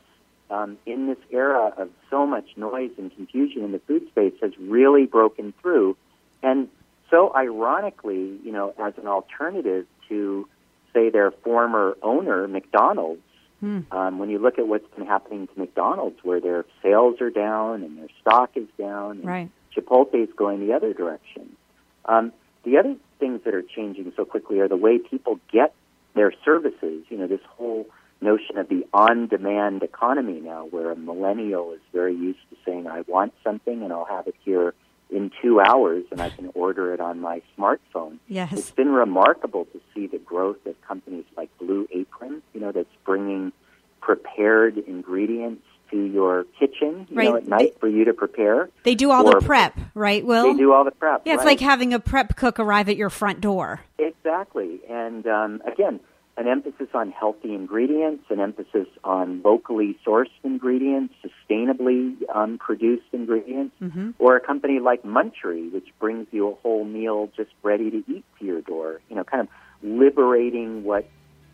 um, 0.51 0.79
in 0.87 1.07
this 1.07 1.19
era 1.31 1.73
of 1.77 1.89
so 2.11 2.27
much 2.27 2.57
noise 2.57 2.91
and 2.99 3.15
confusion 3.15 3.65
in 3.65 3.73
the 3.73 3.79
food 3.81 4.07
space 4.09 4.35
has 4.43 4.53
really 4.59 5.07
broken 5.07 5.53
through. 5.61 5.97
And 6.43 6.69
so, 7.11 7.33
ironically, 7.35 8.39
you 8.45 8.53
know, 8.53 8.75
as 8.79 8.95
an 8.99 9.07
alternative 9.07 9.87
to, 10.09 10.49
say, 10.93 11.11
their 11.11 11.31
former 11.31 11.97
owner, 12.03 12.47
McDonald's, 12.49 13.23
Hmm. 13.61 13.81
um, 13.93 14.19
when 14.19 14.29
you 14.29 14.39
look 14.39 14.59
at 14.59 14.67
what's 14.69 14.87
been 14.95 15.07
happening 15.07 15.47
to 15.47 15.59
McDonald's, 15.59 16.23
where 16.23 16.41
their 16.41 16.67
sales 16.83 17.21
are 17.23 17.31
down 17.31 17.83
and 17.83 17.97
their 17.99 18.09
stock 18.21 18.51
is 18.57 18.69
down, 18.77 19.13
and 19.19 19.25
Right. 19.25 19.49
Chipotle 19.75 20.23
is 20.23 20.29
going 20.37 20.67
the 20.67 20.75
other 20.75 20.93
direction. 20.93 21.57
Um, 22.05 22.33
the 22.65 22.77
other 22.79 22.97
things 23.21 23.43
that 23.45 23.55
are 23.55 23.63
changing 23.63 24.13
so 24.17 24.25
quickly 24.27 24.61
are 24.61 24.69
the 24.69 24.77
way 24.77 24.99
people 24.99 25.41
get 25.51 25.73
their 26.15 26.33
services. 26.45 27.05
You 27.09 27.17
know, 27.19 27.27
this 27.27 27.41
whole 27.57 27.87
notion 28.21 28.59
of 28.59 28.69
the 28.69 28.87
on-demand 28.93 29.83
economy 29.83 30.41
now, 30.41 30.67
where 30.67 30.91
a 30.91 30.97
millennial 30.97 31.73
is 31.73 31.81
very 31.93 32.15
used 32.15 32.39
to 32.51 32.57
saying, 32.65 32.87
"I 32.87 33.03
want 33.07 33.33
something 33.43 33.83
and 33.83 33.93
I'll 33.93 34.05
have 34.07 34.27
it 34.27 34.35
here 34.45 34.75
in 35.11 35.31
two 35.43 35.61
hours, 35.61 36.05
and 36.11 36.21
I 36.21 36.31
can 36.31 36.51
order 36.55 36.95
it 36.95 37.01
on 37.01 37.21
my 37.21 37.43
smartphone." 37.57 38.19
Yes. 38.29 38.53
It's 38.53 38.71
been 38.71 38.93
remarkable 38.93 39.67
to 39.67 39.81
see 39.95 40.07
the 40.07 40.19
growth 40.19 40.65
of 40.67 40.81
companies 40.83 41.25
like 41.37 41.51
Blue 41.59 41.87
Apron, 41.93 42.43
you 42.55 42.61
know, 42.61 42.73
that's 42.73 42.89
bringing 43.05 43.53
prepared 44.01 44.79
ingredients 44.79 45.63
to 45.91 45.97
your 46.03 46.45
kitchen, 46.59 47.07
you 47.11 47.17
know, 47.17 47.33
Right. 47.33 47.43
at 47.43 47.49
night 47.49 47.81
for 47.81 47.89
you 47.89 48.05
to 48.07 48.13
prepare. 48.15 48.69
They 48.85 48.95
do 48.95 49.11
all 49.11 49.27
Or- 49.29 49.39
the 49.41 49.47
prep, 49.47 49.75
right, 49.95 50.25
Will? 50.25 50.45
They 50.53 50.59
do 50.59 50.73
all 50.73 50.85
the 50.85 50.91
prep. 50.91 51.23
yeah, 51.25 51.35
it's 51.35 51.41
right. 51.41 51.47
like 51.53 51.61
having 51.61 51.93
a 51.95 52.01
prep 52.01 52.37
cook 52.37 52.59
arrive 52.59 52.89
at 52.89 52.97
your 52.97 53.11
front 53.11 53.41
door. 53.41 53.81
Exactly. 53.99 54.81
And 54.89 55.27
um, 55.27 55.63
again, 55.67 56.01
an 56.37 56.49
emphasis 56.49 56.89
on 56.95 57.13
healthy 57.13 57.55
ingredients, 57.55 58.25
an 58.29 58.41
emphasis 58.41 58.89
on 59.05 59.41
locally 59.45 59.97
sourced 60.05 60.31
ingredients, 60.43 61.15
sustainably 61.25 62.17
um, 62.35 62.59
produced 62.59 63.05
ingredients, 63.13 63.75
Mm-hmm. 63.81 64.11
or 64.19 64.37
a 64.37 64.41
company 64.41 64.81
like 64.81 65.03
Munchery, 65.03 65.71
which 65.73 65.89
brings 66.01 66.27
you 66.33 66.49
a 66.49 66.55
whole 66.57 66.85
meal 66.85 67.31
just 67.37 67.51
ready 67.63 67.91
to 67.91 67.99
eat 68.09 68.25
to 68.39 68.45
your 68.45 68.61
door. 68.63 69.01
You 69.09 69.17
know, 69.17 69.25
kind 69.25 69.43
of 69.43 69.49
liberating 69.83 70.85
what, 70.85 71.09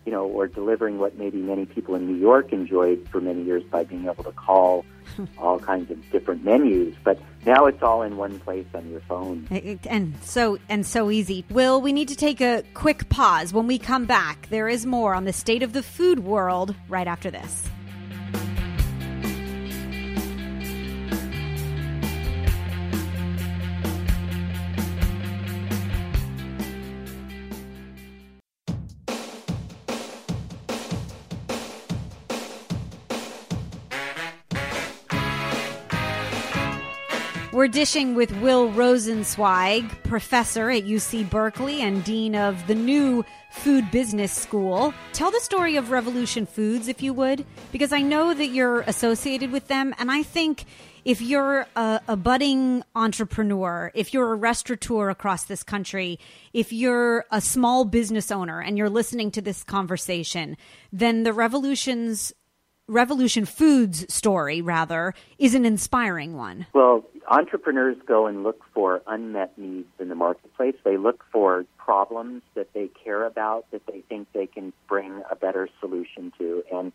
you 0.07 0.12
know, 0.12 0.27
or 0.27 0.47
delivering 0.47 0.99
what 0.99 1.19
maybe 1.19 1.38
many 1.38 1.66
people 1.66 1.95
in 1.95 2.07
New 2.07 2.19
York 2.19 2.53
enjoyed 2.53 3.07
for 3.11 3.21
many 3.21 3.43
years 3.43 3.62
by 3.64 3.85
being 3.85 4.07
able 4.07 4.25
to 4.25 4.33
call 4.33 4.85
all 5.38 5.59
kinds 5.59 5.90
of 5.90 6.11
different 6.11 6.45
menus. 6.45 6.95
But 7.05 7.19
now 7.46 7.66
it's 7.66 7.83
all 7.83 8.03
in 8.03 8.16
one 8.16 8.38
place 8.40 8.66
on 8.74 8.90
your 8.90 9.00
phone. 9.00 9.46
and 9.88 10.14
so 10.22 10.59
and 10.68 10.87
so 10.87 11.11
easy. 11.11 11.44
Will, 11.50 11.81
we 11.81 11.92
need 11.92 12.09
to 12.09 12.16
take 12.16 12.40
a 12.40 12.62
quick 12.74 13.09
pause. 13.09 13.53
When 13.53 13.66
we 13.66 13.79
come 13.79 14.07
back, 14.07 14.48
there 14.50 14.68
is 14.68 14.87
more 14.87 15.14
on 15.14 15.24
the 15.24 15.33
state 15.33 15.62
of 15.62 15.72
the 15.72 15.83
food 15.83 16.20
world 16.20 16.74
right 16.88 17.07
after 17.07 17.31
this. 17.31 17.68
We're 37.61 37.68
dishing 37.68 38.14
with 38.14 38.35
Will 38.40 38.70
Rosenzweig, 38.70 40.03
professor 40.03 40.70
at 40.70 40.85
UC 40.85 41.29
Berkeley 41.29 41.83
and 41.83 42.03
dean 42.03 42.35
of 42.35 42.66
the 42.66 42.75
new 42.75 43.23
Food 43.51 43.90
Business 43.90 44.33
School. 44.33 44.94
Tell 45.12 45.31
the 45.31 45.40
story 45.40 45.77
of 45.77 45.90
Revolution 45.90 46.46
Foods, 46.46 46.88
if 46.88 47.03
you 47.03 47.12
would, 47.12 47.44
because 47.70 47.92
I 47.92 48.01
know 48.01 48.33
that 48.33 48.46
you're 48.46 48.81
associated 48.81 49.53
with 49.53 49.68
them, 49.68 49.94
and 49.99 50.11
I 50.11 50.23
think 50.23 50.64
if 51.05 51.20
you're 51.20 51.66
a, 51.77 52.01
a 52.09 52.16
budding 52.16 52.83
entrepreneur, 52.94 53.92
if 53.94 54.14
you're 54.14 54.33
a 54.33 54.37
restaurateur 54.37 55.11
across 55.11 55.44
this 55.44 55.62
country, 55.62 56.18
if 56.55 56.73
you're 56.73 57.27
a 57.31 57.42
small 57.42 57.85
business 57.85 58.31
owner 58.31 58.62
and 58.62 58.79
you're 58.79 58.88
listening 58.88 59.31
to 59.33 59.42
this 59.42 59.64
conversation, 59.64 60.57
then 60.94 61.25
the 61.25 61.35
Revolution's 61.35 62.33
Revolution 62.90 63.44
Foods 63.44 64.12
story, 64.12 64.61
rather, 64.61 65.14
is 65.38 65.55
an 65.55 65.64
inspiring 65.64 66.37
one. 66.37 66.66
Well, 66.74 67.05
entrepreneurs 67.29 67.96
go 68.05 68.26
and 68.26 68.42
look 68.42 68.62
for 68.74 69.00
unmet 69.07 69.57
needs 69.57 69.88
in 70.00 70.09
the 70.09 70.16
marketplace. 70.16 70.74
They 70.85 70.96
look 70.96 71.24
for 71.31 71.64
problems 71.79 72.42
that 72.55 72.72
they 72.72 72.88
care 73.05 73.24
about, 73.24 73.70
that 73.70 73.87
they 73.87 74.00
think 74.09 74.26
they 74.33 74.46
can 74.46 74.72
bring 74.88 75.22
a 75.31 75.37
better 75.37 75.68
solution 75.79 76.33
to. 76.38 76.64
And 76.72 76.92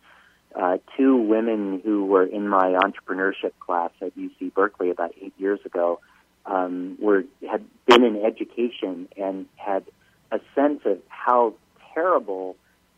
uh, 0.54 0.76
two 0.98 1.16
women 1.16 1.80
who 1.82 2.04
were 2.04 2.24
in 2.24 2.46
my 2.46 2.78
entrepreneurship 2.78 3.52
class 3.58 3.90
at 4.02 4.14
UC 4.16 4.52
Berkeley 4.52 4.90
about 4.90 5.14
eight 5.20 5.34
years 5.38 5.60
ago 5.64 6.00
um, 6.44 6.98
were 7.00 7.24
had 7.50 7.64
been 7.86 8.04
in 8.04 8.22
education 8.24 9.08
and 9.16 9.46
had 9.56 9.84
a 10.30 10.40
sense 10.54 10.80
of 10.84 10.98
how 11.08 11.54
terrible 11.94 12.56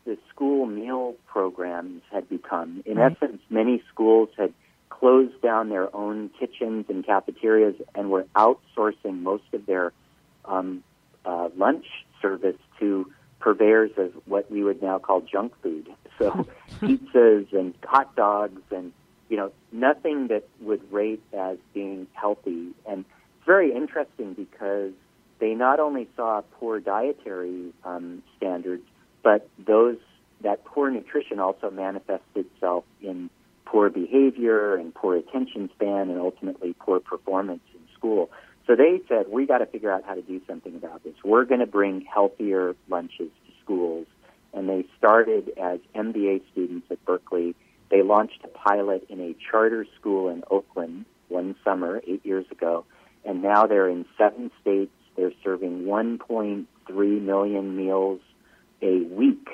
the 0.09 0.17
school 0.33 0.65
meal 0.65 1.13
programs 1.27 2.01
had 2.11 2.27
become. 2.27 2.81
In 2.87 2.97
Right. 2.97 3.11
essence, 3.11 3.41
many 3.51 3.83
schools 3.93 4.29
had 4.35 4.51
closed 4.89 5.39
down 5.41 5.69
their 5.69 5.95
own 5.95 6.29
kitchens 6.39 6.85
and 6.89 7.05
cafeterias 7.05 7.75
and 7.93 8.09
were 8.09 8.25
outsourcing 8.35 9.21
most 9.21 9.43
of 9.53 9.67
their 9.67 9.93
um, 10.45 10.83
uh, 11.25 11.49
lunch 11.55 11.85
service 12.23 12.57
to 12.79 13.05
purveyors 13.39 13.91
of 13.97 14.11
what 14.25 14.49
we 14.49 14.63
would 14.63 14.81
now 14.81 14.97
call 14.97 15.21
junk 15.21 15.53
food. 15.61 15.87
So 16.17 16.45
pizzas 16.81 17.53
and 17.53 17.73
hot 17.85 18.13
dogs 18.13 18.61
and 18.71 18.91
you 19.29 19.37
know 19.37 19.53
nothing 19.71 20.27
that 20.27 20.43
would 20.59 20.91
rate 20.91 21.23
as 21.31 21.57
being 21.73 22.07
healthy. 22.11 22.71
And 22.85 23.05
it's 23.37 23.45
very 23.45 23.71
interesting 23.73 24.33
because 24.33 24.91
they 25.39 25.53
not 25.55 25.79
only 25.79 26.09
saw 26.17 26.41
poor 26.59 26.81
dietary 26.81 27.71
um, 27.85 28.21
standards, 28.35 28.83
but 29.23 29.47
those 29.69 29.97
that 30.41 30.65
poor 30.65 30.89
nutrition 30.89 31.39
also 31.39 31.69
manifested 31.69 32.21
itself 32.35 32.83
in 33.01 33.29
poor 33.65 33.89
behavior 33.89 34.75
and 34.75 34.93
poor 34.93 35.15
attention 35.15 35.69
span 35.75 36.09
and 36.09 36.19
ultimately 36.19 36.73
poor 36.79 36.99
performance 36.99 37.61
in 37.73 37.81
school. 37.95 38.31
So 38.65 38.75
they 38.75 39.01
said, 39.07 39.27
we 39.29 39.45
got 39.45 39.59
to 39.59 39.65
figure 39.67 39.91
out 39.91 40.03
how 40.05 40.15
to 40.15 40.21
do 40.21 40.41
something 40.47 40.75
about 40.75 41.03
this. 41.03 41.13
We're 41.23 41.45
going 41.45 41.59
to 41.59 41.67
bring 41.67 42.01
healthier 42.01 42.75
lunches 42.89 43.29
to 43.45 43.51
schools. 43.63 44.07
And 44.53 44.67
they 44.67 44.85
started 44.97 45.51
as 45.61 45.79
MBA 45.95 46.41
students 46.51 46.87
at 46.89 47.03
Berkeley. 47.05 47.55
They 47.91 48.01
launched 48.01 48.39
a 48.43 48.47
pilot 48.47 49.05
in 49.09 49.19
a 49.19 49.35
charter 49.51 49.85
school 49.99 50.29
in 50.29 50.43
Oakland 50.49 51.05
one 51.27 51.55
summer, 51.63 52.01
eight 52.07 52.25
years 52.25 52.45
ago. 52.51 52.85
And 53.23 53.43
now 53.43 53.67
they're 53.67 53.89
in 53.89 54.05
seven 54.17 54.49
states. 54.61 54.91
They're 55.15 55.33
serving 55.43 55.83
1.3 55.83 57.21
million 57.21 57.75
meals 57.75 58.21
a 58.81 59.01
week 59.03 59.47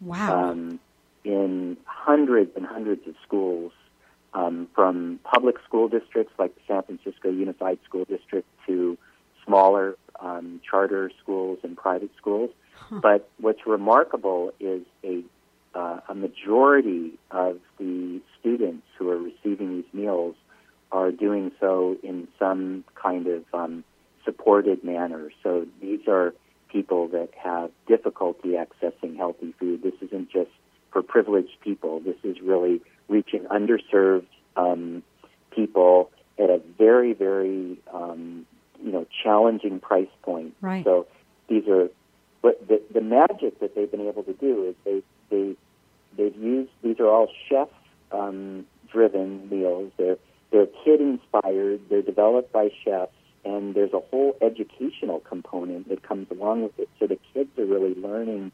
Wow. 0.00 0.50
um, 0.50 0.80
in 1.24 1.76
hundreds 1.84 2.50
and 2.56 2.66
hundreds 2.66 3.06
of 3.06 3.14
schools, 3.26 3.72
um, 4.34 4.66
from 4.74 5.20
public 5.22 5.56
school 5.64 5.88
districts 5.88 6.32
like 6.38 6.54
the 6.54 6.60
San 6.66 6.82
Francisco 6.82 7.30
Unified 7.30 7.78
School 7.84 8.04
District 8.04 8.48
to 8.66 8.96
smaller 9.44 9.96
um, 10.20 10.60
charter 10.68 11.10
schools 11.22 11.58
and 11.62 11.76
private 11.76 12.10
schools. 12.16 12.50
But 12.90 13.28
what's 13.38 13.66
remarkable 13.66 14.52
is 14.60 14.82
a 15.04 15.22
uh, 15.74 16.00
a 16.08 16.14
majority 16.14 17.12
of 17.30 17.58
the 17.78 18.20
students 18.38 18.86
who 18.98 19.08
are 19.10 19.16
receiving 19.16 19.76
these 19.76 19.94
meals 19.94 20.34
are 20.90 21.10
doing 21.10 21.52
so 21.58 21.96
in 22.02 22.28
some 22.38 22.84
kind 22.94 23.26
of 23.26 23.44
um, 23.54 23.84
supported 24.24 24.84
manner. 24.84 25.30
So 25.42 25.66
these 25.80 26.00
are 26.08 26.34
people 26.72 27.08
that 27.08 27.28
have 27.36 27.70
difficulty 27.86 28.50
accessing 28.50 29.16
healthy 29.16 29.54
food. 29.58 29.82
This 29.82 29.94
isn't 30.00 30.30
just 30.30 30.50
for 30.90 31.02
privileged 31.02 31.60
people. 31.60 32.00
This 32.00 32.16
is 32.24 32.40
really 32.40 32.80
reaching 33.08 33.44
underserved 33.44 34.26
um, 34.56 35.02
people 35.50 36.10
at 36.38 36.50
a 36.50 36.60
very, 36.78 37.12
very 37.12 37.78
um, 37.92 38.46
you 38.82 38.92
know 38.92 39.06
challenging 39.22 39.80
price 39.80 40.08
point. 40.22 40.54
Right. 40.60 40.84
So 40.84 41.06
these 41.48 41.68
are 41.68 41.88
but 42.42 42.66
the, 42.66 42.82
the 42.92 43.00
magic 43.00 43.60
that 43.60 43.74
they've 43.74 43.90
been 43.90 44.08
able 44.08 44.24
to 44.24 44.32
do 44.32 44.64
is 44.68 44.74
they 44.84 45.02
they 45.30 45.56
they've 46.16 46.36
used 46.36 46.70
these 46.82 46.98
are 46.98 47.08
all 47.08 47.28
chef 47.48 47.68
um, 48.10 48.66
driven 48.90 49.48
meals. 49.48 49.92
They're 49.96 50.18
they're 50.50 50.66
kid 50.84 51.00
inspired. 51.00 51.80
They're 51.88 52.02
developed 52.02 52.52
by 52.52 52.70
chefs, 52.84 53.12
and 53.44 53.74
there's 53.74 53.92
a 53.92 54.00
whole 54.10 54.36
educational 54.40 55.20
component 55.20 55.88
that 55.88 56.02
comes 56.02 56.26
along 56.30 56.62
with 56.62 56.78
it. 56.78 56.88
So 56.98 57.06
the 57.06 57.18
kids 57.34 57.50
are 57.58 57.64
really 57.64 57.94
learning 57.94 58.52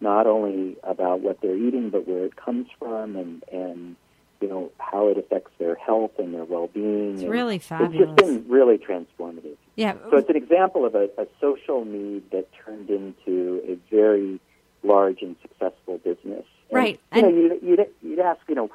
not 0.00 0.26
only 0.26 0.76
about 0.84 1.20
what 1.20 1.40
they're 1.40 1.56
eating, 1.56 1.90
but 1.90 2.06
where 2.06 2.24
it 2.24 2.36
comes 2.36 2.68
from, 2.78 3.16
and 3.16 3.42
and 3.52 3.96
you 4.40 4.48
know 4.48 4.70
how 4.78 5.08
it 5.08 5.18
affects 5.18 5.50
their 5.58 5.74
health 5.74 6.12
and 6.18 6.32
their 6.32 6.44
well-being. 6.44 7.14
It's 7.14 7.22
and 7.22 7.30
really 7.32 7.56
It's 7.56 7.68
just 7.68 8.16
been 8.16 8.44
really 8.48 8.78
transformative. 8.78 9.56
yeah. 9.74 9.94
So 10.10 10.16
it's 10.18 10.28
an 10.30 10.36
example 10.36 10.84
of 10.84 10.94
a, 10.94 11.08
a 11.18 11.26
social 11.40 11.84
need 11.84 12.30
that 12.30 12.46
turned 12.64 12.88
into 12.90 13.60
a 13.66 13.74
very 13.94 14.38
large 14.84 15.22
and 15.22 15.34
successful 15.42 15.98
business. 15.98 16.44
And, 16.70 16.76
Right, 16.76 17.00
You 17.12 17.22
know, 17.22 17.28
and- 17.28 17.36
you'd, 17.36 17.62
you'd, 17.62 17.86
you'd 18.02 18.18
ask, 18.20 18.40
you 18.48 18.54
know, 18.54 18.70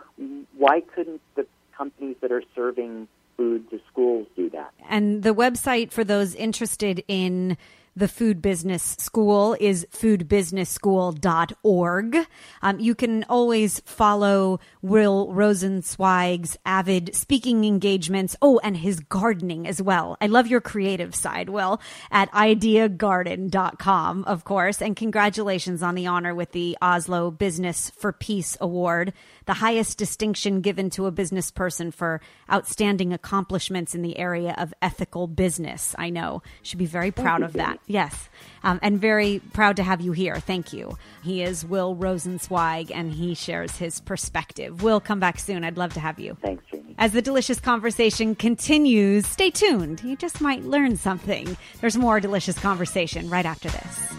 why 0.57 0.81
couldn't 0.81 1.21
the 1.35 1.45
companies 1.77 2.17
that 2.19 2.33
are 2.33 2.43
serving 2.53 3.07
food 3.37 3.69
to 3.69 3.79
schools 3.89 4.27
do 4.35 4.49
that? 4.51 4.73
And 4.89 5.23
the 5.23 5.33
website 5.33 5.91
for 5.91 6.03
those 6.03 6.35
interested 6.35 7.03
in 7.07 7.57
the 7.95 8.07
food 8.07 8.41
business 8.41 8.95
school 8.99 9.55
is 9.59 9.85
foodbusinessschool.org. 9.91 12.17
Um, 12.61 12.79
you 12.79 12.95
can 12.95 13.23
always 13.25 13.81
follow 13.81 14.59
Will 14.81 15.27
Rosenzweig's 15.27 16.57
avid 16.65 17.15
speaking 17.15 17.65
engagements. 17.65 18.35
Oh, 18.41 18.59
and 18.63 18.77
his 18.77 18.99
gardening 18.99 19.67
as 19.67 19.81
well. 19.81 20.17
I 20.19 20.27
love 20.27 20.47
your 20.47 20.61
creative 20.61 21.13
side, 21.13 21.49
Will, 21.49 21.79
at 22.11 22.31
ideagarden.com, 22.31 24.23
of 24.23 24.43
course. 24.43 24.81
And 24.81 24.95
congratulations 24.95 25.83
on 25.83 25.95
the 25.95 26.07
honor 26.07 26.33
with 26.33 26.51
the 26.51 26.77
Oslo 26.81 27.31
Business 27.31 27.91
for 27.91 28.11
Peace 28.11 28.57
Award, 28.59 29.13
the 29.45 29.53
highest 29.53 29.97
distinction 29.97 30.61
given 30.61 30.89
to 30.91 31.05
a 31.05 31.11
business 31.11 31.51
person 31.51 31.91
for 31.91 32.21
outstanding 32.51 33.13
accomplishments 33.13 33.93
in 33.93 34.01
the 34.01 34.17
area 34.17 34.55
of 34.57 34.73
ethical 34.81 35.27
business. 35.27 35.93
I 35.97 36.09
know. 36.09 36.41
Should 36.63 36.79
be 36.79 36.85
very 36.85 37.11
proud 37.11 37.43
of 37.43 37.53
that. 37.53 37.79
Yes. 37.87 38.29
Um, 38.63 38.79
and 38.81 38.99
very 38.99 39.41
proud 39.51 39.75
to 39.75 39.83
have 39.83 39.99
you 39.99 40.13
here. 40.13 40.37
Thank 40.37 40.71
you. 40.71 40.97
He 41.21 41.43
is 41.43 41.65
Will 41.65 41.95
Rosenzweig 41.95 42.91
and 42.93 43.11
he 43.11 43.33
shares 43.35 43.75
his 43.77 43.99
perspective. 43.99 44.83
Will, 44.83 44.99
come 45.01 45.19
back 45.19 45.39
soon. 45.39 45.63
I'd 45.63 45.77
love 45.77 45.93
to 45.95 45.99
have 45.99 46.19
you. 46.19 46.37
Thanks, 46.41 46.63
Jamie. 46.71 46.95
As 46.97 47.11
the 47.11 47.21
delicious 47.21 47.59
conversation 47.59 48.35
continues, 48.35 49.27
stay 49.27 49.49
tuned. 49.49 50.01
You 50.03 50.15
just 50.15 50.39
might 50.39 50.63
learn 50.63 50.95
something. 50.95 51.57
There's 51.81 51.97
more 51.97 52.19
delicious 52.19 52.57
conversation 52.57 53.29
right 53.29 53.45
after 53.45 53.69
this. 53.69 54.09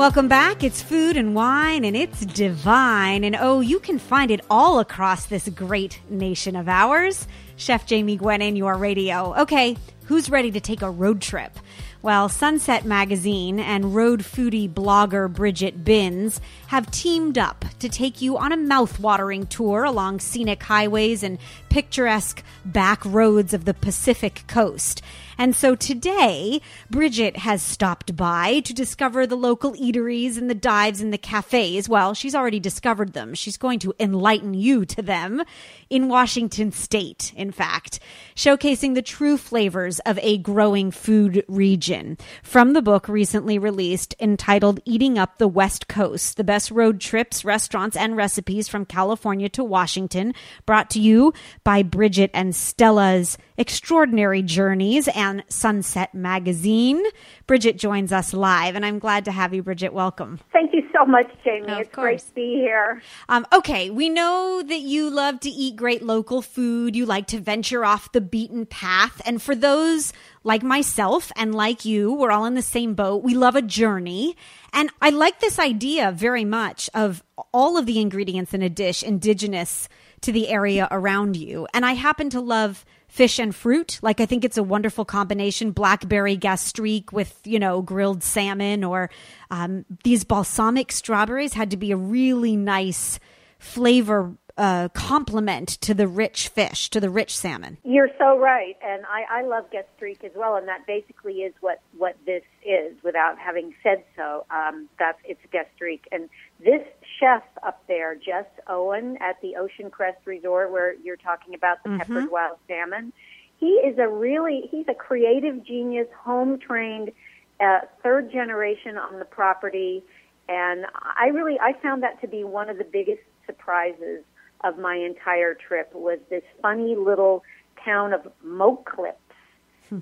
Welcome 0.00 0.28
back. 0.28 0.64
It's 0.64 0.80
food 0.80 1.18
and 1.18 1.34
wine, 1.34 1.84
and 1.84 1.94
it's 1.94 2.24
divine. 2.24 3.22
And 3.22 3.36
oh, 3.38 3.60
you 3.60 3.78
can 3.78 3.98
find 3.98 4.30
it 4.30 4.40
all 4.48 4.78
across 4.78 5.26
this 5.26 5.46
great 5.50 6.00
nation 6.08 6.56
of 6.56 6.70
ours. 6.70 7.28
Chef 7.56 7.84
Jamie 7.84 8.16
Gwen 8.16 8.40
in 8.40 8.56
your 8.56 8.76
radio. 8.76 9.34
Okay, 9.42 9.76
who's 10.06 10.30
ready 10.30 10.52
to 10.52 10.60
take 10.60 10.80
a 10.80 10.90
road 10.90 11.20
trip? 11.20 11.52
Well, 12.00 12.30
Sunset 12.30 12.86
Magazine 12.86 13.60
and 13.60 13.94
road 13.94 14.20
foodie 14.20 14.72
blogger 14.72 15.30
Bridget 15.30 15.84
Binns 15.84 16.40
have 16.68 16.90
teamed 16.90 17.36
up 17.36 17.66
to 17.80 17.90
take 17.90 18.22
you 18.22 18.38
on 18.38 18.52
a 18.52 18.56
mouth-watering 18.56 19.48
tour 19.48 19.84
along 19.84 20.20
scenic 20.20 20.62
highways 20.62 21.22
and 21.22 21.36
picturesque 21.68 22.42
back 22.64 23.04
roads 23.04 23.52
of 23.52 23.66
the 23.66 23.74
Pacific 23.74 24.44
coast. 24.46 25.02
And 25.40 25.56
so 25.56 25.74
today, 25.74 26.60
Bridget 26.90 27.38
has 27.38 27.62
stopped 27.62 28.14
by 28.14 28.60
to 28.60 28.74
discover 28.74 29.26
the 29.26 29.36
local 29.36 29.72
eateries 29.72 30.36
and 30.36 30.50
the 30.50 30.54
dives 30.54 31.00
and 31.00 31.14
the 31.14 31.16
cafes. 31.16 31.88
Well, 31.88 32.12
she's 32.12 32.34
already 32.34 32.60
discovered 32.60 33.14
them. 33.14 33.32
She's 33.32 33.56
going 33.56 33.78
to 33.78 33.94
enlighten 33.98 34.52
you 34.52 34.84
to 34.84 35.00
them 35.00 35.42
in 35.88 36.08
Washington 36.08 36.72
state, 36.72 37.32
in 37.34 37.52
fact, 37.52 38.00
showcasing 38.36 38.94
the 38.94 39.00
true 39.00 39.38
flavors 39.38 39.98
of 40.00 40.18
a 40.18 40.36
growing 40.36 40.90
food 40.90 41.42
region. 41.48 42.18
From 42.42 42.74
the 42.74 42.82
book 42.82 43.08
recently 43.08 43.58
released 43.58 44.14
entitled 44.20 44.80
Eating 44.84 45.18
Up 45.18 45.38
the 45.38 45.48
West 45.48 45.88
Coast, 45.88 46.36
the 46.36 46.44
best 46.44 46.70
road 46.70 47.00
trips, 47.00 47.46
restaurants, 47.46 47.96
and 47.96 48.14
recipes 48.14 48.68
from 48.68 48.84
California 48.84 49.48
to 49.48 49.64
Washington, 49.64 50.34
brought 50.66 50.90
to 50.90 51.00
you 51.00 51.32
by 51.64 51.82
Bridget 51.82 52.30
and 52.34 52.54
Stella's 52.54 53.38
Extraordinary 53.60 54.40
Journeys 54.40 55.06
and 55.08 55.44
Sunset 55.48 56.14
Magazine. 56.14 57.04
Bridget 57.46 57.76
joins 57.76 58.10
us 58.10 58.32
live, 58.32 58.74
and 58.74 58.86
I'm 58.86 58.98
glad 58.98 59.26
to 59.26 59.32
have 59.32 59.52
you, 59.52 59.62
Bridget. 59.62 59.92
Welcome. 59.92 60.40
Thank 60.50 60.72
you 60.72 60.80
so 60.96 61.04
much, 61.04 61.30
Jamie. 61.44 61.70
Of 61.70 61.80
it's 61.80 61.94
great 61.94 62.12
course. 62.12 62.24
to 62.24 62.34
be 62.34 62.54
here. 62.54 63.02
Um, 63.28 63.46
okay, 63.52 63.90
we 63.90 64.08
know 64.08 64.62
that 64.66 64.80
you 64.80 65.10
love 65.10 65.40
to 65.40 65.50
eat 65.50 65.76
great 65.76 66.00
local 66.00 66.40
food. 66.40 66.96
You 66.96 67.04
like 67.04 67.26
to 67.26 67.38
venture 67.38 67.84
off 67.84 68.12
the 68.12 68.22
beaten 68.22 68.64
path. 68.64 69.20
And 69.26 69.42
for 69.42 69.54
those 69.54 70.14
like 70.42 70.62
myself 70.62 71.30
and 71.36 71.54
like 71.54 71.84
you, 71.84 72.14
we're 72.14 72.30
all 72.30 72.46
in 72.46 72.54
the 72.54 72.62
same 72.62 72.94
boat. 72.94 73.22
We 73.22 73.34
love 73.34 73.56
a 73.56 73.62
journey. 73.62 74.38
And 74.72 74.88
I 75.02 75.10
like 75.10 75.40
this 75.40 75.58
idea 75.58 76.12
very 76.12 76.46
much 76.46 76.88
of 76.94 77.22
all 77.52 77.76
of 77.76 77.84
the 77.84 78.00
ingredients 78.00 78.54
in 78.54 78.62
a 78.62 78.70
dish 78.70 79.02
indigenous 79.02 79.86
to 80.22 80.32
the 80.32 80.48
area 80.48 80.88
around 80.90 81.36
you. 81.36 81.66
And 81.74 81.84
I 81.84 81.92
happen 81.92 82.30
to 82.30 82.40
love 82.40 82.86
fish 83.10 83.38
and 83.38 83.54
fruit. 83.54 83.98
Like 84.02 84.20
I 84.20 84.26
think 84.26 84.44
it's 84.44 84.56
a 84.56 84.62
wonderful 84.62 85.04
combination. 85.04 85.72
Blackberry 85.72 86.36
gastrique 86.36 87.12
with, 87.12 87.38
you 87.44 87.58
know, 87.58 87.82
grilled 87.82 88.22
salmon 88.22 88.84
or 88.84 89.10
um, 89.50 89.84
these 90.04 90.24
balsamic 90.24 90.92
strawberries 90.92 91.54
had 91.54 91.70
to 91.72 91.76
be 91.76 91.90
a 91.90 91.96
really 91.96 92.56
nice 92.56 93.18
flavor 93.58 94.34
uh, 94.56 94.88
complement 94.88 95.68
to 95.80 95.94
the 95.94 96.06
rich 96.06 96.48
fish, 96.48 96.90
to 96.90 97.00
the 97.00 97.10
rich 97.10 97.36
salmon. 97.36 97.78
You're 97.82 98.10
so 98.18 98.38
right, 98.38 98.76
and 98.84 99.04
I, 99.06 99.40
I 99.40 99.42
love 99.42 99.64
gastrique 99.70 100.22
as 100.22 100.32
well, 100.34 100.56
and 100.56 100.68
that 100.68 100.86
basically 100.86 101.42
is 101.42 101.54
what 101.60 101.80
what 101.96 102.16
this 102.26 102.42
is. 102.64 102.94
Without 103.02 103.38
having 103.38 103.74
said 103.82 104.04
so, 104.16 104.44
um, 104.50 104.88
that's 104.98 105.18
it's 105.24 105.40
gastrique, 105.50 106.06
and 106.12 106.28
this 106.58 106.86
chef 107.20 107.42
up 107.62 107.82
there, 107.86 108.14
Jess 108.14 108.46
Owen 108.66 109.18
at 109.20 109.40
the 109.42 109.56
Ocean 109.56 109.90
Crest 109.90 110.18
Resort, 110.24 110.72
where 110.72 110.94
you're 110.94 111.16
talking 111.16 111.54
about 111.54 111.84
the 111.84 111.90
peppered 111.98 112.30
wild 112.30 112.58
salmon. 112.66 113.12
He 113.58 113.66
is 113.66 113.98
a 113.98 114.08
really 114.08 114.68
he's 114.70 114.86
a 114.88 114.94
creative 114.94 115.64
genius, 115.64 116.08
home 116.18 116.58
trained, 116.58 117.12
uh, 117.60 117.80
third 118.02 118.32
generation 118.32 118.96
on 118.96 119.18
the 119.18 119.26
property, 119.26 120.02
and 120.48 120.86
I 121.18 121.26
really 121.26 121.58
I 121.60 121.74
found 121.82 122.02
that 122.02 122.20
to 122.22 122.28
be 122.28 122.42
one 122.42 122.70
of 122.70 122.78
the 122.78 122.84
biggest 122.84 123.22
surprises 123.46 124.24
of 124.62 124.78
my 124.78 124.96
entire 124.96 125.54
trip 125.54 125.94
was 125.94 126.18
this 126.30 126.42
funny 126.62 126.96
little 126.96 127.42
town 127.84 128.12
of 128.12 128.26
Moclips, 128.44 129.14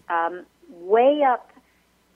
um, 0.08 0.46
way 0.70 1.22
up. 1.26 1.50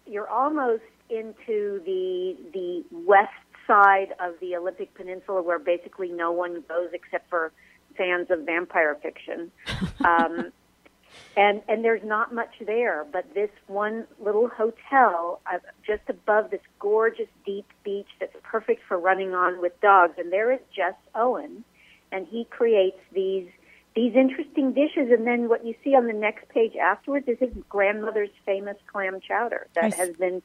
You're 0.07 0.28
almost 0.28 0.82
into 1.11 1.82
the 1.84 2.36
the 2.53 2.84
west 2.90 3.32
side 3.66 4.14
of 4.20 4.34
the 4.40 4.56
Olympic 4.56 4.94
Peninsula, 4.94 5.42
where 5.42 5.58
basically 5.58 6.08
no 6.08 6.32
one 6.32 6.62
goes 6.68 6.90
except 6.92 7.28
for 7.30 7.52
fans 7.96 8.28
of 8.30 8.40
vampire 8.40 8.96
fiction. 9.02 9.50
Um, 10.04 10.52
and 11.36 11.62
and 11.68 11.84
there's 11.84 12.04
not 12.04 12.34
much 12.34 12.52
there, 12.64 13.06
but 13.10 13.24
this 13.34 13.50
one 13.66 14.06
little 14.18 14.48
hotel 14.48 15.40
uh, 15.50 15.58
just 15.86 16.02
above 16.08 16.50
this 16.50 16.60
gorgeous 16.78 17.28
deep 17.46 17.66
beach 17.84 18.08
that's 18.20 18.36
perfect 18.42 18.82
for 18.86 18.98
running 18.98 19.34
on 19.34 19.60
with 19.60 19.78
dogs. 19.80 20.14
And 20.18 20.32
there 20.32 20.52
is 20.52 20.60
Jess 20.74 20.94
Owen, 21.14 21.64
and 22.10 22.26
he 22.26 22.44
creates 22.44 22.98
these 23.12 23.48
these 23.94 24.14
interesting 24.14 24.72
dishes. 24.72 25.10
And 25.10 25.26
then 25.26 25.48
what 25.48 25.64
you 25.64 25.74
see 25.82 25.94
on 25.94 26.06
the 26.06 26.12
next 26.12 26.48
page 26.48 26.76
afterwards 26.76 27.28
is 27.28 27.38
his 27.38 27.52
grandmother's 27.68 28.30
famous 28.44 28.76
clam 28.86 29.20
chowder 29.20 29.68
that 29.74 29.94
has 29.94 30.10
been 30.16 30.42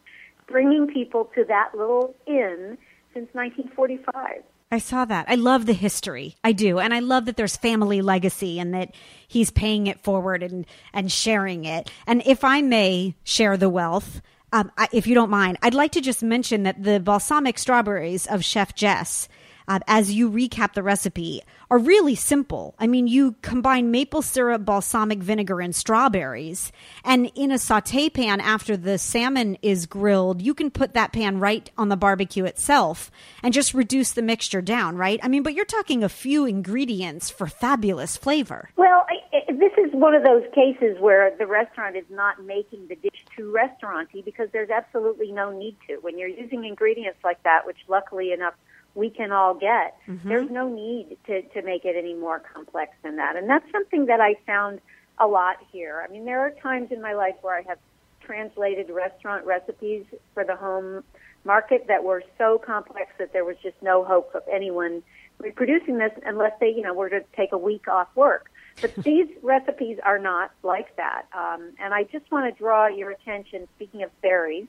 bringing 0.47 0.87
people 0.87 1.29
to 1.35 1.43
that 1.45 1.71
little 1.75 2.15
inn 2.25 2.77
since 3.17 3.33
1945. 3.33 4.43
I 4.71 4.77
saw 4.77 5.05
that. 5.05 5.25
I 5.27 5.35
love 5.35 5.65
the 5.65 5.73
history. 5.73 6.35
I 6.43 6.51
do. 6.51 6.77
And 6.77 6.93
I 6.93 6.99
love 6.99 7.25
that 7.25 7.35
there's 7.35 7.57
family 7.57 8.01
legacy 8.01 8.59
and 8.59 8.73
that 8.75 8.93
he's 9.27 9.49
paying 9.49 9.87
it 9.87 10.03
forward 10.03 10.43
and, 10.43 10.67
and 10.93 11.11
sharing 11.11 11.65
it. 11.65 11.89
And 12.05 12.21
if 12.27 12.43
I 12.43 12.61
may 12.61 13.15
share 13.23 13.57
the 13.57 13.69
wealth, 13.69 14.21
um, 14.53 14.71
I, 14.77 14.87
if 14.91 15.07
you 15.07 15.15
don't 15.15 15.31
mind, 15.31 15.57
I'd 15.63 15.73
like 15.73 15.93
to 15.93 16.01
just 16.01 16.21
mention 16.21 16.63
that 16.63 16.83
the 16.83 16.99
balsamic 16.99 17.57
strawberries 17.57 18.27
of 18.27 18.45
Chef 18.45 18.75
Jess 18.75 19.27
uh, 19.67 19.79
as 19.87 20.11
you 20.11 20.29
recap 20.29 20.73
the 20.73 20.83
recipe 20.83 21.41
are 21.69 21.77
really 21.77 22.15
simple. 22.15 22.75
I 22.79 22.87
mean, 22.87 23.07
you 23.07 23.35
combine 23.41 23.91
maple 23.91 24.21
syrup, 24.21 24.63
balsamic 24.63 25.19
vinegar, 25.19 25.59
and 25.59 25.75
strawberries. 25.75 26.71
And 27.03 27.31
in 27.35 27.51
a 27.51 27.59
saute 27.59 28.09
pan 28.09 28.39
after 28.39 28.77
the 28.77 28.97
salmon 28.97 29.57
is 29.61 29.85
grilled, 29.85 30.41
you 30.41 30.53
can 30.53 30.71
put 30.71 30.93
that 30.93 31.11
pan 31.11 31.39
right 31.39 31.69
on 31.77 31.89
the 31.89 31.97
barbecue 31.97 32.45
itself 32.45 33.11
and 33.43 33.53
just 33.53 33.73
reduce 33.73 34.11
the 34.11 34.21
mixture 34.21 34.61
down, 34.61 34.95
right? 34.95 35.19
I 35.21 35.27
mean, 35.27 35.43
but 35.43 35.53
you're 35.53 35.65
talking 35.65 36.03
a 36.03 36.09
few 36.09 36.45
ingredients 36.45 37.29
for 37.29 37.47
fabulous 37.47 38.15
flavor. 38.15 38.69
Well, 38.77 39.05
I, 39.09 39.37
I, 39.37 39.51
this 39.51 39.73
is 39.77 39.93
one 39.93 40.13
of 40.13 40.23
those 40.23 40.43
cases 40.53 40.97
where 40.99 41.35
the 41.37 41.47
restaurant 41.47 41.97
is 41.97 42.05
not 42.09 42.43
making 42.43 42.87
the 42.87 42.95
dish 42.95 43.25
too 43.35 43.51
restauranty 43.51 44.21
because 44.21 44.47
there's 44.53 44.69
absolutely 44.69 45.31
no 45.31 45.51
need 45.51 45.75
to. 45.87 45.97
When 45.97 46.17
you're 46.17 46.29
using 46.29 46.63
ingredients 46.63 47.19
like 47.23 47.41
that, 47.43 47.65
which 47.65 47.77
luckily 47.87 48.31
enough 48.31 48.53
we 48.97 49.11
can 49.11 49.31
all 49.31 49.53
get. 49.53 49.95
Mm-hmm. 50.07 50.27
There's 50.27 50.49
no 50.49 50.67
need 50.67 51.17
to, 51.27 51.43
to 51.43 51.61
make 51.61 51.85
it 51.85 51.95
any 51.95 52.15
more 52.15 52.39
complex 52.39 52.93
than 53.03 53.17
that. 53.17 53.35
And 53.35 53.47
that's 53.47 53.71
something 53.71 54.07
that 54.07 54.19
I 54.19 54.35
found 54.47 54.81
a 55.19 55.27
lot 55.27 55.57
here. 55.71 56.03
I 56.03 56.11
mean, 56.11 56.25
there 56.25 56.39
are 56.39 56.49
times 56.49 56.91
in 56.91 56.99
my 56.99 57.13
life 57.13 57.35
where 57.41 57.55
I 57.55 57.61
have 57.61 57.77
translated 58.21 58.89
restaurant 58.89 59.45
recipes 59.45 60.03
for 60.33 60.43
the 60.43 60.55
home 60.55 61.03
market 61.45 61.85
that 61.87 62.03
were 62.03 62.23
so 62.39 62.57
complex 62.57 63.11
that 63.19 63.33
there 63.33 63.45
was 63.45 63.55
just 63.61 63.75
no 63.83 64.03
hope 64.03 64.33
of 64.33 64.41
anyone 64.51 65.03
reproducing 65.37 65.99
this 65.99 66.11
unless 66.25 66.53
they, 66.59 66.69
you 66.69 66.81
know, 66.81 66.95
were 66.95 67.09
to 67.09 67.23
take 67.35 67.51
a 67.51 67.57
week 67.57 67.87
off 67.87 68.07
work. 68.15 68.49
But 68.81 68.95
these 69.03 69.27
recipes 69.43 69.99
are 70.03 70.17
not 70.17 70.51
like 70.63 70.95
that. 70.95 71.27
Um, 71.37 71.73
and 71.79 71.93
I 71.93 72.03
just 72.03 72.31
want 72.31 72.51
to 72.51 72.57
draw 72.57 72.87
your 72.87 73.11
attention, 73.11 73.67
speaking 73.75 74.01
of 74.01 74.09
berries, 74.23 74.67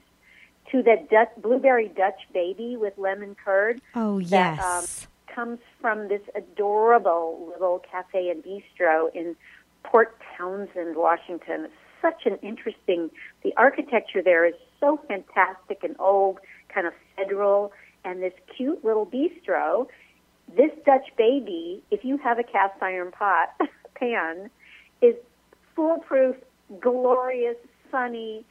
to 0.71 0.83
the 0.83 0.97
Dutch, 1.11 1.31
blueberry 1.39 1.89
Dutch 1.89 2.21
baby 2.33 2.77
with 2.77 2.95
lemon 2.97 3.37
curd. 3.43 3.81
Oh 3.95 4.19
yes, 4.19 4.31
that, 4.31 4.61
um, 4.61 4.85
comes 5.35 5.59
from 5.81 6.09
this 6.09 6.23
adorable 6.35 7.49
little 7.53 7.83
cafe 7.91 8.31
and 8.31 8.43
bistro 8.43 9.15
in 9.15 9.37
Port 9.85 10.17
Townsend, 10.37 10.97
Washington. 10.97 11.67
It's 11.67 11.75
such 12.03 12.27
an 12.27 12.39
interesting. 12.43 13.11
The 13.43 13.53
architecture 13.57 14.23
there 14.23 14.45
is 14.45 14.55
so 14.81 15.01
fantastic 15.09 15.83
and 15.83 15.97
old, 15.99 16.39
kind 16.73 16.87
of 16.87 16.93
federal, 17.17 17.73
and 18.05 18.23
this 18.23 18.35
cute 18.57 18.85
little 18.85 19.07
bistro. 19.07 19.87
This 20.57 20.71
Dutch 20.87 21.09
baby, 21.17 21.83
if 21.91 22.05
you 22.05 22.17
have 22.19 22.39
a 22.39 22.45
cast 22.45 22.83
iron 22.83 23.13
pot 23.13 23.55
pan, 23.95 24.51
is 25.03 25.15
foolproof, 25.75 26.37
glorious, 26.81 27.57
sunny 27.91 28.45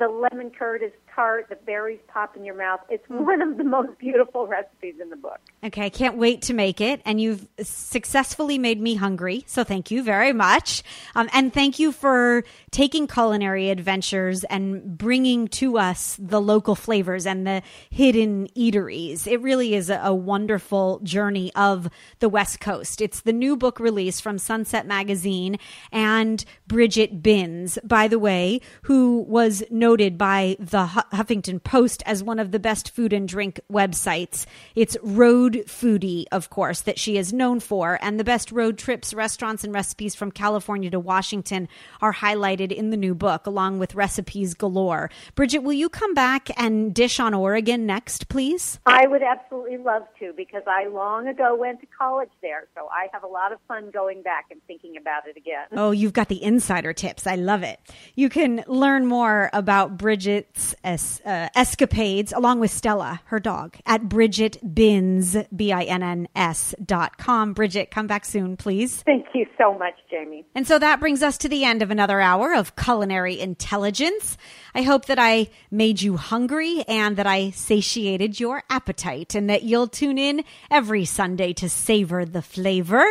the 0.00 0.08
lemon 0.08 0.50
curd 0.50 0.82
is 0.82 0.92
tart, 1.14 1.46
the 1.48 1.56
berries 1.56 2.00
pop 2.08 2.36
in 2.36 2.44
your 2.44 2.56
mouth. 2.56 2.80
It's 2.88 3.06
mm. 3.08 3.24
one 3.24 3.42
of 3.42 3.56
the 3.56 3.64
most 3.64 3.98
beautiful 3.98 4.46
recipes 4.46 4.94
in 5.00 5.10
the 5.10 5.16
book. 5.16 5.38
Okay, 5.64 5.86
I 5.86 5.88
can't 5.88 6.16
wait 6.16 6.42
to 6.42 6.54
make 6.54 6.80
it. 6.80 7.00
And 7.04 7.20
you've 7.20 7.46
successfully 7.60 8.58
made 8.58 8.80
me 8.80 8.94
hungry. 8.94 9.44
So 9.46 9.64
thank 9.64 9.90
you 9.90 10.02
very 10.02 10.32
much. 10.32 10.82
Um, 11.14 11.28
and 11.32 11.52
thank 11.52 11.78
you 11.78 11.92
for 11.92 12.44
taking 12.70 13.06
culinary 13.06 13.70
adventures 13.70 14.44
and 14.44 14.96
bringing 14.96 15.48
to 15.48 15.78
us 15.78 16.16
the 16.18 16.40
local 16.40 16.74
flavors 16.74 17.26
and 17.26 17.46
the 17.46 17.62
hidden 17.90 18.48
eateries. 18.56 19.26
It 19.26 19.40
really 19.40 19.74
is 19.74 19.90
a, 19.90 20.00
a 20.02 20.14
wonderful 20.14 21.00
journey 21.00 21.52
of 21.54 21.88
the 22.20 22.28
West 22.28 22.60
Coast. 22.60 23.00
It's 23.00 23.20
the 23.20 23.32
new 23.32 23.56
book 23.56 23.80
release 23.80 24.20
from 24.20 24.38
Sunset 24.38 24.86
Magazine 24.86 25.58
and 25.92 26.44
Bridget 26.66 27.22
Binns, 27.22 27.78
by 27.84 28.08
the 28.08 28.18
way, 28.18 28.60
who 28.82 29.22
was 29.28 29.62
noted 29.70 30.16
by 30.16 30.56
the 30.58 30.99
Huffington 31.12 31.62
Post 31.62 32.02
as 32.06 32.22
one 32.22 32.38
of 32.38 32.50
the 32.50 32.58
best 32.58 32.90
food 32.90 33.12
and 33.12 33.26
drink 33.28 33.60
websites. 33.70 34.46
It's 34.74 34.96
Road 35.02 35.62
Foodie, 35.66 36.24
of 36.32 36.50
course, 36.50 36.80
that 36.82 36.98
she 36.98 37.16
is 37.16 37.32
known 37.32 37.60
for, 37.60 37.98
and 38.02 38.18
the 38.18 38.24
best 38.24 38.52
road 38.52 38.78
trips, 38.78 39.14
restaurants, 39.14 39.64
and 39.64 39.72
recipes 39.72 40.14
from 40.14 40.30
California 40.30 40.90
to 40.90 41.00
Washington 41.00 41.68
are 42.00 42.14
highlighted 42.14 42.72
in 42.72 42.90
the 42.90 42.96
new 42.96 43.14
book, 43.14 43.46
along 43.46 43.78
with 43.78 43.94
recipes 43.94 44.54
galore. 44.54 45.10
Bridget, 45.34 45.62
will 45.62 45.72
you 45.72 45.88
come 45.88 46.14
back 46.14 46.48
and 46.56 46.94
dish 46.94 47.20
on 47.20 47.34
Oregon 47.34 47.86
next, 47.86 48.28
please? 48.28 48.78
I 48.86 49.06
would 49.06 49.22
absolutely 49.22 49.78
love 49.78 50.02
to 50.18 50.32
because 50.36 50.62
I 50.66 50.86
long 50.88 51.28
ago 51.28 51.54
went 51.54 51.80
to 51.80 51.86
college 51.86 52.30
there, 52.42 52.68
so 52.74 52.88
I 52.90 53.08
have 53.12 53.22
a 53.22 53.28
lot 53.28 53.52
of 53.52 53.58
fun 53.68 53.90
going 53.90 54.22
back 54.22 54.46
and 54.50 54.60
thinking 54.66 54.96
about 54.96 55.26
it 55.26 55.36
again. 55.36 55.66
Oh, 55.72 55.90
you've 55.90 56.12
got 56.12 56.28
the 56.28 56.42
insider 56.42 56.92
tips. 56.92 57.26
I 57.26 57.36
love 57.36 57.62
it. 57.62 57.78
You 58.14 58.28
can 58.28 58.64
learn 58.66 59.06
more 59.06 59.50
about 59.52 59.96
Bridget's 59.96 60.74
es- 60.90 61.20
uh, 61.24 61.48
escapades 61.54 62.32
along 62.32 62.60
with 62.60 62.70
Stella, 62.70 63.20
her 63.26 63.40
dog, 63.40 63.76
at 63.86 64.08
Bridget 64.08 64.58
Binns 64.74 65.36
B-I-N-N-S 65.54 66.74
dot 66.84 67.18
com. 67.18 67.52
Bridget, 67.52 67.90
come 67.90 68.06
back 68.06 68.24
soon, 68.24 68.56
please. 68.56 69.02
Thank 69.02 69.26
you 69.34 69.46
so 69.56 69.76
much, 69.78 69.94
Jamie. 70.10 70.44
And 70.54 70.66
so 70.66 70.78
that 70.78 71.00
brings 71.00 71.22
us 71.22 71.38
to 71.38 71.48
the 71.48 71.64
end 71.64 71.82
of 71.82 71.90
another 71.90 72.20
hour 72.20 72.52
of 72.54 72.76
culinary 72.76 73.38
intelligence. 73.40 74.36
I 74.74 74.82
hope 74.82 75.06
that 75.06 75.18
I 75.18 75.48
made 75.70 76.02
you 76.02 76.16
hungry 76.16 76.82
and 76.88 77.16
that 77.16 77.26
I 77.26 77.50
satiated 77.50 78.40
your 78.40 78.62
appetite 78.68 79.34
and 79.34 79.48
that 79.50 79.62
you'll 79.62 79.88
tune 79.88 80.18
in 80.18 80.44
every 80.70 81.04
Sunday 81.04 81.52
to 81.54 81.68
savor 81.68 82.24
the 82.24 82.42
flavor. 82.42 83.04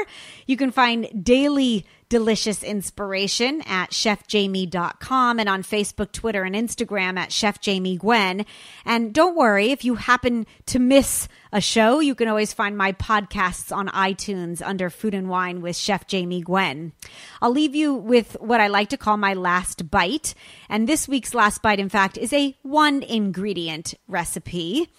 You 0.46 0.58
can 0.58 0.72
find 0.72 1.24
daily 1.24 1.86
delicious 2.10 2.64
inspiration 2.64 3.62
at 3.68 3.92
chefjamie.com 3.92 5.40
and 5.40 5.48
on 5.48 5.64
Facebook, 5.64 6.12
Twitter, 6.12 6.44
and 6.44 6.56
Instagram 6.56 7.18
at 7.18 7.32
Chef 7.32 7.62
Jamie 7.62 7.98
Gwen. 7.98 8.46
And 8.84 9.14
don't 9.14 9.38
worry, 9.38 9.72
if 9.72 9.86
you 9.86 9.96
happen 9.96 10.48
to 10.66 10.80
miss 10.80 11.28
a 11.52 11.62
show, 11.62 12.00
you 12.00 12.16
can 12.16 12.28
always 12.28 12.52
find 12.52 12.76
my 12.78 12.92
podcasts 12.94 13.76
on 13.76 13.88
iTunes 13.90 14.62
under 14.66 14.90
Food 14.90 15.14
and 15.14 15.30
Wine 15.30 15.62
with 15.62 15.76
Chef 15.76 16.08
Jamie 16.08 16.42
Gwen. 16.42 16.94
I'll 17.42 17.52
leave 17.52 17.76
you 17.76 17.94
with 17.94 18.36
what 18.40 18.60
I 18.60 18.68
like 18.68 18.90
to 18.90 18.98
call 18.98 19.18
my 19.18 19.34
last 19.36 19.90
bite. 19.90 20.34
And 20.68 20.88
this 20.88 21.08
week's 21.08 21.34
last 21.34 21.62
bite, 21.62 21.80
in 21.80 21.90
fact, 21.90 22.18
is 22.18 22.34
a 22.34 22.58
one 22.64 23.04
ingredient 23.04 23.94
recipe. 24.08 24.90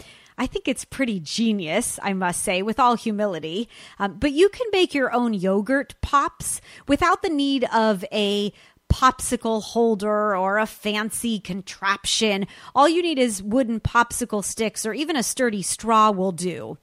I 0.40 0.46
think 0.46 0.68
it's 0.68 0.86
pretty 0.86 1.20
genius, 1.20 1.98
I 2.02 2.14
must 2.14 2.42
say, 2.42 2.62
with 2.62 2.80
all 2.80 2.96
humility. 2.96 3.68
Um, 3.98 4.16
but 4.18 4.32
you 4.32 4.48
can 4.48 4.66
make 4.72 4.94
your 4.94 5.12
own 5.12 5.34
yogurt 5.34 5.94
pops 6.00 6.62
without 6.88 7.20
the 7.20 7.28
need 7.28 7.64
of 7.64 8.06
a 8.10 8.50
popsicle 8.90 9.62
holder 9.62 10.34
or 10.34 10.56
a 10.56 10.64
fancy 10.64 11.40
contraption. 11.40 12.46
All 12.74 12.88
you 12.88 13.02
need 13.02 13.18
is 13.18 13.42
wooden 13.42 13.80
popsicle 13.80 14.42
sticks 14.42 14.86
or 14.86 14.94
even 14.94 15.14
a 15.14 15.22
sturdy 15.22 15.60
straw 15.60 16.10
will 16.10 16.32
do. 16.32 16.78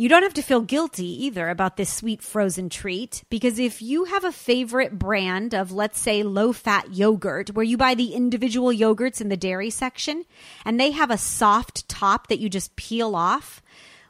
You 0.00 0.08
don't 0.08 0.22
have 0.22 0.32
to 0.32 0.42
feel 0.42 0.62
guilty 0.62 1.26
either 1.26 1.50
about 1.50 1.76
this 1.76 1.92
sweet 1.92 2.22
frozen 2.22 2.70
treat 2.70 3.22
because 3.28 3.58
if 3.58 3.82
you 3.82 4.04
have 4.04 4.24
a 4.24 4.32
favorite 4.32 4.98
brand 4.98 5.54
of, 5.54 5.72
let's 5.72 6.00
say, 6.00 6.22
low 6.22 6.54
fat 6.54 6.94
yogurt 6.94 7.50
where 7.50 7.66
you 7.66 7.76
buy 7.76 7.94
the 7.94 8.14
individual 8.14 8.70
yogurts 8.70 9.20
in 9.20 9.28
the 9.28 9.36
dairy 9.36 9.68
section 9.68 10.24
and 10.64 10.80
they 10.80 10.92
have 10.92 11.10
a 11.10 11.18
soft 11.18 11.86
top 11.86 12.28
that 12.28 12.38
you 12.38 12.48
just 12.48 12.76
peel 12.76 13.14
off, 13.14 13.60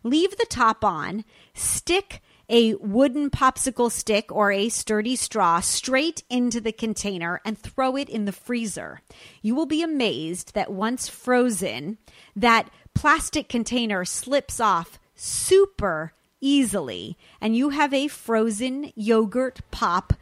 leave 0.04 0.30
the 0.36 0.46
top 0.48 0.84
on, 0.84 1.24
stick 1.54 2.22
a 2.48 2.74
wooden 2.74 3.28
popsicle 3.28 3.90
stick 3.90 4.30
or 4.30 4.52
a 4.52 4.68
sturdy 4.68 5.16
straw 5.16 5.58
straight 5.58 6.22
into 6.30 6.60
the 6.60 6.70
container 6.70 7.40
and 7.44 7.58
throw 7.58 7.96
it 7.96 8.08
in 8.08 8.26
the 8.26 8.32
freezer. 8.32 9.02
You 9.42 9.56
will 9.56 9.66
be 9.66 9.82
amazed 9.82 10.54
that 10.54 10.70
once 10.70 11.08
frozen, 11.08 11.98
that 12.36 12.70
plastic 12.94 13.48
container 13.48 14.04
slips 14.04 14.60
off 14.60 14.99
super 15.20 16.14
easily, 16.40 17.16
and 17.42 17.54
you 17.54 17.68
have 17.68 17.92
a 17.92 18.08
frozen 18.08 18.90
yogurt 18.94 19.60
pop 19.70 20.14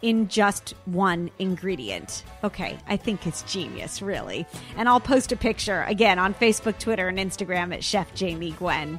in 0.00 0.28
just 0.28 0.74
one 0.86 1.30
ingredient. 1.38 2.24
Okay, 2.42 2.78
I 2.88 2.96
think 2.96 3.26
it's 3.26 3.42
genius, 3.42 4.00
really. 4.00 4.46
And 4.76 4.88
I'll 4.88 5.00
post 5.00 5.32
a 5.32 5.36
picture 5.36 5.82
again 5.82 6.18
on 6.18 6.32
Facebook, 6.32 6.78
Twitter, 6.78 7.08
and 7.08 7.18
Instagram 7.18 7.74
at 7.74 7.84
Chef 7.84 8.14
Jamie 8.14 8.52
Gwen. 8.52 8.98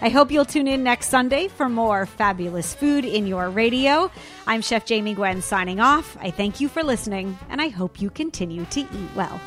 I 0.00 0.08
hope 0.08 0.30
you'll 0.30 0.44
tune 0.44 0.66
in 0.66 0.82
next 0.82 1.08
Sunday 1.08 1.48
for 1.48 1.68
more 1.68 2.04
fabulous 2.04 2.74
food 2.74 3.04
in 3.04 3.26
your 3.26 3.48
radio. 3.48 4.10
I'm 4.46 4.60
Chef 4.60 4.84
Jamie 4.84 5.14
Gwen 5.14 5.40
signing 5.40 5.80
off. 5.80 6.16
I 6.20 6.30
thank 6.32 6.60
you 6.60 6.68
for 6.68 6.82
listening, 6.82 7.38
and 7.48 7.62
I 7.62 7.68
hope 7.68 8.00
you 8.00 8.10
continue 8.10 8.64
to 8.66 8.80
eat 8.80 9.10
well. 9.14 9.40